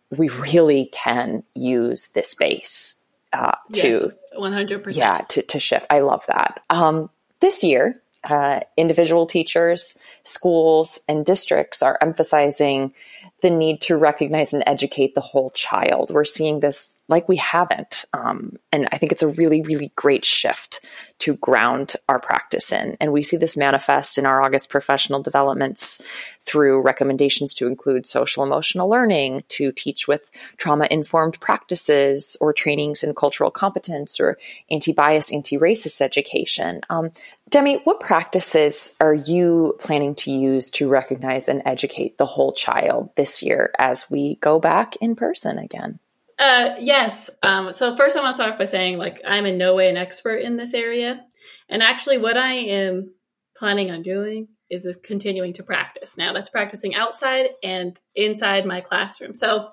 we 0.10 0.28
really 0.28 0.90
can 0.92 1.44
use 1.56 2.10
this 2.10 2.36
base 2.36 3.03
uh, 3.34 3.56
to 3.74 4.14
100%. 4.38 4.98
Yeah, 4.98 5.22
to, 5.30 5.42
to 5.42 5.60
shift. 5.60 5.88
I 5.90 6.00
love 6.00 6.26
that. 6.28 6.64
Um, 6.70 7.10
this 7.40 7.64
year, 7.64 8.02
uh, 8.24 8.62
individual 8.78 9.26
teachers, 9.26 9.98
schools, 10.24 11.00
and 11.08 11.26
districts 11.26 11.82
are 11.82 11.98
emphasizing 12.02 12.94
the 13.42 13.50
need 13.50 13.82
to 13.82 13.98
recognize 13.98 14.54
and 14.54 14.64
educate 14.66 15.16
the 15.16 15.22
whole 15.22 15.50
child. 15.52 16.12
We're 16.12 16.24
seeing 16.24 16.62
this 16.62 17.02
like 17.10 17.28
we 17.28 17.36
haven't. 17.36 18.06
Um, 18.14 18.58
and 18.72 18.88
I 18.92 18.98
think 18.98 19.12
it's 19.12 19.22
a 19.22 19.28
really, 19.28 19.62
really 19.62 19.92
great 19.96 20.24
shift 20.24 20.80
to 21.20 21.36
ground 21.36 21.96
our 22.08 22.20
practice 22.20 22.72
in. 22.72 22.98
And 23.00 23.12
we 23.12 23.24
see 23.24 23.38
this 23.38 23.58
manifest 23.58 24.18
in 24.18 24.26
our 24.26 24.42
August 24.42 24.70
professional 24.70 25.22
developments 25.22 26.02
through 26.46 26.82
recommendations 26.82 27.54
to 27.56 27.68
include 27.68 28.06
social 28.06 28.44
emotional 28.44 28.90
learning, 28.90 29.44
to 29.50 29.72
teach 29.74 30.08
with 30.08 30.32
trauma 30.58 30.88
informed 30.90 31.40
practices, 31.40 32.36
or 32.40 32.54
trainings 32.54 33.04
in 33.04 33.14
cultural 33.14 33.52
competence 33.52 34.20
or 34.20 34.38
anti 34.72 34.94
bias, 34.94 35.32
anti 35.32 35.58
racist 35.58 36.02
education. 36.02 36.82
Um, 36.90 37.12
Demi, 37.54 37.76
what 37.84 38.00
practices 38.00 38.96
are 39.00 39.14
you 39.14 39.78
planning 39.80 40.16
to 40.16 40.32
use 40.32 40.72
to 40.72 40.90
recognize 40.90 41.48
and 41.48 41.62
educate 41.66 42.18
the 42.18 42.26
whole 42.26 42.52
child 42.52 43.12
this 43.16 43.44
year 43.44 43.72
as 43.78 44.10
we 44.10 44.38
go 44.42 44.60
back 44.60 44.96
in 44.96 45.16
person 45.16 45.60
again? 45.60 46.00
Uh, 46.40 46.74
yes. 46.80 47.30
Um, 47.44 47.72
so 47.72 47.96
first, 47.96 48.18
I 48.18 48.22
want 48.22 48.32
to 48.32 48.38
start 48.38 48.54
off 48.54 48.58
by 48.58 48.66
saying, 48.66 48.98
like, 48.98 49.22
I'm 49.24 49.46
in 49.46 49.60
no 49.60 49.76
way 49.76 49.88
an 49.88 49.98
expert 49.98 50.38
in 50.38 50.58
this 50.58 50.74
area, 50.74 51.24
and 51.70 51.84
actually, 51.84 52.18
what 52.18 52.38
I 52.38 52.54
am 52.54 53.14
planning 53.56 53.92
on 53.92 54.02
doing 54.02 54.48
is, 54.72 54.98
continuing 55.04 55.54
to 55.54 55.62
practice. 55.62 56.18
Now, 56.18 56.34
that's 56.34 56.50
practicing 56.50 56.96
outside 56.96 57.52
and 57.62 57.96
inside 58.16 58.66
my 58.66 58.82
classroom. 58.82 59.36
So, 59.36 59.70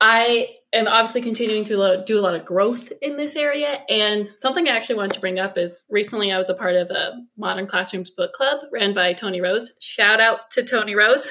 I 0.00 0.56
am 0.72 0.86
obviously 0.86 1.20
continuing 1.20 1.64
to 1.64 2.02
do 2.06 2.18
a 2.18 2.22
lot 2.22 2.34
of 2.34 2.46
growth 2.46 2.90
in 3.02 3.18
this 3.18 3.36
area. 3.36 3.84
And 3.88 4.28
something 4.38 4.66
I 4.66 4.72
actually 4.72 4.94
wanted 4.94 5.12
to 5.12 5.20
bring 5.20 5.38
up 5.38 5.58
is 5.58 5.84
recently 5.90 6.32
I 6.32 6.38
was 6.38 6.48
a 6.48 6.54
part 6.54 6.74
of 6.76 6.90
a 6.90 7.22
Modern 7.36 7.66
Classrooms 7.66 8.08
book 8.08 8.32
club 8.32 8.60
ran 8.72 8.94
by 8.94 9.12
Toni 9.12 9.42
Rose. 9.42 9.72
Shout 9.78 10.20
out 10.20 10.50
to 10.52 10.62
Toni 10.62 10.94
Rose, 10.94 11.28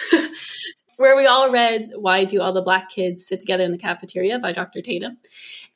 where 0.98 1.18
we 1.18 1.26
all 1.26 1.52
read 1.52 1.94
Why 1.96 2.26
Do 2.26 2.42
All 2.42 2.54
the 2.54 2.62
Black 2.62 2.90
Kids 2.90 3.26
Sit 3.26 3.40
Together 3.40 3.64
in 3.64 3.72
the 3.72 3.78
Cafeteria 3.78 4.38
by 4.38 4.52
Dr. 4.52 4.82
Tatum. 4.82 5.18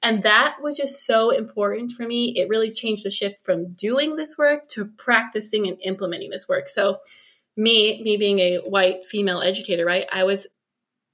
And 0.04 0.22
that 0.24 0.58
was 0.62 0.78
just 0.78 1.06
so 1.06 1.32
important 1.32 1.94
for 1.94 2.06
me. 2.06 2.34
It 2.38 2.50
really 2.50 2.72
changed 2.72 3.06
the 3.06 3.10
shift 3.10 3.44
from 3.44 3.74
doing 3.74 4.18
this 4.18 4.38
work 4.38 4.68
to 4.70 4.86
practicing 4.86 5.68
and 5.68 5.78
implementing 5.82 6.30
this 6.30 6.48
work. 6.48 6.70
So 6.70 6.98
me, 7.56 8.04
me 8.04 8.18
being 8.18 8.40
a 8.40 8.58
white 8.58 9.06
female 9.06 9.42
educator, 9.42 9.86
right? 9.86 10.06
I 10.12 10.26
was 10.26 10.46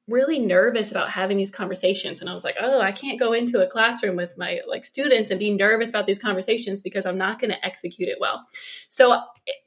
really 0.09 0.39
nervous 0.39 0.91
about 0.91 1.09
having 1.09 1.37
these 1.37 1.51
conversations. 1.51 2.21
And 2.21 2.29
i 2.29 2.33
was 2.33 2.43
like 2.43 2.55
oh 2.59 2.79
i 2.79 2.91
can't 2.91 3.19
go 3.19 3.33
into 3.33 3.63
a 3.63 3.67
classroom 3.67 4.15
with 4.15 4.37
my 4.37 4.61
like 4.67 4.85
students 4.85 5.31
and 5.31 5.39
be 5.39 5.51
nervous 5.51 5.89
about 5.89 6.05
these 6.05 6.19
conversations 6.19 6.81
because 6.81 7.05
i'm 7.05 7.17
not 7.17 7.39
going 7.39 7.51
to 7.51 7.65
execute 7.65 8.09
it 8.09 8.17
well. 8.19 8.43
So 8.87 9.13
eh, 9.13 9.17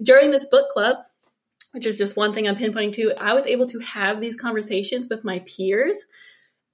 during 0.03 0.31
this 0.31 0.47
book 0.47 0.71
club 0.71 0.97
which 1.73 1.87
is 1.87 1.99
just 1.99 2.17
one 2.17 2.33
thing 2.35 2.47
i'm 2.47 2.57
pinpointing 2.57 2.93
to 2.93 3.13
i 3.19 3.33
was 3.33 3.47
able 3.47 3.67
to 3.67 3.79
have 3.81 4.21
these 4.21 4.37
conversations 4.37 5.09
with 5.09 5.25
my 5.25 5.39
peers 5.41 6.05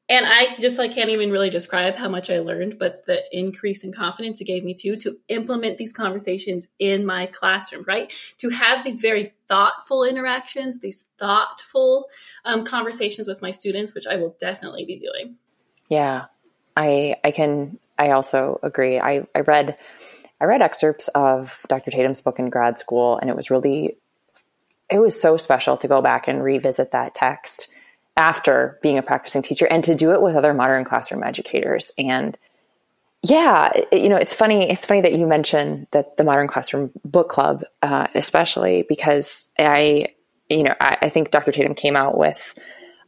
and 0.08 0.24
I 0.26 0.54
just 0.58 0.78
like 0.78 0.92
can't 0.92 1.10
even 1.10 1.30
really 1.30 1.50
describe 1.50 1.94
how 1.94 2.08
much 2.08 2.30
I 2.30 2.38
learned, 2.38 2.78
but 2.78 3.04
the 3.04 3.22
increase 3.36 3.84
in 3.84 3.92
confidence 3.92 4.40
it 4.40 4.44
gave 4.44 4.64
me 4.64 4.72
too 4.72 4.96
to 4.96 5.18
implement 5.28 5.76
these 5.76 5.92
conversations 5.92 6.66
in 6.78 7.04
my 7.04 7.26
classroom, 7.26 7.84
right? 7.86 8.10
To 8.38 8.48
have 8.48 8.84
these 8.84 9.00
very 9.00 9.32
thoughtful 9.48 10.04
interactions, 10.04 10.78
these 10.78 11.10
thoughtful 11.18 12.06
um, 12.46 12.64
conversations 12.64 13.28
with 13.28 13.42
my 13.42 13.50
students, 13.50 13.94
which 13.94 14.06
I 14.06 14.16
will 14.16 14.34
definitely 14.40 14.86
be 14.86 14.98
doing. 14.98 15.36
Yeah, 15.88 16.26
I 16.76 17.16
I 17.22 17.30
can 17.30 17.78
I 17.98 18.10
also 18.12 18.60
agree. 18.62 18.98
I 18.98 19.26
I 19.34 19.40
read 19.40 19.76
I 20.40 20.44
read 20.44 20.62
excerpts 20.62 21.08
of 21.08 21.58
Dr. 21.68 21.90
Tatum's 21.90 22.20
book 22.22 22.38
in 22.38 22.48
grad 22.48 22.78
school, 22.78 23.18
and 23.18 23.28
it 23.28 23.36
was 23.36 23.50
really 23.50 23.98
it 24.90 25.00
was 25.00 25.20
so 25.20 25.36
special 25.36 25.76
to 25.76 25.88
go 25.88 26.00
back 26.00 26.28
and 26.28 26.42
revisit 26.42 26.92
that 26.92 27.14
text 27.14 27.68
after 28.18 28.78
being 28.82 28.98
a 28.98 29.02
practicing 29.02 29.40
teacher 29.40 29.66
and 29.66 29.82
to 29.84 29.94
do 29.94 30.12
it 30.12 30.20
with 30.20 30.36
other 30.36 30.52
modern 30.52 30.84
classroom 30.84 31.22
educators. 31.22 31.92
And 31.96 32.36
yeah 33.22 33.72
you 33.90 34.08
know 34.08 34.16
it's 34.16 34.32
funny 34.32 34.70
it's 34.70 34.84
funny 34.84 35.00
that 35.00 35.12
you 35.12 35.26
mentioned 35.26 35.88
that 35.90 36.16
the 36.16 36.24
modern 36.24 36.46
classroom 36.46 36.90
book 37.04 37.28
club 37.28 37.64
uh, 37.82 38.06
especially 38.14 38.84
because 38.88 39.48
i 39.58 40.06
you 40.48 40.62
know 40.62 40.74
I, 40.80 40.98
I, 41.02 41.08
think 41.08 41.32
dr 41.32 41.50
tatum 41.50 41.74
came 41.74 41.96
out 41.96 42.16
with 42.16 42.54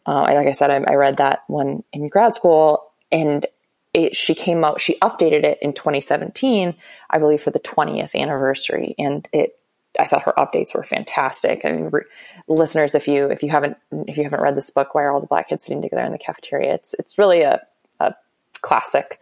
uh, 0.06 0.22
like 0.22 0.48
i 0.48 0.52
said 0.52 0.70
I, 0.70 0.78
I, 0.78 0.94
read 0.94 1.18
that 1.18 1.44
one 1.46 1.84
in 1.92 2.08
grad 2.08 2.34
school 2.34 2.90
and 3.12 3.46
it, 3.94 4.16
she 4.16 4.34
came 4.34 4.64
out 4.64 4.80
she 4.80 4.98
updated 4.98 5.44
it 5.44 5.58
in 5.62 5.74
2017 5.74 6.74
i 7.08 7.18
believe 7.18 7.40
for 7.40 7.50
the 7.50 7.60
20th 7.60 8.14
anniversary. 8.14 8.96
And 8.98 9.28
it 9.32 9.59
I 9.98 10.06
thought 10.06 10.22
her 10.22 10.34
updates 10.36 10.74
were 10.74 10.84
fantastic. 10.84 11.64
I 11.64 11.72
mean, 11.72 11.90
re- 11.90 12.04
listeners, 12.48 12.94
if 12.94 13.08
you 13.08 13.30
if 13.30 13.42
you 13.42 13.50
haven't 13.50 13.76
if 14.06 14.16
you 14.16 14.24
haven't 14.24 14.40
read 14.40 14.56
this 14.56 14.70
book, 14.70 14.94
why 14.94 15.02
are 15.02 15.12
all 15.12 15.20
the 15.20 15.26
black 15.26 15.48
kids 15.48 15.64
sitting 15.64 15.82
together 15.82 16.04
in 16.04 16.12
the 16.12 16.18
cafeteria? 16.18 16.74
It's 16.74 16.94
it's 16.94 17.18
really 17.18 17.42
a, 17.42 17.60
a 17.98 18.14
classic 18.60 19.20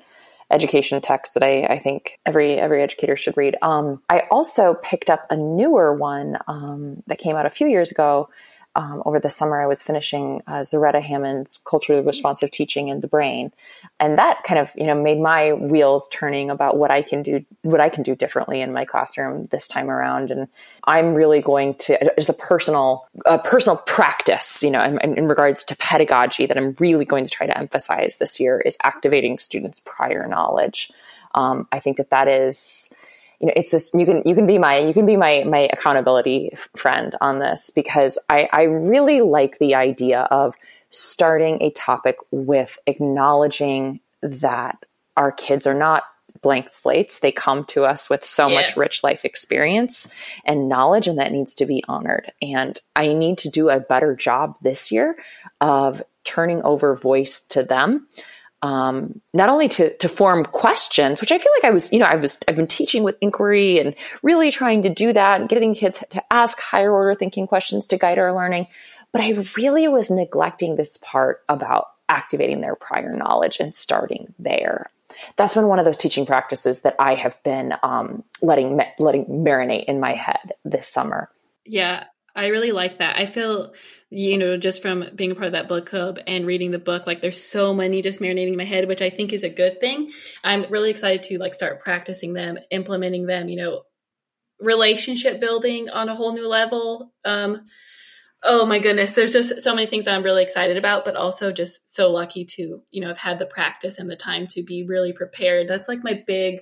education 0.50 1.00
text 1.00 1.34
that 1.34 1.42
I, 1.42 1.64
I 1.64 1.78
think 1.78 2.18
every 2.24 2.58
every 2.58 2.82
educator 2.82 3.16
should 3.16 3.36
read. 3.36 3.56
Um, 3.62 4.02
I 4.08 4.24
also 4.30 4.74
picked 4.74 5.10
up 5.10 5.26
a 5.30 5.36
newer 5.36 5.94
one 5.94 6.38
um, 6.46 7.02
that 7.06 7.18
came 7.18 7.36
out 7.36 7.46
a 7.46 7.50
few 7.50 7.66
years 7.66 7.90
ago 7.90 8.28
um, 8.74 9.02
over 9.04 9.18
the 9.18 9.30
summer, 9.30 9.60
I 9.60 9.66
was 9.66 9.82
finishing 9.82 10.42
uh, 10.46 10.60
Zaretta 10.60 11.02
Hammond's 11.02 11.58
Culturally 11.64 12.02
Responsive 12.02 12.50
Teaching 12.50 12.88
in 12.88 13.00
the 13.00 13.08
Brain, 13.08 13.52
and 13.98 14.18
that 14.18 14.44
kind 14.44 14.60
of 14.60 14.70
you 14.76 14.86
know 14.86 14.94
made 14.94 15.20
my 15.20 15.52
wheels 15.52 16.08
turning 16.12 16.50
about 16.50 16.76
what 16.76 16.90
I 16.90 17.02
can 17.02 17.22
do, 17.22 17.44
what 17.62 17.80
I 17.80 17.88
can 17.88 18.02
do 18.02 18.14
differently 18.14 18.60
in 18.60 18.72
my 18.72 18.84
classroom 18.84 19.46
this 19.46 19.66
time 19.66 19.90
around. 19.90 20.30
And 20.30 20.48
I'm 20.84 21.14
really 21.14 21.40
going 21.40 21.74
to 21.74 22.18
as 22.18 22.28
a 22.28 22.34
personal, 22.34 23.08
a 23.26 23.38
personal 23.38 23.78
practice, 23.78 24.62
you 24.62 24.70
know, 24.70 24.82
in, 24.84 24.98
in 25.18 25.26
regards 25.26 25.64
to 25.64 25.76
pedagogy 25.76 26.46
that 26.46 26.56
I'm 26.56 26.76
really 26.78 27.04
going 27.04 27.24
to 27.24 27.30
try 27.30 27.46
to 27.46 27.58
emphasize 27.58 28.16
this 28.16 28.38
year 28.38 28.60
is 28.60 28.76
activating 28.84 29.38
students' 29.38 29.80
prior 29.84 30.28
knowledge. 30.28 30.92
Um, 31.34 31.66
I 31.72 31.80
think 31.80 31.96
that 31.96 32.10
that 32.10 32.28
is 32.28 32.92
you 33.40 33.46
know, 33.46 33.52
it's 33.56 33.70
this, 33.70 33.90
you 33.94 34.04
can, 34.04 34.22
you 34.26 34.34
can 34.34 34.46
be 34.46 34.58
my, 34.58 34.78
you 34.78 34.92
can 34.92 35.06
be 35.06 35.16
my, 35.16 35.44
my 35.44 35.68
accountability 35.72 36.50
friend 36.76 37.14
on 37.20 37.38
this 37.38 37.70
because 37.70 38.18
I, 38.28 38.48
I 38.52 38.62
really 38.62 39.20
like 39.20 39.58
the 39.58 39.74
idea 39.74 40.22
of 40.30 40.56
starting 40.90 41.62
a 41.62 41.70
topic 41.70 42.16
with 42.30 42.78
acknowledging 42.86 44.00
that 44.22 44.84
our 45.16 45.30
kids 45.30 45.66
are 45.66 45.74
not 45.74 46.04
blank 46.42 46.68
slates. 46.70 47.18
They 47.18 47.32
come 47.32 47.64
to 47.66 47.84
us 47.84 48.08
with 48.08 48.24
so 48.24 48.48
yes. 48.48 48.68
much 48.68 48.76
rich 48.76 49.02
life 49.02 49.24
experience 49.24 50.12
and 50.44 50.68
knowledge, 50.68 51.06
and 51.08 51.18
that 51.18 51.32
needs 51.32 51.54
to 51.54 51.66
be 51.66 51.82
honored. 51.88 52.32
And 52.40 52.78
I 52.94 53.08
need 53.08 53.38
to 53.38 53.50
do 53.50 53.70
a 53.70 53.80
better 53.80 54.14
job 54.14 54.56
this 54.62 54.92
year 54.92 55.16
of 55.60 56.02
turning 56.24 56.62
over 56.62 56.94
voice 56.94 57.40
to 57.48 57.62
them 57.62 58.06
um, 58.62 59.20
not 59.32 59.48
only 59.48 59.68
to 59.68 59.96
to 59.98 60.08
form 60.08 60.44
questions, 60.44 61.20
which 61.20 61.32
I 61.32 61.38
feel 61.38 61.52
like 61.56 61.64
I 61.64 61.70
was, 61.70 61.92
you 61.92 61.98
know, 61.98 62.06
I 62.06 62.16
was 62.16 62.38
I've 62.48 62.56
been 62.56 62.66
teaching 62.66 63.02
with 63.02 63.16
inquiry 63.20 63.78
and 63.78 63.94
really 64.22 64.50
trying 64.50 64.82
to 64.82 64.88
do 64.88 65.12
that 65.12 65.40
and 65.40 65.48
getting 65.48 65.74
kids 65.74 66.02
to 66.10 66.32
ask 66.32 66.58
higher 66.58 66.92
order 66.92 67.14
thinking 67.14 67.46
questions 67.46 67.86
to 67.88 67.98
guide 67.98 68.18
our 68.18 68.34
learning, 68.34 68.66
but 69.12 69.22
I 69.22 69.44
really 69.56 69.86
was 69.88 70.10
neglecting 70.10 70.76
this 70.76 70.96
part 70.96 71.42
about 71.48 71.86
activating 72.08 72.60
their 72.60 72.74
prior 72.74 73.14
knowledge 73.14 73.58
and 73.60 73.74
starting 73.74 74.34
there. 74.38 74.90
That's 75.36 75.54
been 75.54 75.66
one 75.66 75.78
of 75.78 75.84
those 75.84 75.98
teaching 75.98 76.26
practices 76.26 76.80
that 76.82 76.96
I 76.98 77.14
have 77.14 77.42
been 77.42 77.74
um, 77.82 78.24
letting 78.42 78.80
letting 78.98 79.26
marinate 79.26 79.84
in 79.84 80.00
my 80.00 80.14
head 80.14 80.52
this 80.64 80.88
summer. 80.88 81.30
Yeah, 81.64 82.04
I 82.38 82.48
really 82.48 82.72
like 82.72 82.98
that. 82.98 83.18
I 83.18 83.26
feel 83.26 83.72
you 84.10 84.38
know, 84.38 84.56
just 84.56 84.80
from 84.80 85.04
being 85.14 85.32
a 85.32 85.34
part 85.34 85.48
of 85.48 85.52
that 85.52 85.68
book 85.68 85.86
club 85.86 86.18
and 86.26 86.46
reading 86.46 86.70
the 86.70 86.78
book, 86.78 87.06
like 87.06 87.20
there's 87.20 87.42
so 87.42 87.74
many 87.74 88.00
just 88.00 88.20
marinating 88.20 88.52
in 88.52 88.56
my 88.56 88.64
head, 88.64 88.88
which 88.88 89.02
I 89.02 89.10
think 89.10 89.32
is 89.32 89.42
a 89.42 89.50
good 89.50 89.80
thing. 89.80 90.10
I'm 90.42 90.64
really 90.70 90.90
excited 90.90 91.24
to 91.24 91.38
like 91.38 91.54
start 91.54 91.80
practicing 91.80 92.32
them, 92.32 92.58
implementing 92.70 93.26
them, 93.26 93.48
you 93.48 93.56
know, 93.56 93.82
relationship 94.60 95.40
building 95.40 95.90
on 95.90 96.08
a 96.08 96.14
whole 96.14 96.32
new 96.32 96.48
level. 96.48 97.12
Um, 97.24 97.66
oh 98.42 98.64
my 98.64 98.78
goodness, 98.78 99.14
there's 99.14 99.32
just 99.32 99.60
so 99.60 99.74
many 99.74 99.86
things 99.86 100.06
I'm 100.06 100.22
really 100.22 100.42
excited 100.42 100.78
about, 100.78 101.04
but 101.04 101.16
also 101.16 101.52
just 101.52 101.94
so 101.94 102.10
lucky 102.10 102.46
to, 102.56 102.82
you 102.90 103.00
know, 103.02 103.08
have 103.08 103.18
had 103.18 103.38
the 103.38 103.46
practice 103.46 103.98
and 103.98 104.08
the 104.08 104.16
time 104.16 104.46
to 104.48 104.62
be 104.62 104.84
really 104.84 105.12
prepared. 105.12 105.68
That's 105.68 105.88
like 105.88 106.02
my 106.02 106.22
big 106.26 106.60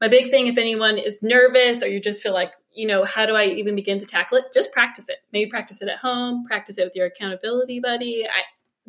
my 0.00 0.08
big 0.08 0.30
thing 0.30 0.46
if 0.46 0.58
anyone 0.58 0.98
is 0.98 1.22
nervous 1.22 1.82
or 1.82 1.86
you 1.86 2.00
just 2.00 2.22
feel 2.22 2.34
like 2.34 2.52
you 2.76 2.86
know 2.86 3.04
how 3.04 3.26
do 3.26 3.34
i 3.34 3.44
even 3.44 3.74
begin 3.74 3.98
to 3.98 4.06
tackle 4.06 4.38
it? 4.38 4.44
Just 4.52 4.72
practice 4.72 5.08
it. 5.08 5.16
Maybe 5.32 5.48
practice 5.50 5.82
it 5.82 5.88
at 5.88 5.98
home 5.98 6.44
practice 6.44 6.78
it 6.78 6.84
with 6.84 6.96
your 6.96 7.06
accountability 7.06 7.80
buddy. 7.80 8.26
I, 8.26 8.42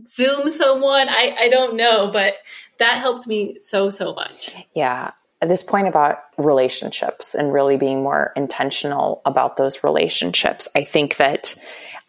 zoom 0.06 0.52
someone 0.52 1.10
I, 1.10 1.36
I 1.39 1.50
don't 1.50 1.76
know 1.76 2.12
but 2.12 2.36
that 2.78 2.97
helped 2.97 3.28
me 3.28 3.58
so 3.60 3.89
so 3.89 4.13
much. 4.13 4.52
Yeah. 4.76 5.12
At 5.41 5.50
this 5.50 5.63
point 5.63 5.88
about 5.88 6.19
relationships 6.38 7.36
and 7.36 7.54
really 7.54 7.78
being 7.78 8.02
more 8.02 8.34
intentional 8.36 9.21
about 9.26 9.58
those 9.58 9.84
relationships 9.84 10.67
i 10.76 10.84
think 10.84 11.17
that 11.17 11.56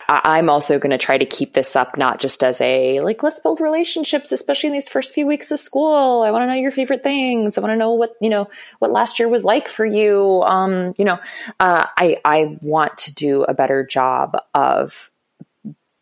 I'm 0.09 0.49
also 0.49 0.79
going 0.79 0.91
to 0.91 0.99
try 0.99 1.19
to 1.19 1.27
keep 1.27 1.53
this 1.53 1.77
up, 1.77 1.99
not 1.99 2.19
just 2.19 2.43
as 2.43 2.63
a 2.63 3.01
like, 3.01 3.23
let's 3.23 3.41
build 3.41 3.61
relationships, 3.61 4.33
especially 4.33 4.69
in 4.69 4.73
these 4.73 4.89
first 4.89 5.13
few 5.13 5.27
weeks 5.27 5.51
of 5.51 5.59
school. 5.59 6.23
I 6.23 6.31
want 6.31 6.43
to 6.43 6.47
know 6.47 6.55
your 6.55 6.71
favorite 6.71 7.03
things. 7.03 7.59
I 7.59 7.61
want 7.61 7.73
to 7.73 7.77
know 7.77 7.93
what, 7.93 8.15
you 8.21 8.31
know, 8.31 8.49
what 8.79 8.91
last 8.91 9.19
year 9.19 9.29
was 9.29 9.45
like 9.45 9.69
for 9.69 9.85
you. 9.85 10.43
Um, 10.47 10.95
you 10.97 11.05
know, 11.05 11.19
uh, 11.61 11.87
I, 11.99 12.17
I 12.25 12.57
want 12.63 12.97
to 12.99 13.15
do 13.15 13.45
a 13.45 13.53
better 13.53 13.85
job 13.85 14.39
of 14.55 15.11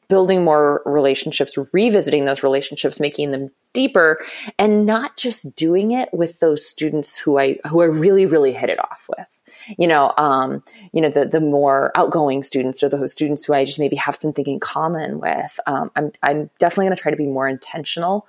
building 0.08 0.44
more 0.44 0.82
relationships, 0.86 1.58
revisiting 1.72 2.26
those 2.26 2.44
relationships, 2.44 3.00
making 3.00 3.32
them 3.32 3.50
deeper, 3.72 4.24
and 4.56 4.86
not 4.86 5.16
just 5.16 5.56
doing 5.56 5.90
it 5.90 6.08
with 6.12 6.38
those 6.38 6.64
students 6.64 7.16
who 7.18 7.40
I, 7.40 7.58
who 7.66 7.82
I 7.82 7.86
really, 7.86 8.26
really 8.26 8.52
hit 8.52 8.70
it 8.70 8.78
off 8.78 9.08
with 9.08 9.26
you 9.78 9.86
know, 9.86 10.12
um, 10.18 10.62
you 10.92 11.00
know, 11.00 11.08
the, 11.08 11.24
the 11.24 11.40
more 11.40 11.92
outgoing 11.96 12.42
students 12.42 12.82
or 12.82 12.88
the 12.88 13.08
students 13.08 13.44
who 13.44 13.54
I 13.54 13.64
just 13.64 13.78
maybe 13.78 13.96
have 13.96 14.16
something 14.16 14.46
in 14.46 14.60
common 14.60 15.20
with. 15.20 15.58
Um, 15.66 15.90
I'm, 15.96 16.12
I'm 16.22 16.50
definitely 16.58 16.86
going 16.86 16.96
to 16.96 17.02
try 17.02 17.10
to 17.10 17.16
be 17.16 17.26
more 17.26 17.48
intentional 17.48 18.26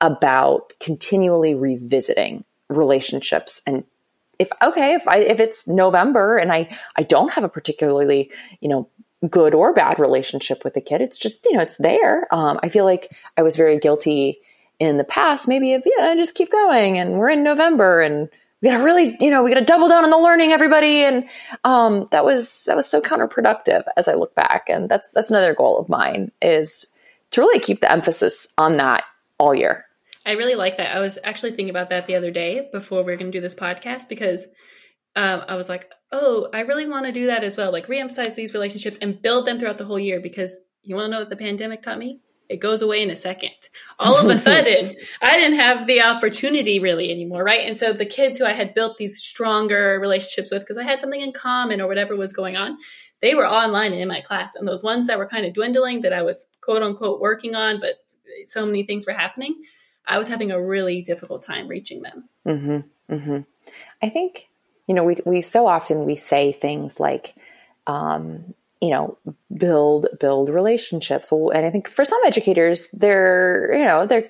about 0.00 0.72
continually 0.80 1.54
revisiting 1.54 2.44
relationships 2.68 3.60
and 3.66 3.84
if 4.38 4.50
okay 4.62 4.94
if 4.94 5.06
i 5.06 5.18
if 5.18 5.38
it's 5.38 5.68
november 5.68 6.36
and 6.36 6.52
i 6.52 6.68
i 6.96 7.02
don't 7.02 7.32
have 7.32 7.44
a 7.44 7.48
particularly 7.48 8.30
you 8.60 8.68
know 8.68 8.88
good 9.28 9.54
or 9.54 9.72
bad 9.72 9.98
relationship 9.98 10.64
with 10.64 10.74
the 10.74 10.80
kid 10.80 11.00
it's 11.00 11.18
just 11.18 11.44
you 11.44 11.52
know 11.52 11.60
it's 11.60 11.76
there 11.76 12.26
um, 12.34 12.58
i 12.62 12.68
feel 12.68 12.84
like 12.84 13.12
i 13.36 13.42
was 13.42 13.56
very 13.56 13.78
guilty 13.78 14.38
in 14.80 14.96
the 14.96 15.04
past 15.04 15.46
maybe 15.46 15.72
if 15.72 15.82
yeah 15.86 16.14
just 16.16 16.34
keep 16.34 16.50
going 16.50 16.98
and 16.98 17.18
we're 17.18 17.30
in 17.30 17.44
november 17.44 18.00
and 18.00 18.28
we 18.62 18.68
gotta 18.68 18.84
really, 18.84 19.16
you 19.20 19.30
know, 19.30 19.42
we 19.42 19.52
gotta 19.52 19.64
double 19.64 19.88
down 19.88 20.04
on 20.04 20.10
the 20.10 20.18
learning, 20.18 20.52
everybody. 20.52 21.02
And 21.02 21.28
um, 21.64 22.08
that 22.12 22.24
was 22.24 22.64
that 22.64 22.76
was 22.76 22.88
so 22.88 23.00
counterproductive 23.00 23.82
as 23.96 24.06
I 24.06 24.14
look 24.14 24.34
back. 24.34 24.68
And 24.68 24.88
that's 24.88 25.10
that's 25.10 25.30
another 25.30 25.54
goal 25.54 25.78
of 25.78 25.88
mine 25.88 26.30
is 26.40 26.86
to 27.32 27.40
really 27.40 27.58
keep 27.58 27.80
the 27.80 27.90
emphasis 27.90 28.48
on 28.56 28.76
that 28.76 29.04
all 29.38 29.54
year. 29.54 29.84
I 30.24 30.32
really 30.32 30.54
like 30.54 30.76
that. 30.76 30.94
I 30.94 31.00
was 31.00 31.18
actually 31.24 31.50
thinking 31.50 31.70
about 31.70 31.90
that 31.90 32.06
the 32.06 32.14
other 32.14 32.30
day 32.30 32.68
before 32.72 33.02
we 33.02 33.10
were 33.12 33.16
going 33.16 33.32
to 33.32 33.36
do 33.36 33.42
this 33.42 33.56
podcast 33.56 34.08
because 34.08 34.46
um, 35.16 35.42
I 35.48 35.56
was 35.56 35.68
like, 35.68 35.90
oh, 36.12 36.48
I 36.54 36.60
really 36.60 36.86
want 36.86 37.06
to 37.06 37.12
do 37.12 37.26
that 37.26 37.42
as 37.42 37.56
well. 37.56 37.72
Like 37.72 37.88
reemphasize 37.88 38.36
these 38.36 38.54
relationships 38.54 38.98
and 39.02 39.20
build 39.20 39.46
them 39.46 39.58
throughout 39.58 39.78
the 39.78 39.84
whole 39.84 39.98
year 39.98 40.20
because 40.20 40.56
you 40.82 40.94
want 40.94 41.06
to 41.06 41.10
know 41.10 41.18
what 41.18 41.30
the 41.30 41.36
pandemic 41.36 41.82
taught 41.82 41.98
me? 41.98 42.20
It 42.48 42.58
goes 42.58 42.82
away 42.82 43.02
in 43.02 43.10
a 43.10 43.16
second. 43.16 43.50
All 43.98 44.18
of 44.18 44.26
a 44.28 44.38
sudden, 44.48 44.94
I 45.22 45.36
didn't 45.36 45.58
have 45.58 45.86
the 45.86 46.02
opportunity 46.02 46.78
really 46.78 47.10
anymore, 47.10 47.42
right? 47.44 47.66
And 47.66 47.76
so 47.76 47.92
the 47.92 48.06
kids 48.06 48.38
who 48.38 48.44
I 48.44 48.52
had 48.52 48.74
built 48.74 48.98
these 48.98 49.18
stronger 49.18 49.98
relationships 50.00 50.50
with, 50.50 50.62
because 50.62 50.76
I 50.76 50.84
had 50.84 51.00
something 51.00 51.20
in 51.20 51.32
common 51.32 51.80
or 51.80 51.88
whatever 51.88 52.16
was 52.16 52.32
going 52.32 52.56
on, 52.56 52.76
they 53.20 53.34
were 53.34 53.46
online 53.46 53.92
and 53.92 54.02
in 54.02 54.08
my 54.08 54.20
class. 54.20 54.54
And 54.54 54.66
those 54.66 54.84
ones 54.84 55.06
that 55.06 55.18
were 55.18 55.28
kind 55.28 55.46
of 55.46 55.54
dwindling 55.54 56.02
that 56.02 56.12
I 56.12 56.22
was 56.22 56.48
quote 56.60 56.82
unquote 56.82 57.20
working 57.20 57.54
on, 57.54 57.80
but 57.80 57.94
so 58.46 58.66
many 58.66 58.82
things 58.82 59.06
were 59.06 59.12
happening, 59.12 59.54
I 60.06 60.18
was 60.18 60.28
having 60.28 60.50
a 60.50 60.60
really 60.60 61.02
difficult 61.02 61.42
time 61.42 61.68
reaching 61.68 62.02
them. 62.02 62.28
Mm-hmm, 62.46 63.14
mm-hmm. 63.14 63.38
I 64.02 64.08
think, 64.08 64.48
you 64.88 64.94
know, 64.94 65.04
we, 65.04 65.16
we 65.24 65.40
so 65.40 65.68
often 65.68 66.04
we 66.04 66.16
say 66.16 66.52
things 66.52 66.98
like, 66.98 67.34
um, 67.86 68.54
you 68.82 68.90
know, 68.90 69.16
build, 69.56 70.08
build 70.18 70.50
relationships. 70.50 71.30
And 71.30 71.64
I 71.64 71.70
think 71.70 71.88
for 71.88 72.04
some 72.04 72.20
educators, 72.26 72.88
they're, 72.92 73.72
you 73.74 73.84
know, 73.84 74.06
they're, 74.06 74.28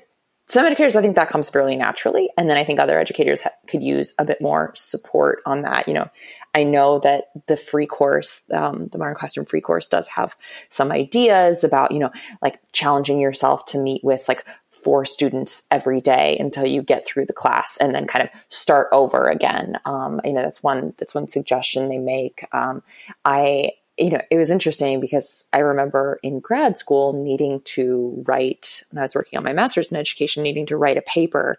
some 0.49 0.67
educators, 0.67 0.95
I 0.95 1.01
think 1.01 1.17
that 1.17 1.31
comes 1.31 1.49
fairly 1.49 1.77
naturally. 1.77 2.29
And 2.37 2.51
then 2.51 2.59
I 2.59 2.65
think 2.65 2.79
other 2.79 2.99
educators 2.99 3.41
ha- 3.41 3.53
could 3.67 3.83
use 3.83 4.13
a 4.19 4.25
bit 4.27 4.43
more 4.43 4.73
support 4.75 5.41
on 5.47 5.63
that. 5.63 5.89
You 5.89 5.95
know, 5.95 6.11
I 6.55 6.65
know 6.65 6.99
that 6.99 7.31
the 7.47 7.57
free 7.57 7.87
course, 7.87 8.43
um, 8.53 8.89
the 8.89 8.99
Modern 8.99 9.15
Classroom 9.15 9.47
free 9.47 9.63
course 9.63 9.87
does 9.87 10.09
have 10.09 10.37
some 10.69 10.93
ideas 10.93 11.65
about, 11.65 11.93
you 11.93 12.01
know, 12.01 12.11
like 12.43 12.59
challenging 12.73 13.21
yourself 13.21 13.65
to 13.67 13.79
meet 13.79 14.05
with 14.05 14.29
like 14.29 14.45
four 14.69 15.07
students 15.07 15.67
every 15.71 16.03
day 16.03 16.37
until 16.39 16.67
you 16.67 16.83
get 16.83 17.07
through 17.07 17.25
the 17.25 17.33
class 17.33 17.79
and 17.81 17.95
then 17.95 18.07
kind 18.07 18.25
of 18.25 18.41
start 18.51 18.89
over 18.93 19.31
again. 19.31 19.79
Um, 19.87 20.21
you 20.25 20.35
know, 20.35 20.43
that's 20.43 20.63
one, 20.63 20.93
that's 20.99 21.15
one 21.15 21.29
suggestion 21.29 21.89
they 21.89 21.99
make. 21.99 22.45
Um, 22.53 22.83
I, 23.25 23.71
you 24.03 24.11
know, 24.11 24.21
it 24.31 24.37
was 24.37 24.51
interesting 24.51 25.01
because 25.01 25.45
I 25.53 25.59
remember 25.59 26.19
in 26.23 26.41
grad 26.41 26.79
school 26.79 27.13
needing 27.13 27.61
to 27.63 28.23
write, 28.27 28.83
when 28.91 28.99
I 28.99 29.03
was 29.03 29.15
working 29.15 29.37
on 29.37 29.45
my 29.45 29.53
master's 29.53 29.91
in 29.91 29.97
education, 29.97 30.43
needing 30.43 30.67
to 30.67 30.77
write 30.77 30.97
a 30.97 31.03
paper. 31.03 31.59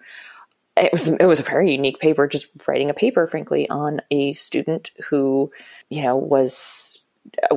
It 0.75 0.91
was 0.91 1.07
it 1.07 1.25
was 1.25 1.39
a 1.39 1.43
very 1.43 1.71
unique 1.71 1.99
paper, 1.99 2.27
just 2.27 2.49
writing 2.67 2.89
a 2.89 2.95
paper, 2.95 3.27
frankly, 3.27 3.69
on 3.69 4.01
a 4.11 4.33
student 4.33 4.91
who, 5.07 5.51
you 5.89 6.01
know, 6.01 6.17
was 6.17 7.03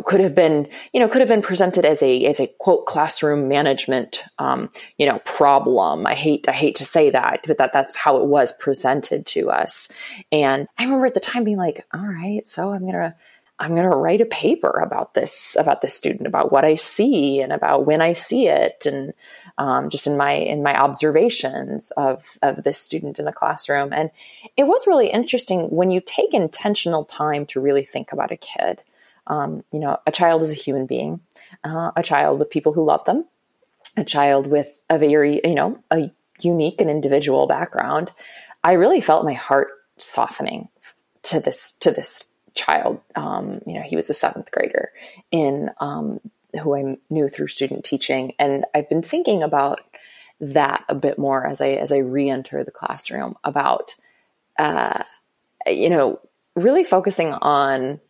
could 0.05 0.21
have 0.21 0.35
been 0.35 0.69
you 0.93 1.01
know 1.01 1.09
could 1.09 1.21
have 1.21 1.29
been 1.29 1.43
presented 1.43 1.85
as 1.85 2.03
a 2.03 2.25
as 2.27 2.39
a 2.39 2.47
quote 2.59 2.87
classroom 2.87 3.49
management 3.49 4.23
um, 4.39 4.71
you 4.97 5.07
know 5.07 5.19
problem 5.25 6.07
i 6.07 6.15
hate 6.15 6.49
i 6.49 6.53
hate 6.53 6.77
to 6.77 6.85
say 6.85 7.11
that 7.11 7.45
but 7.47 7.59
that 7.59 7.73
that's 7.73 7.97
how 7.97 8.17
it 8.17 8.27
was 8.27 8.53
presented 8.53 9.27
to 9.27 9.51
us 9.51 9.89
and 10.31 10.69
i 10.79 10.85
remember 10.85 11.07
at 11.07 11.15
the 11.15 11.21
time 11.21 11.43
being 11.43 11.57
like 11.57 11.85
all 11.93 12.07
right 12.07 12.47
so 12.47 12.73
i'm 12.73 12.87
gonna 12.87 13.15
i'm 13.59 13.75
gonna 13.75 13.89
write 13.89 14.21
a 14.21 14.27
paper 14.27 14.71
about 14.71 15.15
this 15.15 15.57
about 15.59 15.81
this 15.81 15.95
student 15.95 16.27
about 16.27 16.53
what 16.53 16.65
i 16.65 16.75
see 16.75 17.41
and 17.41 17.53
about 17.53 17.87
when 17.87 18.01
i 18.01 18.13
see 18.13 18.49
it 18.49 18.87
and 18.87 19.13
um, 19.59 19.89
just 19.89 20.07
in 20.07 20.17
my 20.17 20.33
in 20.33 20.63
my 20.63 20.75
observations 20.77 21.91
of 21.93 22.39
of 22.43 22.63
this 22.65 22.79
student 22.79 23.19
in 23.19 23.25
the 23.25 23.33
classroom 23.33 23.93
and 23.93 24.11
it 24.57 24.65
was 24.65 24.87
really 24.87 25.09
interesting 25.09 25.71
when 25.71 25.91
you 25.91 26.01
take 26.01 26.35
intentional 26.35 27.05
time 27.05 27.47
to 27.47 27.61
really 27.61 27.85
think 27.85 28.13
about 28.13 28.33
a 28.33 28.37
kid 28.37 28.83
um, 29.27 29.65
you 29.73 29.81
know, 29.81 29.99
a 30.07 30.13
child 30.13 30.43
is 30.43 30.51
a 30.51 30.55
human 30.55 30.87
being, 30.87 31.21
uh, 31.65 31.91
a 31.97 32.03
child 32.03 32.39
with 32.39 32.51
people 32.51 32.73
who 32.73 32.85
love 32.85 33.05
them, 33.05 33.25
a 33.97 34.05
child 34.05 34.47
with 34.47 34.81
a 34.89 34.99
very, 34.99 35.41
you 35.45 35.55
know, 35.55 35.79
a 35.91 36.11
unique 36.41 36.81
and 36.81 36.91
individual 36.91 37.47
background. 37.47 38.13
I 38.63 38.73
really 38.73 39.01
felt 39.01 39.25
my 39.25 39.33
heart 39.33 39.69
softening 39.99 40.69
to 41.23 41.41
this 41.41 41.73
to 41.81 41.91
this 41.91 42.23
child. 42.57 43.01
Um, 43.15 43.61
you 43.67 43.75
know, 43.75 43.83
he 43.83 43.97
was 43.97 44.11
a 44.11 44.15
seventh 44.15 44.51
grader 44.51 44.91
in 45.31 45.71
um, 45.81 46.21
who 46.61 46.75
I 46.75 46.97
knew 47.11 47.29
through 47.29 47.49
student 47.49 47.85
teaching, 47.85 48.33
and 48.39 48.65
I've 48.75 48.89
been 48.89 49.03
thinking 49.03 49.43
about 49.43 49.81
that 50.41 50.85
a 50.89 50.95
bit 50.95 51.19
more 51.19 51.47
as 51.47 51.61
I 51.61 51.71
as 51.71 51.93
I 51.93 51.99
re-enter 51.99 52.65
the 52.65 52.71
classroom 52.71 53.37
about, 53.45 53.95
uh, 54.59 55.03
you 55.67 55.89
know, 55.89 56.21
really 56.55 56.85
focusing 56.85 57.33
on 57.33 58.01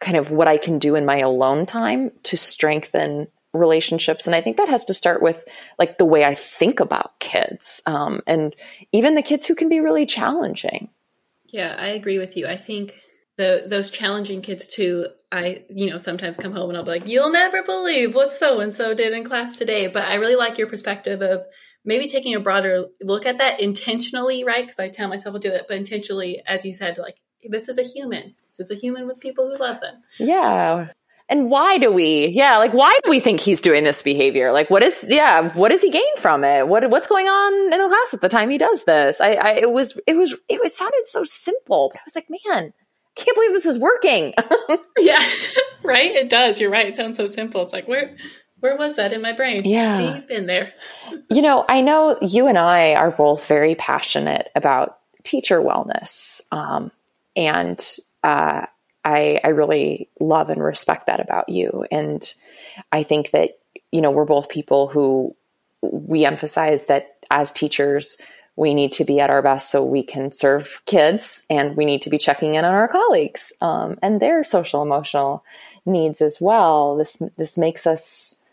kind 0.00 0.16
of 0.16 0.30
what 0.30 0.48
I 0.48 0.58
can 0.58 0.78
do 0.78 0.94
in 0.94 1.06
my 1.06 1.18
alone 1.18 1.66
time 1.66 2.12
to 2.24 2.36
strengthen 2.36 3.28
relationships. 3.54 4.26
And 4.26 4.34
I 4.34 4.40
think 4.40 4.56
that 4.56 4.68
has 4.68 4.84
to 4.84 4.94
start 4.94 5.22
with 5.22 5.44
like 5.78 5.96
the 5.96 6.04
way 6.04 6.24
I 6.24 6.34
think 6.34 6.80
about 6.80 7.18
kids 7.20 7.80
um, 7.86 8.20
and 8.26 8.54
even 8.92 9.14
the 9.14 9.22
kids 9.22 9.46
who 9.46 9.54
can 9.54 9.68
be 9.68 9.80
really 9.80 10.04
challenging. 10.04 10.90
Yeah, 11.46 11.76
I 11.78 11.88
agree 11.88 12.18
with 12.18 12.36
you. 12.36 12.46
I 12.46 12.56
think 12.56 12.94
the 13.36 13.64
those 13.66 13.90
challenging 13.90 14.42
kids 14.42 14.68
too. 14.68 15.06
I 15.32 15.64
you 15.68 15.90
know 15.90 15.98
sometimes 15.98 16.36
come 16.36 16.52
home 16.52 16.70
and 16.70 16.78
I'll 16.78 16.84
be 16.84 16.90
like, 16.90 17.08
"You'll 17.08 17.32
never 17.32 17.62
believe 17.62 18.14
what 18.14 18.32
so 18.32 18.60
and 18.60 18.72
so 18.72 18.94
did 18.94 19.12
in 19.12 19.24
class 19.24 19.56
today." 19.56 19.88
But 19.88 20.04
I 20.04 20.14
really 20.14 20.36
like 20.36 20.58
your 20.58 20.68
perspective 20.68 21.22
of 21.22 21.44
maybe 21.84 22.06
taking 22.06 22.34
a 22.34 22.40
broader 22.40 22.86
look 23.02 23.26
at 23.26 23.38
that 23.38 23.60
intentionally, 23.60 24.44
right? 24.44 24.64
Because 24.64 24.78
I 24.78 24.88
tell 24.88 25.08
myself 25.08 25.34
I'll 25.34 25.40
do 25.40 25.50
that, 25.50 25.66
but 25.68 25.76
intentionally, 25.76 26.42
as 26.46 26.64
you 26.64 26.72
said, 26.72 26.98
like 26.98 27.16
this 27.42 27.68
is 27.68 27.78
a 27.78 27.82
human. 27.82 28.34
This 28.46 28.60
is 28.60 28.70
a 28.70 28.74
human 28.74 29.06
with 29.06 29.20
people 29.20 29.48
who 29.48 29.62
love 29.62 29.80
them. 29.80 30.00
Yeah. 30.18 30.88
And 31.28 31.50
why 31.50 31.78
do 31.78 31.90
we? 31.90 32.26
Yeah, 32.26 32.58
like 32.58 32.72
why 32.72 32.98
do 33.02 33.08
we 33.08 33.18
think 33.18 33.40
he's 33.40 33.62
doing 33.62 33.82
this 33.82 34.02
behavior? 34.02 34.52
Like 34.52 34.68
what 34.68 34.82
is 34.82 35.06
yeah, 35.08 35.50
what 35.54 35.70
does 35.70 35.80
he 35.80 35.90
gain 35.90 36.16
from 36.18 36.44
it? 36.44 36.68
What 36.68 36.88
what's 36.90 37.08
going 37.08 37.26
on 37.26 37.72
in 37.72 37.78
the 37.78 37.88
class 37.88 38.14
at 38.14 38.20
the 38.20 38.28
time 38.28 38.50
he 38.50 38.58
does 38.58 38.84
this? 38.84 39.20
I, 39.20 39.32
I 39.32 39.50
it 39.52 39.70
was 39.70 39.98
it 40.06 40.16
was 40.16 40.34
it 40.48 40.60
was 40.62 40.76
sounded 40.76 41.06
so 41.06 41.24
simple, 41.24 41.90
but 41.92 42.00
I 42.00 42.04
was 42.06 42.14
like, 42.14 42.28
man, 42.46 42.74
can't 43.14 43.34
believe 43.34 43.52
this 43.52 43.66
is 43.66 43.78
working. 43.78 44.34
yeah. 44.98 45.22
right? 45.82 46.10
It 46.10 46.28
does. 46.28 46.60
You're 46.60 46.70
right. 46.70 46.86
It 46.86 46.96
sounds 46.96 47.16
so 47.16 47.26
simple. 47.26 47.62
It's 47.62 47.72
like 47.72 47.88
where 47.88 48.16
where 48.60 48.76
was 48.76 48.96
that 48.96 49.12
in 49.12 49.20
my 49.20 49.32
brain? 49.32 49.62
Yeah. 49.64 49.96
Deep 49.98 50.30
in 50.30 50.46
there. 50.46 50.72
you 51.30 51.42
know, 51.42 51.66
I 51.68 51.82
know 51.82 52.18
you 52.22 52.46
and 52.46 52.56
I 52.56 52.94
are 52.94 53.10
both 53.10 53.46
very 53.46 53.74
passionate 53.74 54.50
about 54.56 54.98
teacher 55.22 55.60
wellness. 55.60 56.40
Um, 56.50 56.90
and 57.36 57.78
uh, 58.22 58.64
I, 59.04 59.40
I 59.44 59.48
really 59.48 60.08
love 60.18 60.48
and 60.48 60.62
respect 60.62 61.06
that 61.06 61.20
about 61.20 61.50
you. 61.50 61.84
And 61.90 62.22
I 62.90 63.02
think 63.02 63.32
that, 63.32 63.58
you 63.92 64.00
know, 64.00 64.10
we're 64.10 64.24
both 64.24 64.48
people 64.48 64.88
who 64.88 65.36
we 65.82 66.24
emphasize 66.24 66.84
that 66.84 67.18
as 67.30 67.52
teachers, 67.52 68.16
we 68.56 68.74
need 68.74 68.92
to 68.92 69.04
be 69.04 69.20
at 69.20 69.30
our 69.30 69.42
best 69.42 69.70
so 69.70 69.84
we 69.84 70.02
can 70.02 70.30
serve 70.30 70.80
kids 70.86 71.44
and 71.50 71.76
we 71.76 71.84
need 71.84 72.02
to 72.02 72.10
be 72.10 72.18
checking 72.18 72.54
in 72.54 72.64
on 72.64 72.72
our 72.72 72.88
colleagues 72.88 73.52
um, 73.60 73.98
and 74.00 74.20
their 74.20 74.44
social 74.44 74.82
emotional 74.82 75.44
needs 75.84 76.22
as 76.22 76.38
well. 76.40 76.96
This, 76.96 77.20
this 77.36 77.56
makes 77.56 77.86
us, 77.86 78.44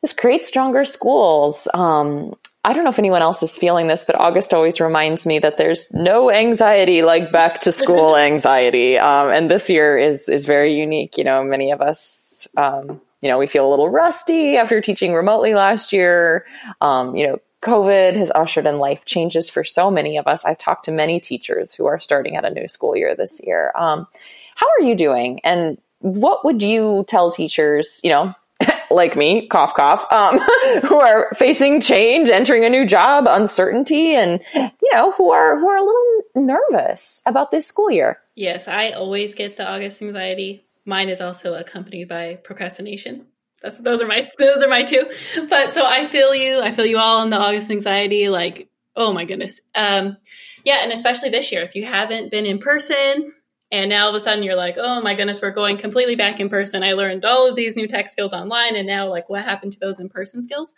this 0.00 0.12
creates 0.12 0.48
stronger 0.48 0.84
schools. 0.84 1.68
Um, 1.74 2.34
I 2.64 2.72
don't 2.72 2.84
know 2.84 2.90
if 2.90 2.98
anyone 2.98 3.22
else 3.22 3.42
is 3.42 3.56
feeling 3.56 3.86
this, 3.86 4.04
but 4.04 4.20
August 4.20 4.52
always 4.52 4.80
reminds 4.80 5.26
me 5.26 5.38
that 5.38 5.56
there's 5.56 5.92
no 5.92 6.30
anxiety 6.30 7.02
like 7.02 7.32
back 7.32 7.60
to 7.62 7.72
school 7.72 8.16
anxiety. 8.18 8.98
Um, 8.98 9.28
and 9.28 9.50
this 9.50 9.70
year 9.70 9.96
is 9.96 10.28
is 10.28 10.44
very 10.44 10.74
unique. 10.74 11.16
You 11.16 11.24
know, 11.24 11.42
many 11.42 11.70
of 11.70 11.80
us, 11.80 12.46
um, 12.58 13.00
you 13.22 13.28
know, 13.30 13.38
we 13.38 13.46
feel 13.46 13.66
a 13.66 13.70
little 13.70 13.88
rusty 13.88 14.58
after 14.58 14.82
teaching 14.82 15.14
remotely 15.14 15.54
last 15.54 15.90
year. 15.90 16.46
Um, 16.82 17.16
you 17.16 17.28
know, 17.28 17.38
COVID 17.62 18.16
has 18.16 18.30
ushered 18.34 18.66
in 18.66 18.78
life 18.78 19.04
changes 19.04 19.50
for 19.50 19.64
so 19.64 19.90
many 19.90 20.16
of 20.16 20.26
us. 20.26 20.44
I've 20.44 20.58
talked 20.58 20.86
to 20.86 20.92
many 20.92 21.20
teachers 21.20 21.74
who 21.74 21.86
are 21.86 22.00
starting 22.00 22.36
at 22.36 22.44
a 22.44 22.50
new 22.50 22.68
school 22.68 22.96
year 22.96 23.14
this 23.14 23.40
year. 23.44 23.72
Um, 23.76 24.06
how 24.54 24.66
are 24.66 24.82
you 24.82 24.94
doing? 24.94 25.40
And 25.44 25.78
what 25.98 26.44
would 26.44 26.62
you 26.62 27.04
tell 27.06 27.30
teachers, 27.30 28.00
you 28.02 28.10
know, 28.10 28.34
like 28.90 29.16
me, 29.16 29.46
cough, 29.46 29.74
cough, 29.74 30.10
um, 30.12 30.38
who 30.84 31.00
are 31.00 31.30
facing 31.34 31.80
change, 31.80 32.30
entering 32.30 32.64
a 32.64 32.70
new 32.70 32.86
job, 32.86 33.26
uncertainty, 33.28 34.14
and 34.14 34.40
you 34.54 34.90
know 34.92 35.12
who 35.12 35.30
are 35.30 35.58
who 35.58 35.68
are 35.68 35.76
a 35.76 35.84
little 35.84 36.22
nervous 36.34 37.22
about 37.26 37.50
this 37.50 37.66
school 37.66 37.90
year. 37.90 38.18
Yes, 38.34 38.68
I 38.68 38.90
always 38.90 39.34
get 39.34 39.56
the 39.56 39.68
August 39.68 40.02
anxiety. 40.02 40.64
Mine 40.84 41.08
is 41.08 41.20
also 41.20 41.54
accompanied 41.54 42.08
by 42.08 42.36
procrastination. 42.42 43.26
That's 43.62 43.78
those 43.78 44.02
are 44.02 44.06
my 44.06 44.28
those 44.38 44.62
are 44.62 44.68
my 44.68 44.82
two. 44.82 45.10
But 45.48 45.72
so 45.72 45.84
I 45.84 46.04
feel 46.04 46.34
you. 46.34 46.60
I 46.60 46.70
feel 46.70 46.86
you 46.86 46.98
all 46.98 47.22
in 47.22 47.30
the 47.30 47.38
August 47.38 47.70
anxiety. 47.70 48.28
Like, 48.28 48.68
oh 48.96 49.12
my 49.12 49.24
goodness. 49.24 49.60
Um, 49.74 50.16
yeah, 50.64 50.82
and 50.82 50.92
especially 50.92 51.30
this 51.30 51.52
year, 51.52 51.62
if 51.62 51.74
you 51.74 51.84
haven't 51.84 52.30
been 52.30 52.46
in 52.46 52.58
person, 52.58 53.32
and 53.72 53.88
now 53.88 54.04
all 54.04 54.10
of 54.10 54.14
a 54.14 54.20
sudden 54.20 54.44
you're 54.44 54.56
like, 54.56 54.76
oh 54.78 55.00
my 55.00 55.14
goodness, 55.14 55.40
we're 55.40 55.52
going 55.52 55.76
completely 55.76 56.16
back 56.16 56.40
in 56.40 56.48
person. 56.48 56.82
I 56.82 56.92
learned 56.92 57.24
all 57.24 57.48
of 57.48 57.56
these 57.56 57.76
new 57.76 57.86
tech 57.86 58.08
skills 58.08 58.32
online. 58.32 58.76
And 58.76 58.86
now, 58.86 59.08
like, 59.08 59.28
what 59.28 59.44
happened 59.44 59.72
to 59.72 59.78
those 59.78 60.00
in 60.00 60.08
person 60.08 60.42
skills? 60.42 60.74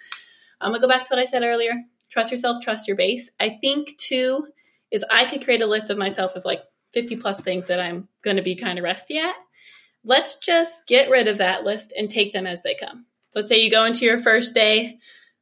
I'm 0.60 0.72
to 0.72 0.78
go 0.78 0.88
back 0.88 1.02
to 1.04 1.08
what 1.10 1.18
I 1.18 1.24
said 1.24 1.42
earlier 1.42 1.72
trust 2.12 2.30
yourself, 2.30 2.62
trust 2.62 2.86
your 2.86 2.96
base. 2.96 3.30
I 3.40 3.48
think, 3.48 3.96
too, 3.96 4.46
is 4.90 5.04
I 5.10 5.24
could 5.24 5.42
create 5.42 5.62
a 5.62 5.66
list 5.66 5.88
of 5.90 5.96
myself 5.96 6.36
of 6.36 6.44
like 6.44 6.60
50 6.92 7.16
plus 7.16 7.40
things 7.40 7.68
that 7.68 7.80
I'm 7.80 8.08
to 8.36 8.42
be 8.42 8.54
kind 8.54 8.78
of 8.78 8.84
rusty 8.84 9.18
at. 9.18 9.34
Let's 10.04 10.38
just 10.38 10.86
get 10.86 11.10
rid 11.10 11.28
of 11.28 11.38
that 11.38 11.64
list 11.64 11.92
and 11.96 12.10
take 12.10 12.32
them 12.32 12.46
as 12.46 12.62
they 12.62 12.74
come. 12.74 13.06
Let's 13.34 13.48
say 13.48 13.60
you 13.60 13.70
go 13.70 13.84
into 13.84 14.04
your 14.04 14.18
first 14.18 14.54
day. 14.54 14.98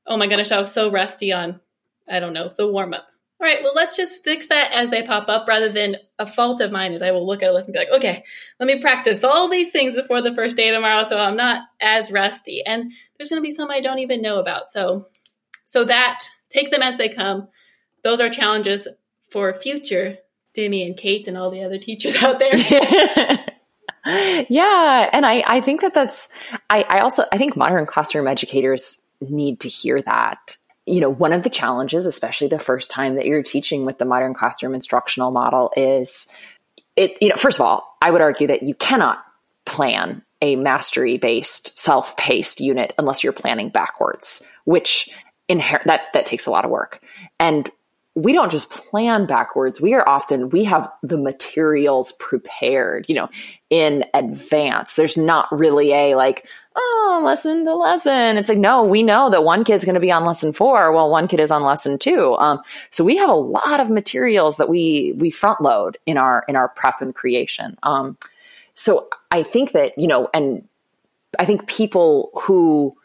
Oh 0.07 0.17
my 0.17 0.27
goodness, 0.27 0.53
I 0.53 0.59
was 0.59 0.73
so 0.73 0.91
rusty 0.91 1.33
on, 1.33 1.61
I 2.09 2.21
don't 2.21 2.33
know, 2.33 2.51
the 2.57 2.71
warm 2.71 2.95
up 2.95 3.09
all 3.41 3.47
right, 3.47 3.63
well, 3.63 3.73
let's 3.75 3.97
just 3.97 4.23
fix 4.23 4.49
that 4.49 4.71
as 4.73 4.91
they 4.91 5.03
pop 5.03 5.31
up 5.31 5.49
rather 5.49 5.73
than 5.73 5.97
a 6.19 6.27
fault 6.27 6.61
of 6.61 6.71
mine 6.71 6.93
is 6.93 7.01
I 7.01 7.13
will 7.13 7.27
look 7.27 7.43
at 7.43 7.49
a 7.49 7.55
list 7.55 7.69
and 7.69 7.73
be 7.73 7.79
like, 7.79 7.89
okay, 7.89 8.23
let 8.59 8.67
me 8.67 8.83
practice 8.83 9.25
all 9.25 9.49
these 9.49 9.71
things 9.71 9.97
before 9.97 10.21
the 10.21 10.35
first 10.35 10.57
day 10.57 10.71
tomorrow 10.71 11.05
so 11.05 11.19
I'm 11.19 11.37
not 11.37 11.63
as 11.81 12.13
rusty. 12.13 12.63
And 12.67 12.93
there's 13.17 13.31
going 13.31 13.41
to 13.41 13.47
be 13.47 13.51
some 13.51 13.71
I 13.71 13.81
don't 13.81 14.01
even 14.01 14.21
know 14.21 14.41
about. 14.41 14.69
So, 14.69 15.09
so 15.65 15.85
that 15.85 16.23
take 16.51 16.71
them 16.71 16.83
as 16.83 16.99
they 16.99 17.09
come. 17.09 17.49
Those 18.05 18.21
are 18.21 18.29
challenges 18.29 18.87
for 19.31 19.55
future 19.55 20.19
Demi 20.53 20.85
and 20.85 20.97
Kate 20.97 21.27
and 21.27 21.39
all 21.39 21.51
the 21.51 21.65
other 21.65 21.79
teachers 21.79 22.23
out 22.23 22.41
there. 22.41 22.53
yeah. 24.07 25.11
And 25.13 25.27
I, 25.27 25.43
I 25.47 25.61
think 25.61 25.83
that 25.83 25.95
that's, 25.95 26.29
I, 26.69 26.85
I 26.89 26.99
also, 27.01 27.25
I 27.33 27.39
think 27.39 27.57
modern 27.57 27.87
classroom 27.87 28.27
educators 28.27 29.01
need 29.21 29.61
to 29.61 29.69
hear 29.69 30.01
that. 30.03 30.57
You 30.87 31.01
know, 31.01 31.11
one 31.11 31.33
of 31.33 31.43
the 31.43 31.51
challenges, 31.51 32.07
especially 32.07 32.49
the 32.49 32.59
first 32.59 32.91
time 32.91 33.17
that 33.17 33.27
you're 33.27 33.43
teaching 33.43 33.85
with 33.85 33.99
the 33.99 34.05
modern 34.05 34.35
classroom 34.35 34.75
instructional 34.75 35.31
model 35.31 35.71
is 35.77 36.27
it, 36.97 37.17
you 37.21 37.29
know, 37.29 37.37
first 37.37 37.59
of 37.59 37.67
all, 37.67 37.97
I 38.03 38.11
would 38.11 38.21
argue 38.21 38.49
that 38.49 38.63
you 38.63 38.75
cannot 38.75 39.25
plan 39.67 40.25
a 40.43 40.57
mastery 40.57 41.19
based, 41.19 41.79
self 41.79 42.17
paced 42.17 42.61
unit 42.61 42.95
unless 42.99 43.23
you're 43.23 43.33
planning 43.33 43.69
backwards, 43.69 44.43
which 44.65 45.11
inher- 45.49 45.83
that, 45.85 46.13
that 46.15 46.27
takes 46.27 46.47
a 46.47 46.51
lot 46.51 46.65
of 46.65 46.71
work. 46.71 47.05
And 47.39 47.71
we 48.23 48.33
don't 48.33 48.53
just 48.53 48.71
plan 48.71 49.27
backwards. 49.27 49.81
We 49.81 49.95
are 49.95 50.09
often, 50.09 50.51
we 50.51 50.65
have 50.65 50.91
the 51.03 51.17
materials 51.17 52.13
prepared, 52.13 53.09
you 53.09 53.15
know, 53.15 53.29
in 53.71 54.05
advance. 54.15 54.97
There's 54.97 55.17
not 55.17 55.47
really 55.51 55.93
a 55.93 56.15
like, 56.15 56.47
oh, 56.77 57.23
lesson 57.25 57.65
to 57.65 57.75
lesson. 57.75 58.37
It's 58.37 58.49
like, 58.49 58.59
no, 58.59 58.85
we 58.85 59.03
know 59.03 59.31
that 59.31 59.45
one 59.45 59.65
kid's 59.65 59.85
going 59.85 59.95
to 59.95 60.01
be 60.01 60.13
on 60.13 60.25
lesson 60.25 60.53
four 60.53 60.93
while 60.93 61.11
one 61.11 61.29
kid 61.29 61.41
is 61.41 61.51
on 61.51 61.63
lesson 61.63 61.99
two. 61.99 62.37
Um, 62.37 62.61
so 62.91 63.05
we 63.05 63.17
have 63.17 63.31
a 63.31 63.35
lot 63.35 63.81
of 63.81 63.91
materials 63.91 64.57
that 64.59 64.69
we, 64.69 65.15
we 65.17 65.31
front 65.31 65.61
load 65.61 65.99
in 66.07 66.17
our, 66.17 66.45
in 66.49 66.57
our 66.57 66.69
prep 66.69 67.01
and 67.01 67.15
creation. 67.15 67.77
Um, 67.83 68.19
so 68.75 69.09
I 69.31 69.43
think 69.43 69.73
that, 69.73 69.97
you 69.99 70.07
know, 70.07 70.29
and 70.33 70.67
I 71.39 71.45
think 71.45 71.67
people 71.67 72.31
who, 72.35 72.97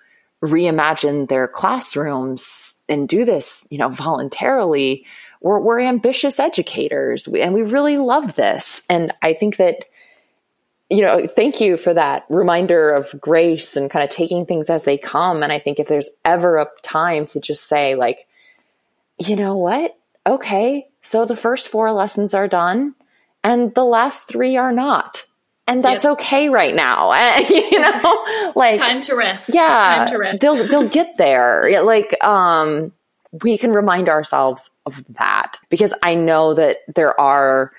reimagine 0.46 1.28
their 1.28 1.48
classrooms 1.48 2.76
and 2.88 3.08
do 3.08 3.26
this, 3.26 3.68
you 3.70 3.78
know, 3.78 3.90
voluntarily. 3.90 5.06
We're, 5.42 5.60
we're 5.60 5.80
ambitious 5.80 6.40
educators 6.40 7.28
and 7.28 7.54
we 7.54 7.64
really 7.64 7.98
love 7.98 8.36
this. 8.36 8.84
And 8.90 9.14
I 9.22 9.34
think 9.34 9.58
that, 9.58 9.86
you 10.90 11.02
know, 11.02 11.28
thank 11.28 11.62
you 11.62 11.78
for 11.78 11.94
that 11.94 12.26
reminder 12.30 12.92
of 12.92 13.14
grace 13.20 13.76
and 13.76 13.90
kind 13.90 14.04
of 14.04 14.10
taking 14.10 14.46
things 14.46 14.70
as 14.70 14.84
they 14.84 14.98
come. 14.98 15.44
And 15.44 15.52
I 15.52 15.60
think 15.60 15.80
if 15.80 15.88
there's 15.88 16.10
ever 16.24 16.58
a 16.58 16.68
time 16.82 17.28
to 17.28 17.40
just 17.40 17.68
say, 17.68 17.96
like, 17.96 18.28
you 19.18 19.36
know 19.36 19.56
what? 19.56 19.98
Okay, 20.28 20.88
so 21.02 21.26
the 21.26 21.36
first 21.36 21.70
four 21.70 21.92
lessons 21.92 22.34
are 22.34 22.48
done 22.48 22.96
and 23.44 23.74
the 23.76 23.86
last 23.86 24.28
three 24.28 24.58
are 24.58 24.72
not 24.72 25.26
and 25.68 25.84
that's 25.84 26.04
yep. 26.04 26.14
okay 26.14 26.50
right 26.50 26.76
now. 26.76 27.14
you 27.50 27.80
know, 27.80 28.52
like 28.56 28.80
time 28.80 29.02
to 29.02 29.16
rest. 29.16 29.50
Yeah, 29.54 29.68
time 29.68 30.08
to 30.08 30.18
rest. 30.18 30.42
they'll 30.42 30.68
they'll 30.68 30.88
get 30.88 31.16
there. 31.18 31.84
Like, 31.84 32.22
um, 32.24 32.92
we 33.44 33.58
can 33.58 33.72
remind 33.74 34.10
ourselves 34.10 34.70
of 34.86 35.04
that 35.18 35.58
because 35.70 35.94
I 36.04 36.16
know 36.16 36.54
that 36.54 36.78
there 36.94 37.20
are 37.20 37.72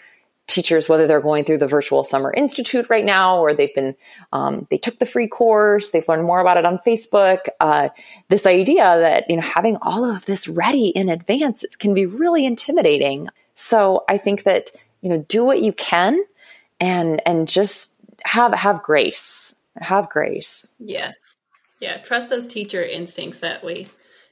teachers, 0.49 0.89
whether 0.89 1.07
they're 1.07 1.21
going 1.21 1.45
through 1.45 1.59
the 1.59 1.67
virtual 1.67 2.05
summer 2.05 2.33
institute 2.33 2.89
right 2.89 3.05
now 3.05 3.39
or 3.39 3.53
they've 3.53 3.75
been 3.75 3.97
um, 4.33 4.67
they 4.71 4.79
took 4.79 4.99
the 4.99 5.07
free 5.07 5.27
course, 5.27 5.91
they've 5.91 6.07
learned 6.09 6.25
more 6.25 6.41
about 6.41 6.57
it 6.57 6.65
on 6.65 6.79
Facebook. 6.79 7.49
Uh, 7.61 7.89
this 8.29 8.47
idea 8.47 8.99
that 9.01 9.29
you 9.29 9.37
know 9.37 9.43
having 9.43 9.77
all 9.83 10.05
of 10.05 10.25
this 10.27 10.49
ready 10.49 10.89
in 10.89 11.09
advance 11.09 11.65
can 11.79 11.95
be 11.95 12.07
really 12.07 12.45
intimidating. 12.47 13.29
So 13.55 14.05
I 14.09 14.19
think 14.19 14.43
that 14.43 14.71
you 15.03 15.09
know 15.09 15.25
do 15.29 15.45
what 15.45 15.63
you 15.63 15.73
can 15.73 16.19
and 16.81 17.21
and 17.27 17.49
just 17.49 18.01
have 18.25 18.53
have 18.55 18.83
grace 18.83 19.61
have 19.81 20.09
grace. 20.09 20.75
Yes 20.79 21.17
yeah. 21.81 21.99
Trust 21.99 22.31
those 22.31 22.47
teacher 22.47 22.83
instincts 22.83 23.39
that 23.39 23.65
we 23.65 23.89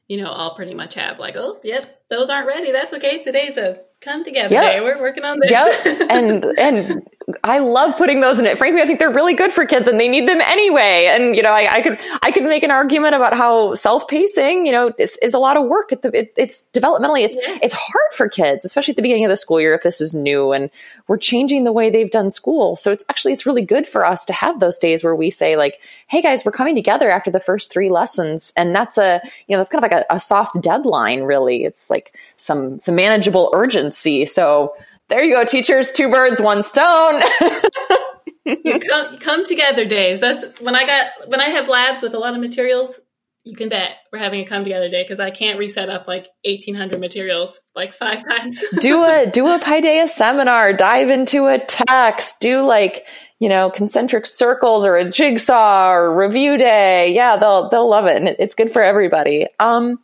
you 0.09 0.18
know 0.18 0.28
all 0.28 0.55
pretty 0.55 0.74
much 0.74 0.95
have 0.95 1.18
like 1.18 1.34
oh 1.36 1.59
yep 1.64 2.01
those 2.11 2.30
aren't 2.30 2.47
ready. 2.47 2.72
That's 2.72 2.92
okay. 2.95 3.22
Today's 3.22 3.57
a 3.57 3.80
come 4.01 4.24
together 4.24 4.55
yep. 4.55 4.72
day. 4.72 4.80
We're 4.80 5.01
working 5.01 5.24
on 5.24 5.38
this. 5.40 5.51
Yep. 5.51 6.11
And 6.11 6.45
and 6.59 7.09
I 7.43 7.59
love 7.59 7.97
putting 7.97 8.20
those 8.20 8.39
in 8.39 8.45
it. 8.45 8.59
Frankly, 8.59 8.83
I 8.83 8.87
think 8.87 8.99
they're 8.99 9.11
really 9.11 9.33
good 9.33 9.51
for 9.51 9.64
kids 9.64 9.89
and 9.89 9.99
they 9.99 10.09
need 10.09 10.29
them 10.29 10.41
anyway. 10.43 11.07
And, 11.09 11.35
you 11.35 11.43
know, 11.43 11.53
I, 11.53 11.77
I 11.77 11.83
could, 11.83 11.99
I 12.22 12.31
could 12.31 12.43
make 12.43 12.62
an 12.62 12.70
argument 12.70 13.14
about 13.14 13.35
how 13.35 13.75
self-pacing, 13.75 14.66
you 14.66 14.72
know, 14.72 14.93
is, 14.99 15.18
is 15.22 15.33
a 15.33 15.39
lot 15.39 15.57
of 15.57 15.66
work. 15.66 15.89
The, 15.89 16.11
it, 16.12 16.35
it's 16.37 16.66
developmentally, 16.75 17.25
it's, 17.25 17.37
yes. 17.37 17.61
it's 17.62 17.75
hard 17.75 18.12
for 18.12 18.29
kids, 18.29 18.64
especially 18.64 18.93
at 18.93 18.97
the 18.97 19.03
beginning 19.03 19.25
of 19.25 19.31
the 19.31 19.39
school 19.39 19.59
year 19.59 19.75
if 19.75 19.83
this 19.83 20.03
is 20.03 20.12
new 20.12 20.53
and 20.53 20.70
we're 21.09 21.16
changing 21.16 21.64
the 21.64 21.72
way 21.72 21.89
they've 21.89 22.11
done 22.11 22.31
school. 22.31 22.77
So 22.77 22.93
it's 22.93 23.05
actually, 23.09 23.33
it's 23.33 23.47
really 23.47 23.62
good 23.62 23.87
for 23.87 24.05
us 24.05 24.27
to 24.27 24.35
have 24.35 24.61
those 24.61 24.77
days 24.77 25.03
where 25.03 25.16
we 25.16 25.31
say 25.31 25.57
like, 25.57 25.81
Hey 26.09 26.20
guys, 26.20 26.45
we're 26.45 26.53
coming 26.53 26.75
together 26.75 27.11
after 27.11 27.31
the 27.31 27.41
first 27.41 27.72
three 27.72 27.89
lessons. 27.89 28.53
And 28.55 28.75
that's 28.75 28.99
a, 28.99 29.22
you 29.47 29.57
know, 29.57 29.61
that's 29.61 29.70
kind 29.70 29.83
of 29.83 29.91
like 29.91 30.05
a, 30.11 30.14
a 30.14 30.20
soft 30.20 30.61
deadline, 30.61 31.22
really. 31.22 31.64
It's 31.64 31.89
like 31.89 32.14
some, 32.37 32.79
some 32.79 32.97
manageable 32.97 33.51
urgency. 33.55 34.27
So, 34.27 34.75
there 35.09 35.23
you 35.23 35.35
go, 35.35 35.45
teachers, 35.45 35.91
two 35.93 36.11
birds, 36.11 36.41
one 36.41 36.63
stone. 36.63 37.21
you 38.45 38.81
come, 38.81 39.19
come 39.19 39.45
together 39.45 39.85
days. 39.85 40.21
That's 40.21 40.45
when 40.61 40.75
I 40.75 40.87
got 40.87 41.07
when 41.29 41.41
I 41.41 41.51
have 41.51 41.69
labs 41.69 42.03
with 42.03 42.15
a 42.15 42.19
lot 42.19 42.35
of 42.35 42.41
materials. 42.41 43.01
You 43.47 43.55
can 43.55 43.69
bet 43.69 43.97
we're 44.11 44.21
having 44.21 44.41
a 44.41 44.47
come 44.47 44.65
together 44.65 44.89
day 44.89 45.03
because 45.03 45.21
I 45.21 45.31
can't 45.31 45.59
reset 45.59 45.91
up 45.91 46.09
like 46.09 46.29
eighteen 46.45 46.75
hundred 46.75 47.01
materials 47.01 47.61
like 47.77 47.93
five 47.93 48.27
times. 48.29 48.63
do 48.81 49.05
a 49.05 49.27
do 49.31 49.47
a 49.49 49.59
Paideia 49.59 50.09
seminar. 50.09 50.73
Dive 50.73 51.11
into 51.11 51.47
a 51.47 51.59
text. 51.59 52.41
Do 52.41 52.67
like 52.67 53.07
you 53.41 53.51
know 53.51 53.69
concentric 53.69 54.25
circles 54.25 54.87
or 54.87 54.97
a 54.97 55.11
jigsaw 55.11 55.91
or 55.91 56.17
review 56.17 56.57
day. 56.57 57.15
Yeah, 57.15 57.37
they'll 57.37 57.69
they'll 57.69 57.89
love 57.89 58.07
it, 58.07 58.17
and 58.17 58.29
it's 58.39 58.55
good 58.55 58.71
for 58.71 58.83
everybody. 58.83 59.47
Um, 59.61 59.99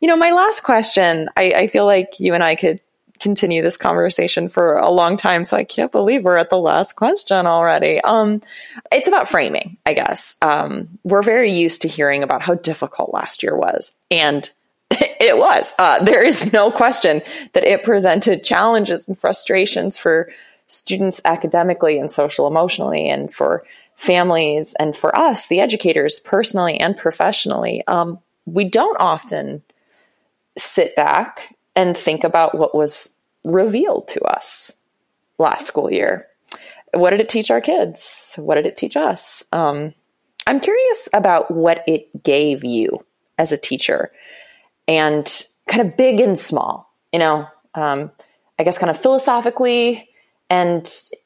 you 0.00 0.08
know, 0.08 0.16
my 0.16 0.32
last 0.32 0.64
question. 0.64 1.28
I, 1.36 1.52
I 1.52 1.66
feel 1.68 1.86
like 1.86 2.18
you 2.18 2.34
and 2.34 2.42
I 2.42 2.56
could 2.56 2.80
continue 3.20 3.62
this 3.62 3.76
conversation 3.76 4.48
for 4.48 4.76
a 4.76 4.90
long 4.90 5.16
time. 5.16 5.44
So 5.44 5.56
I 5.56 5.64
can't 5.64 5.92
believe 5.92 6.24
we're 6.24 6.36
at 6.36 6.50
the 6.50 6.58
last 6.58 6.96
question 6.96 7.46
already. 7.46 8.00
Um, 8.00 8.40
it's 8.90 9.08
about 9.08 9.28
framing, 9.28 9.76
I 9.86 9.94
guess. 9.94 10.36
Um, 10.42 10.98
we're 11.04 11.22
very 11.22 11.52
used 11.52 11.82
to 11.82 11.88
hearing 11.88 12.22
about 12.22 12.42
how 12.42 12.54
difficult 12.54 13.12
last 13.12 13.42
year 13.42 13.56
was. 13.56 13.92
And 14.10 14.50
it 14.90 15.36
was. 15.36 15.74
Uh, 15.78 16.02
there 16.02 16.24
is 16.24 16.52
no 16.52 16.70
question 16.70 17.22
that 17.52 17.64
it 17.64 17.84
presented 17.84 18.42
challenges 18.42 19.06
and 19.06 19.18
frustrations 19.18 19.96
for 19.96 20.32
students 20.66 21.20
academically 21.24 21.98
and 21.98 22.10
social 22.10 22.46
emotionally 22.46 23.08
and 23.08 23.32
for 23.32 23.64
families 23.96 24.74
and 24.78 24.96
for 24.96 25.16
us, 25.16 25.48
the 25.48 25.60
educators, 25.60 26.20
personally 26.20 26.80
and 26.80 26.96
professionally. 26.96 27.86
Um, 27.86 28.18
we 28.46 28.64
don't 28.64 28.96
often 28.98 29.62
sit 30.56 30.96
back 30.96 31.54
and 31.80 31.96
think 31.96 32.24
about 32.24 32.56
what 32.56 32.74
was 32.74 33.16
revealed 33.44 34.06
to 34.08 34.20
us 34.20 34.70
last 35.38 35.66
school 35.66 35.90
year. 35.90 36.26
What 36.92 37.10
did 37.10 37.20
it 37.20 37.30
teach 37.30 37.50
our 37.50 37.62
kids? 37.62 38.34
What 38.36 38.56
did 38.56 38.66
it 38.66 38.76
teach 38.76 38.96
us? 38.96 39.44
Um, 39.50 39.94
I'm 40.46 40.60
curious 40.60 41.08
about 41.14 41.50
what 41.50 41.82
it 41.86 42.22
gave 42.22 42.64
you 42.64 43.04
as 43.38 43.50
a 43.50 43.56
teacher 43.56 44.12
and 44.86 45.26
kind 45.68 45.88
of 45.88 45.96
big 45.96 46.20
and 46.20 46.38
small, 46.38 46.92
you 47.12 47.18
know, 47.18 47.46
um, 47.74 48.10
I 48.58 48.64
guess 48.64 48.76
kind 48.76 48.90
of 48.90 48.98
philosophically 48.98 50.06
and 50.50 50.84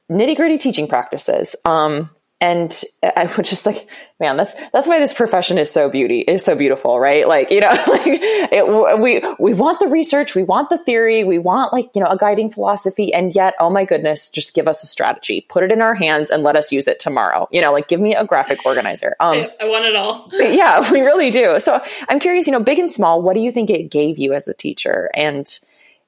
nitty 0.09 0.37
gritty 0.37 0.59
teaching 0.59 0.87
practices. 0.87 1.57
Um, 1.65 2.11
and 2.41 2.85
I 3.03 3.25
was 3.37 3.49
just 3.49 3.67
like, 3.67 3.89
man, 4.21 4.37
that's 4.37 4.55
that's 4.73 4.87
why 4.87 4.99
this 4.99 5.15
profession 5.15 5.59
is 5.59 5.71
so 5.71 5.89
beauty 5.89 6.21
is 6.21 6.45
so 6.45 6.55
beautiful, 6.55 6.99
right? 7.01 7.27
Like, 7.27 7.51
you 7.51 7.61
know, 7.61 7.69
like 7.87 8.03
it, 8.07 9.01
we 9.01 9.23
we 9.39 9.55
want 9.55 9.81
the 9.81 9.89
research, 9.89 10.35
we 10.35 10.43
want 10.43 10.71
the 10.71 10.79
theory, 10.79 11.25
we 11.25 11.39
want 11.39 11.73
like 11.73 11.91
you 11.95 12.03
know 12.03 12.09
a 12.09 12.17
guiding 12.17 12.51
philosophy, 12.51 13.13
and 13.15 13.35
yet, 13.35 13.55
oh 13.61 13.71
my 13.71 13.85
goodness, 13.85 14.31
just 14.31 14.55
give 14.55 14.69
us 14.69 14.83
a 14.83 14.87
strategy, 14.87 15.47
put 15.49 15.65
it 15.65 15.73
in 15.73 15.81
our 15.81 15.95
hands, 15.95 16.31
and 16.31 16.43
let 16.43 16.57
us 16.57 16.71
use 16.73 16.89
it 16.89 17.01
tomorrow. 17.01 17.49
You 17.51 17.61
know, 17.61 17.73
like 17.73 17.89
give 17.89 18.01
me 18.01 18.15
a 18.15 18.25
graphic 18.25 18.65
organizer. 18.67 19.17
Um, 19.21 19.39
I, 19.39 19.51
I 19.61 19.65
want 19.67 19.85
it 19.85 19.97
all. 19.97 20.29
yeah, 20.33 20.91
we 20.93 21.01
really 21.01 21.31
do. 21.31 21.59
So 21.61 21.81
I'm 22.09 22.21
curious, 22.21 22.47
you 22.47 22.53
know, 22.53 22.61
big 22.61 22.79
and 22.79 22.91
small, 22.91 23.23
what 23.23 23.35
do 23.35 23.41
you 23.41 23.53
think 23.53 23.71
it 23.71 23.91
gave 23.91 24.19
you 24.19 24.35
as 24.35 24.49
a 24.49 24.55
teacher, 24.55 25.11
and 25.15 25.47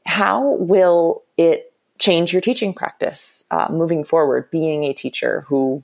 how 0.05 0.57
will 0.57 1.23
it 1.37 1.73
change 1.99 2.33
your 2.33 2.43
teaching 2.43 2.75
practice 2.75 3.45
uh, 3.51 3.69
moving 3.71 4.05
forward? 4.05 4.51
Being 4.51 4.85
a 4.85 4.93
teacher 4.93 5.45
who 5.49 5.83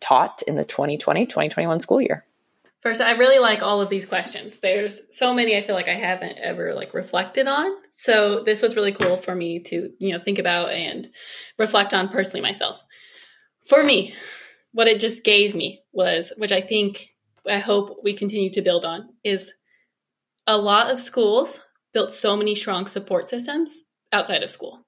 taught 0.00 0.42
in 0.42 0.56
the 0.56 0.64
2020 0.64 1.26
2021 1.26 1.80
school 1.80 2.00
year? 2.00 2.24
First, 2.80 3.00
I 3.00 3.12
really 3.12 3.40
like 3.40 3.60
all 3.60 3.80
of 3.80 3.88
these 3.88 4.06
questions. 4.06 4.60
There's 4.60 5.00
so 5.10 5.34
many 5.34 5.56
I 5.56 5.62
feel 5.62 5.74
like 5.74 5.88
I 5.88 5.96
haven't 5.96 6.38
ever 6.38 6.74
like 6.74 6.94
reflected 6.94 7.48
on. 7.48 7.72
So 7.90 8.44
this 8.44 8.62
was 8.62 8.76
really 8.76 8.92
cool 8.92 9.16
for 9.16 9.34
me 9.34 9.60
to, 9.64 9.90
you 9.98 10.12
know, 10.12 10.22
think 10.22 10.38
about 10.38 10.70
and 10.70 11.08
reflect 11.58 11.92
on 11.92 12.08
personally 12.08 12.40
myself. 12.40 12.82
For 13.66 13.82
me, 13.82 14.14
what 14.72 14.86
it 14.86 15.00
just 15.00 15.24
gave 15.24 15.56
me 15.56 15.82
was, 15.92 16.32
which 16.36 16.52
I 16.52 16.60
think 16.60 17.14
I 17.48 17.58
hope 17.58 17.98
we 18.04 18.14
continue 18.14 18.52
to 18.52 18.62
build 18.62 18.84
on, 18.84 19.08
is 19.24 19.52
a 20.46 20.56
lot 20.56 20.90
of 20.90 21.00
schools 21.00 21.60
built 21.92 22.12
so 22.12 22.36
many 22.36 22.54
strong 22.54 22.86
support 22.86 23.26
systems 23.26 23.82
outside 24.12 24.44
of 24.44 24.50
school 24.50 24.86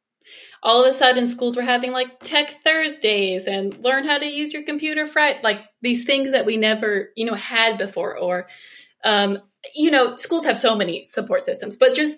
all 0.63 0.85
of 0.85 0.91
a 0.91 0.95
sudden 0.95 1.27
schools 1.27 1.57
were 1.57 1.63
having 1.63 1.93
like 1.93 2.21
tech 2.21 2.51
Thursdays 2.63 3.47
and 3.47 3.77
learn 3.83 4.07
how 4.07 4.19
to 4.19 4.27
use 4.27 4.53
your 4.53 4.63
computer 4.63 5.07
Friday, 5.07 5.41
like 5.43 5.61
these 5.81 6.05
things 6.05 6.33
that 6.33 6.47
we 6.47 6.57
never, 6.57 7.11
you 7.17 7.25
know, 7.25 7.35
had 7.35 7.79
before. 7.79 8.17
Or, 8.17 8.47
um, 9.05 9.39
you 9.75 9.91
know, 9.91 10.17
schools 10.17 10.45
have 10.45 10.59
so 10.59 10.77
many 10.77 11.05
support 11.05 11.45
systems, 11.45 11.77
but 11.77 11.95
just, 11.95 12.17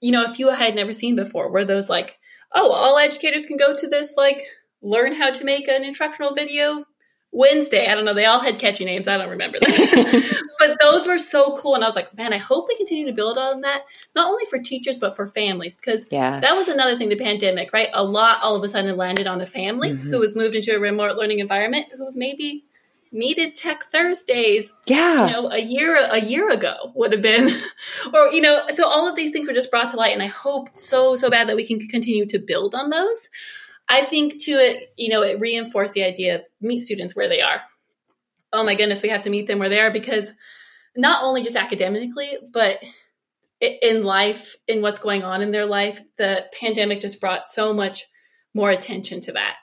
you 0.00 0.12
know, 0.12 0.24
a 0.24 0.34
few 0.34 0.50
I 0.50 0.56
had 0.56 0.74
never 0.74 0.92
seen 0.92 1.16
before 1.16 1.50
were 1.50 1.64
those 1.64 1.88
like, 1.88 2.18
oh, 2.54 2.70
all 2.70 2.98
educators 2.98 3.46
can 3.46 3.56
go 3.56 3.74
to 3.76 3.86
this 3.88 4.16
like 4.16 4.40
learn 4.82 5.14
how 5.14 5.30
to 5.30 5.44
make 5.44 5.68
an 5.68 5.84
instructional 5.84 6.34
video 6.34 6.84
Wednesday. 7.30 7.86
I 7.86 7.94
don't 7.94 8.04
know. 8.04 8.14
They 8.14 8.24
all 8.24 8.40
had 8.40 8.58
catchy 8.58 8.84
names. 8.84 9.06
I 9.06 9.18
don't 9.18 9.30
remember 9.30 9.58
them. 9.60 9.72
but 10.58 10.78
those 10.80 11.06
were 11.06 11.18
so 11.18 11.56
cool. 11.58 11.74
And 11.74 11.84
I 11.84 11.86
was 11.86 11.96
like, 11.96 12.16
man, 12.16 12.32
I 12.32 12.38
hope 12.38 12.66
we 12.68 12.76
continue 12.76 13.06
to 13.06 13.12
build 13.12 13.36
on 13.36 13.60
that, 13.60 13.82
not 14.16 14.30
only 14.30 14.44
for 14.46 14.58
teachers, 14.58 14.96
but 14.96 15.14
for 15.14 15.26
families. 15.26 15.76
Because 15.76 16.06
yes. 16.10 16.42
that 16.42 16.54
was 16.54 16.68
another 16.68 16.96
thing, 16.96 17.10
the 17.10 17.16
pandemic, 17.16 17.72
right? 17.72 17.88
A 17.92 18.02
lot 18.02 18.38
all 18.42 18.56
of 18.56 18.64
a 18.64 18.68
sudden 18.68 18.96
landed 18.96 19.26
on 19.26 19.40
a 19.40 19.46
family 19.46 19.90
mm-hmm. 19.90 20.10
who 20.10 20.18
was 20.18 20.34
moved 20.34 20.56
into 20.56 20.74
a 20.74 20.80
remote 20.80 21.16
learning 21.16 21.40
environment 21.40 21.86
who 21.96 22.10
maybe 22.14 22.64
needed 23.12 23.54
tech 23.54 23.84
Thursdays. 23.84 24.72
Yeah. 24.86 25.26
You 25.26 25.32
know, 25.32 25.50
a 25.50 25.60
year 25.60 25.96
a 25.96 26.20
year 26.20 26.50
ago 26.50 26.92
would 26.94 27.12
have 27.12 27.22
been 27.22 27.50
or 28.14 28.28
you 28.32 28.40
know, 28.40 28.62
so 28.70 28.86
all 28.86 29.08
of 29.08 29.16
these 29.16 29.30
things 29.30 29.48
were 29.48 29.54
just 29.54 29.70
brought 29.70 29.90
to 29.90 29.96
light 29.96 30.12
and 30.12 30.22
I 30.22 30.26
hope 30.26 30.74
so 30.74 31.16
so 31.16 31.30
bad 31.30 31.48
that 31.48 31.56
we 31.56 31.66
can 31.66 31.78
continue 31.88 32.26
to 32.26 32.38
build 32.38 32.74
on 32.74 32.90
those. 32.90 33.28
I 33.88 34.04
think 34.04 34.42
to 34.42 34.52
it, 34.52 34.92
you 34.96 35.08
know, 35.08 35.22
it 35.22 35.40
reinforced 35.40 35.94
the 35.94 36.04
idea 36.04 36.36
of 36.36 36.46
meet 36.60 36.80
students 36.80 37.16
where 37.16 37.28
they 37.28 37.40
are. 37.40 37.62
Oh 38.52 38.64
my 38.64 38.74
goodness, 38.74 39.02
we 39.02 39.08
have 39.08 39.22
to 39.22 39.30
meet 39.30 39.46
them 39.46 39.58
where 39.58 39.68
they 39.68 39.80
are 39.80 39.90
because 39.90 40.32
not 40.96 41.22
only 41.22 41.42
just 41.42 41.56
academically, 41.56 42.36
but 42.52 42.82
in 43.60 44.04
life, 44.04 44.56
in 44.66 44.82
what's 44.82 44.98
going 44.98 45.22
on 45.22 45.42
in 45.42 45.50
their 45.50 45.66
life, 45.66 46.00
the 46.16 46.46
pandemic 46.58 47.00
just 47.00 47.20
brought 47.20 47.48
so 47.48 47.72
much 47.72 48.06
more 48.54 48.70
attention 48.70 49.20
to 49.22 49.32
that. 49.32 49.56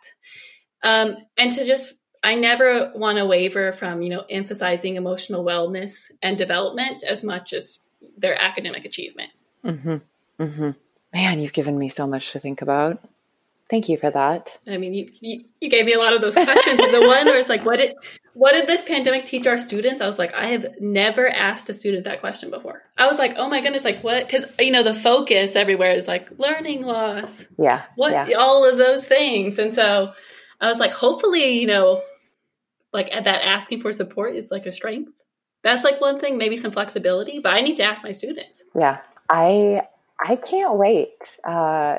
Um, 0.83 1.17
and 1.37 1.51
to 1.51 1.65
just, 1.65 1.95
I 2.23 2.35
never 2.35 2.91
want 2.95 3.17
to 3.17 3.25
waver 3.25 3.71
from, 3.71 4.01
you 4.01 4.09
know, 4.09 4.25
emphasizing 4.29 4.95
emotional 4.95 5.43
wellness 5.43 6.11
and 6.21 6.37
development 6.37 7.03
as 7.03 7.23
much 7.23 7.53
as 7.53 7.79
their 8.17 8.39
academic 8.39 8.85
achievement. 8.85 9.31
Mm-hmm. 9.63 9.97
Mm-hmm. 10.43 10.71
Man, 11.13 11.39
you've 11.39 11.53
given 11.53 11.77
me 11.77 11.89
so 11.89 12.07
much 12.07 12.31
to 12.31 12.39
think 12.39 12.61
about. 12.61 12.99
Thank 13.67 13.89
you 13.89 13.97
for 13.97 14.11
that. 14.11 14.59
I 14.67 14.77
mean, 14.77 14.93
you, 14.93 15.09
you, 15.21 15.45
you 15.59 15.69
gave 15.69 15.85
me 15.85 15.93
a 15.93 15.97
lot 15.97 16.13
of 16.13 16.21
those 16.21 16.35
questions. 16.35 16.77
the 16.77 17.01
one 17.01 17.25
where 17.25 17.39
it's 17.39 17.49
like, 17.49 17.65
what 17.65 17.79
did 17.79 17.95
what 18.33 18.51
did 18.51 18.67
this 18.67 18.83
pandemic 18.83 19.25
teach 19.25 19.47
our 19.47 19.57
students? 19.57 20.01
I 20.01 20.05
was 20.05 20.19
like, 20.19 20.33
I 20.33 20.47
have 20.47 20.79
never 20.79 21.27
asked 21.27 21.67
a 21.69 21.73
student 21.73 22.03
that 22.03 22.19
question 22.19 22.51
before. 22.51 22.83
I 22.97 23.07
was 23.07 23.17
like, 23.17 23.33
oh 23.37 23.49
my 23.49 23.61
goodness, 23.61 23.83
like 23.83 24.03
what? 24.03 24.27
Because 24.27 24.45
you 24.59 24.71
know, 24.71 24.83
the 24.83 24.93
focus 24.93 25.55
everywhere 25.55 25.91
is 25.91 26.07
like 26.07 26.29
learning 26.37 26.83
loss. 26.83 27.47
Yeah. 27.57 27.83
What 27.95 28.11
yeah. 28.11 28.37
all 28.37 28.69
of 28.69 28.77
those 28.77 29.07
things, 29.07 29.57
and 29.57 29.73
so 29.73 30.13
I 30.61 30.69
was 30.69 30.79
like, 30.79 30.93
hopefully, 30.93 31.59
you 31.59 31.65
know, 31.65 32.03
like 32.93 33.09
that 33.09 33.41
asking 33.41 33.81
for 33.81 33.91
support 33.93 34.35
is 34.35 34.51
like 34.51 34.67
a 34.67 34.71
strength. 34.71 35.11
That's 35.63 35.83
like 35.83 35.99
one 35.99 36.19
thing, 36.19 36.37
maybe 36.37 36.55
some 36.55 36.71
flexibility, 36.71 37.39
but 37.39 37.53
I 37.53 37.61
need 37.61 37.77
to 37.77 37.83
ask 37.83 38.03
my 38.03 38.11
students. 38.11 38.63
Yeah, 38.75 38.99
I 39.27 39.87
I 40.23 40.35
can't 40.35 40.75
wait. 40.75 41.13
Uh, 41.43 41.97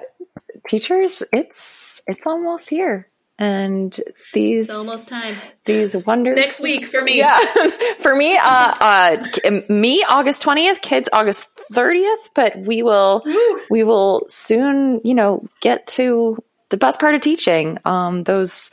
teachers, 0.69 1.23
it's 1.33 2.01
it's 2.07 2.27
almost 2.27 2.69
here. 2.69 3.09
And 3.39 3.95
these 4.33 4.71
it's 4.71 4.79
almost 4.79 5.09
time. 5.09 5.37
These 5.67 5.95
wonder 5.95 6.35
next 6.35 6.61
week 6.61 6.87
for 6.87 7.03
me. 7.03 7.19
Yeah, 7.19 7.39
for 7.99 8.15
me, 8.15 8.39
uh, 8.39 8.41
uh, 8.43 9.61
me 9.69 10.03
August 10.09 10.41
twentieth, 10.41 10.81
kids 10.81 11.11
August 11.13 11.49
thirtieth. 11.71 12.31
But 12.35 12.57
we 12.61 12.83
will 12.83 13.23
Woo. 13.27 13.61
we 13.69 13.85
will 13.85 14.25
soon, 14.29 15.03
you 15.05 15.15
know, 15.15 15.47
get 15.61 15.87
to 15.89 16.43
the 16.71 16.79
best 16.79 16.99
part 16.99 17.15
of 17.15 17.21
teaching. 17.21 17.79
Um, 17.85 18.23
those 18.23 18.71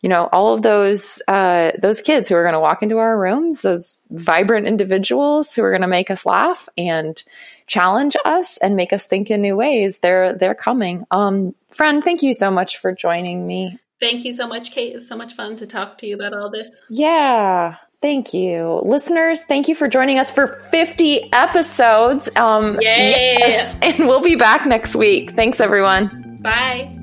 you 0.00 0.08
know, 0.08 0.28
all 0.32 0.54
of 0.54 0.62
those 0.62 1.20
uh, 1.28 1.72
those 1.78 2.00
kids 2.00 2.28
who 2.28 2.34
are 2.34 2.42
going 2.42 2.54
to 2.54 2.60
walk 2.60 2.82
into 2.82 2.98
our 2.98 3.18
rooms, 3.18 3.62
those 3.62 4.02
vibrant 4.10 4.66
individuals 4.66 5.54
who 5.54 5.62
are 5.62 5.70
going 5.70 5.82
to 5.82 5.88
make 5.88 6.10
us 6.10 6.24
laugh 6.24 6.68
and 6.78 7.22
challenge 7.70 8.16
us 8.24 8.58
and 8.58 8.74
make 8.74 8.92
us 8.92 9.06
think 9.06 9.30
in 9.30 9.40
new 9.40 9.56
ways. 9.56 9.98
They're 9.98 10.34
they're 10.34 10.54
coming. 10.54 11.06
Um, 11.10 11.54
friend, 11.70 12.02
thank 12.02 12.22
you 12.22 12.34
so 12.34 12.50
much 12.50 12.76
for 12.78 12.92
joining 12.92 13.46
me. 13.46 13.78
Thank 14.00 14.24
you 14.24 14.32
so 14.32 14.46
much, 14.46 14.72
Kate. 14.72 14.96
It's 14.96 15.06
so 15.06 15.16
much 15.16 15.34
fun 15.34 15.56
to 15.58 15.66
talk 15.66 15.96
to 15.98 16.06
you 16.06 16.16
about 16.16 16.34
all 16.34 16.50
this. 16.50 16.80
Yeah. 16.90 17.76
Thank 18.02 18.32
you. 18.32 18.80
Listeners, 18.84 19.42
thank 19.42 19.68
you 19.68 19.74
for 19.74 19.86
joining 19.86 20.18
us 20.18 20.30
for 20.30 20.46
50 20.70 21.32
episodes. 21.34 22.34
Um, 22.34 22.78
Yay. 22.80 23.36
Yes, 23.38 23.76
and 23.82 24.08
we'll 24.08 24.22
be 24.22 24.36
back 24.36 24.66
next 24.66 24.96
week. 24.96 25.32
Thanks, 25.32 25.60
everyone. 25.60 26.38
Bye. 26.40 26.96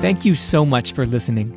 Thank 0.00 0.24
you 0.24 0.34
so 0.34 0.66
much 0.66 0.92
for 0.92 1.06
listening. 1.06 1.56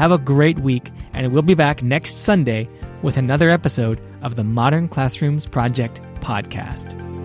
Have 0.00 0.12
a 0.12 0.16
great 0.16 0.58
week, 0.60 0.90
and 1.12 1.30
we'll 1.30 1.42
be 1.42 1.52
back 1.54 1.82
next 1.82 2.22
Sunday 2.22 2.66
with 3.02 3.18
another 3.18 3.50
episode 3.50 4.00
of 4.22 4.34
the 4.34 4.42
Modern 4.42 4.88
Classrooms 4.88 5.44
Project 5.44 6.00
podcast. 6.22 7.19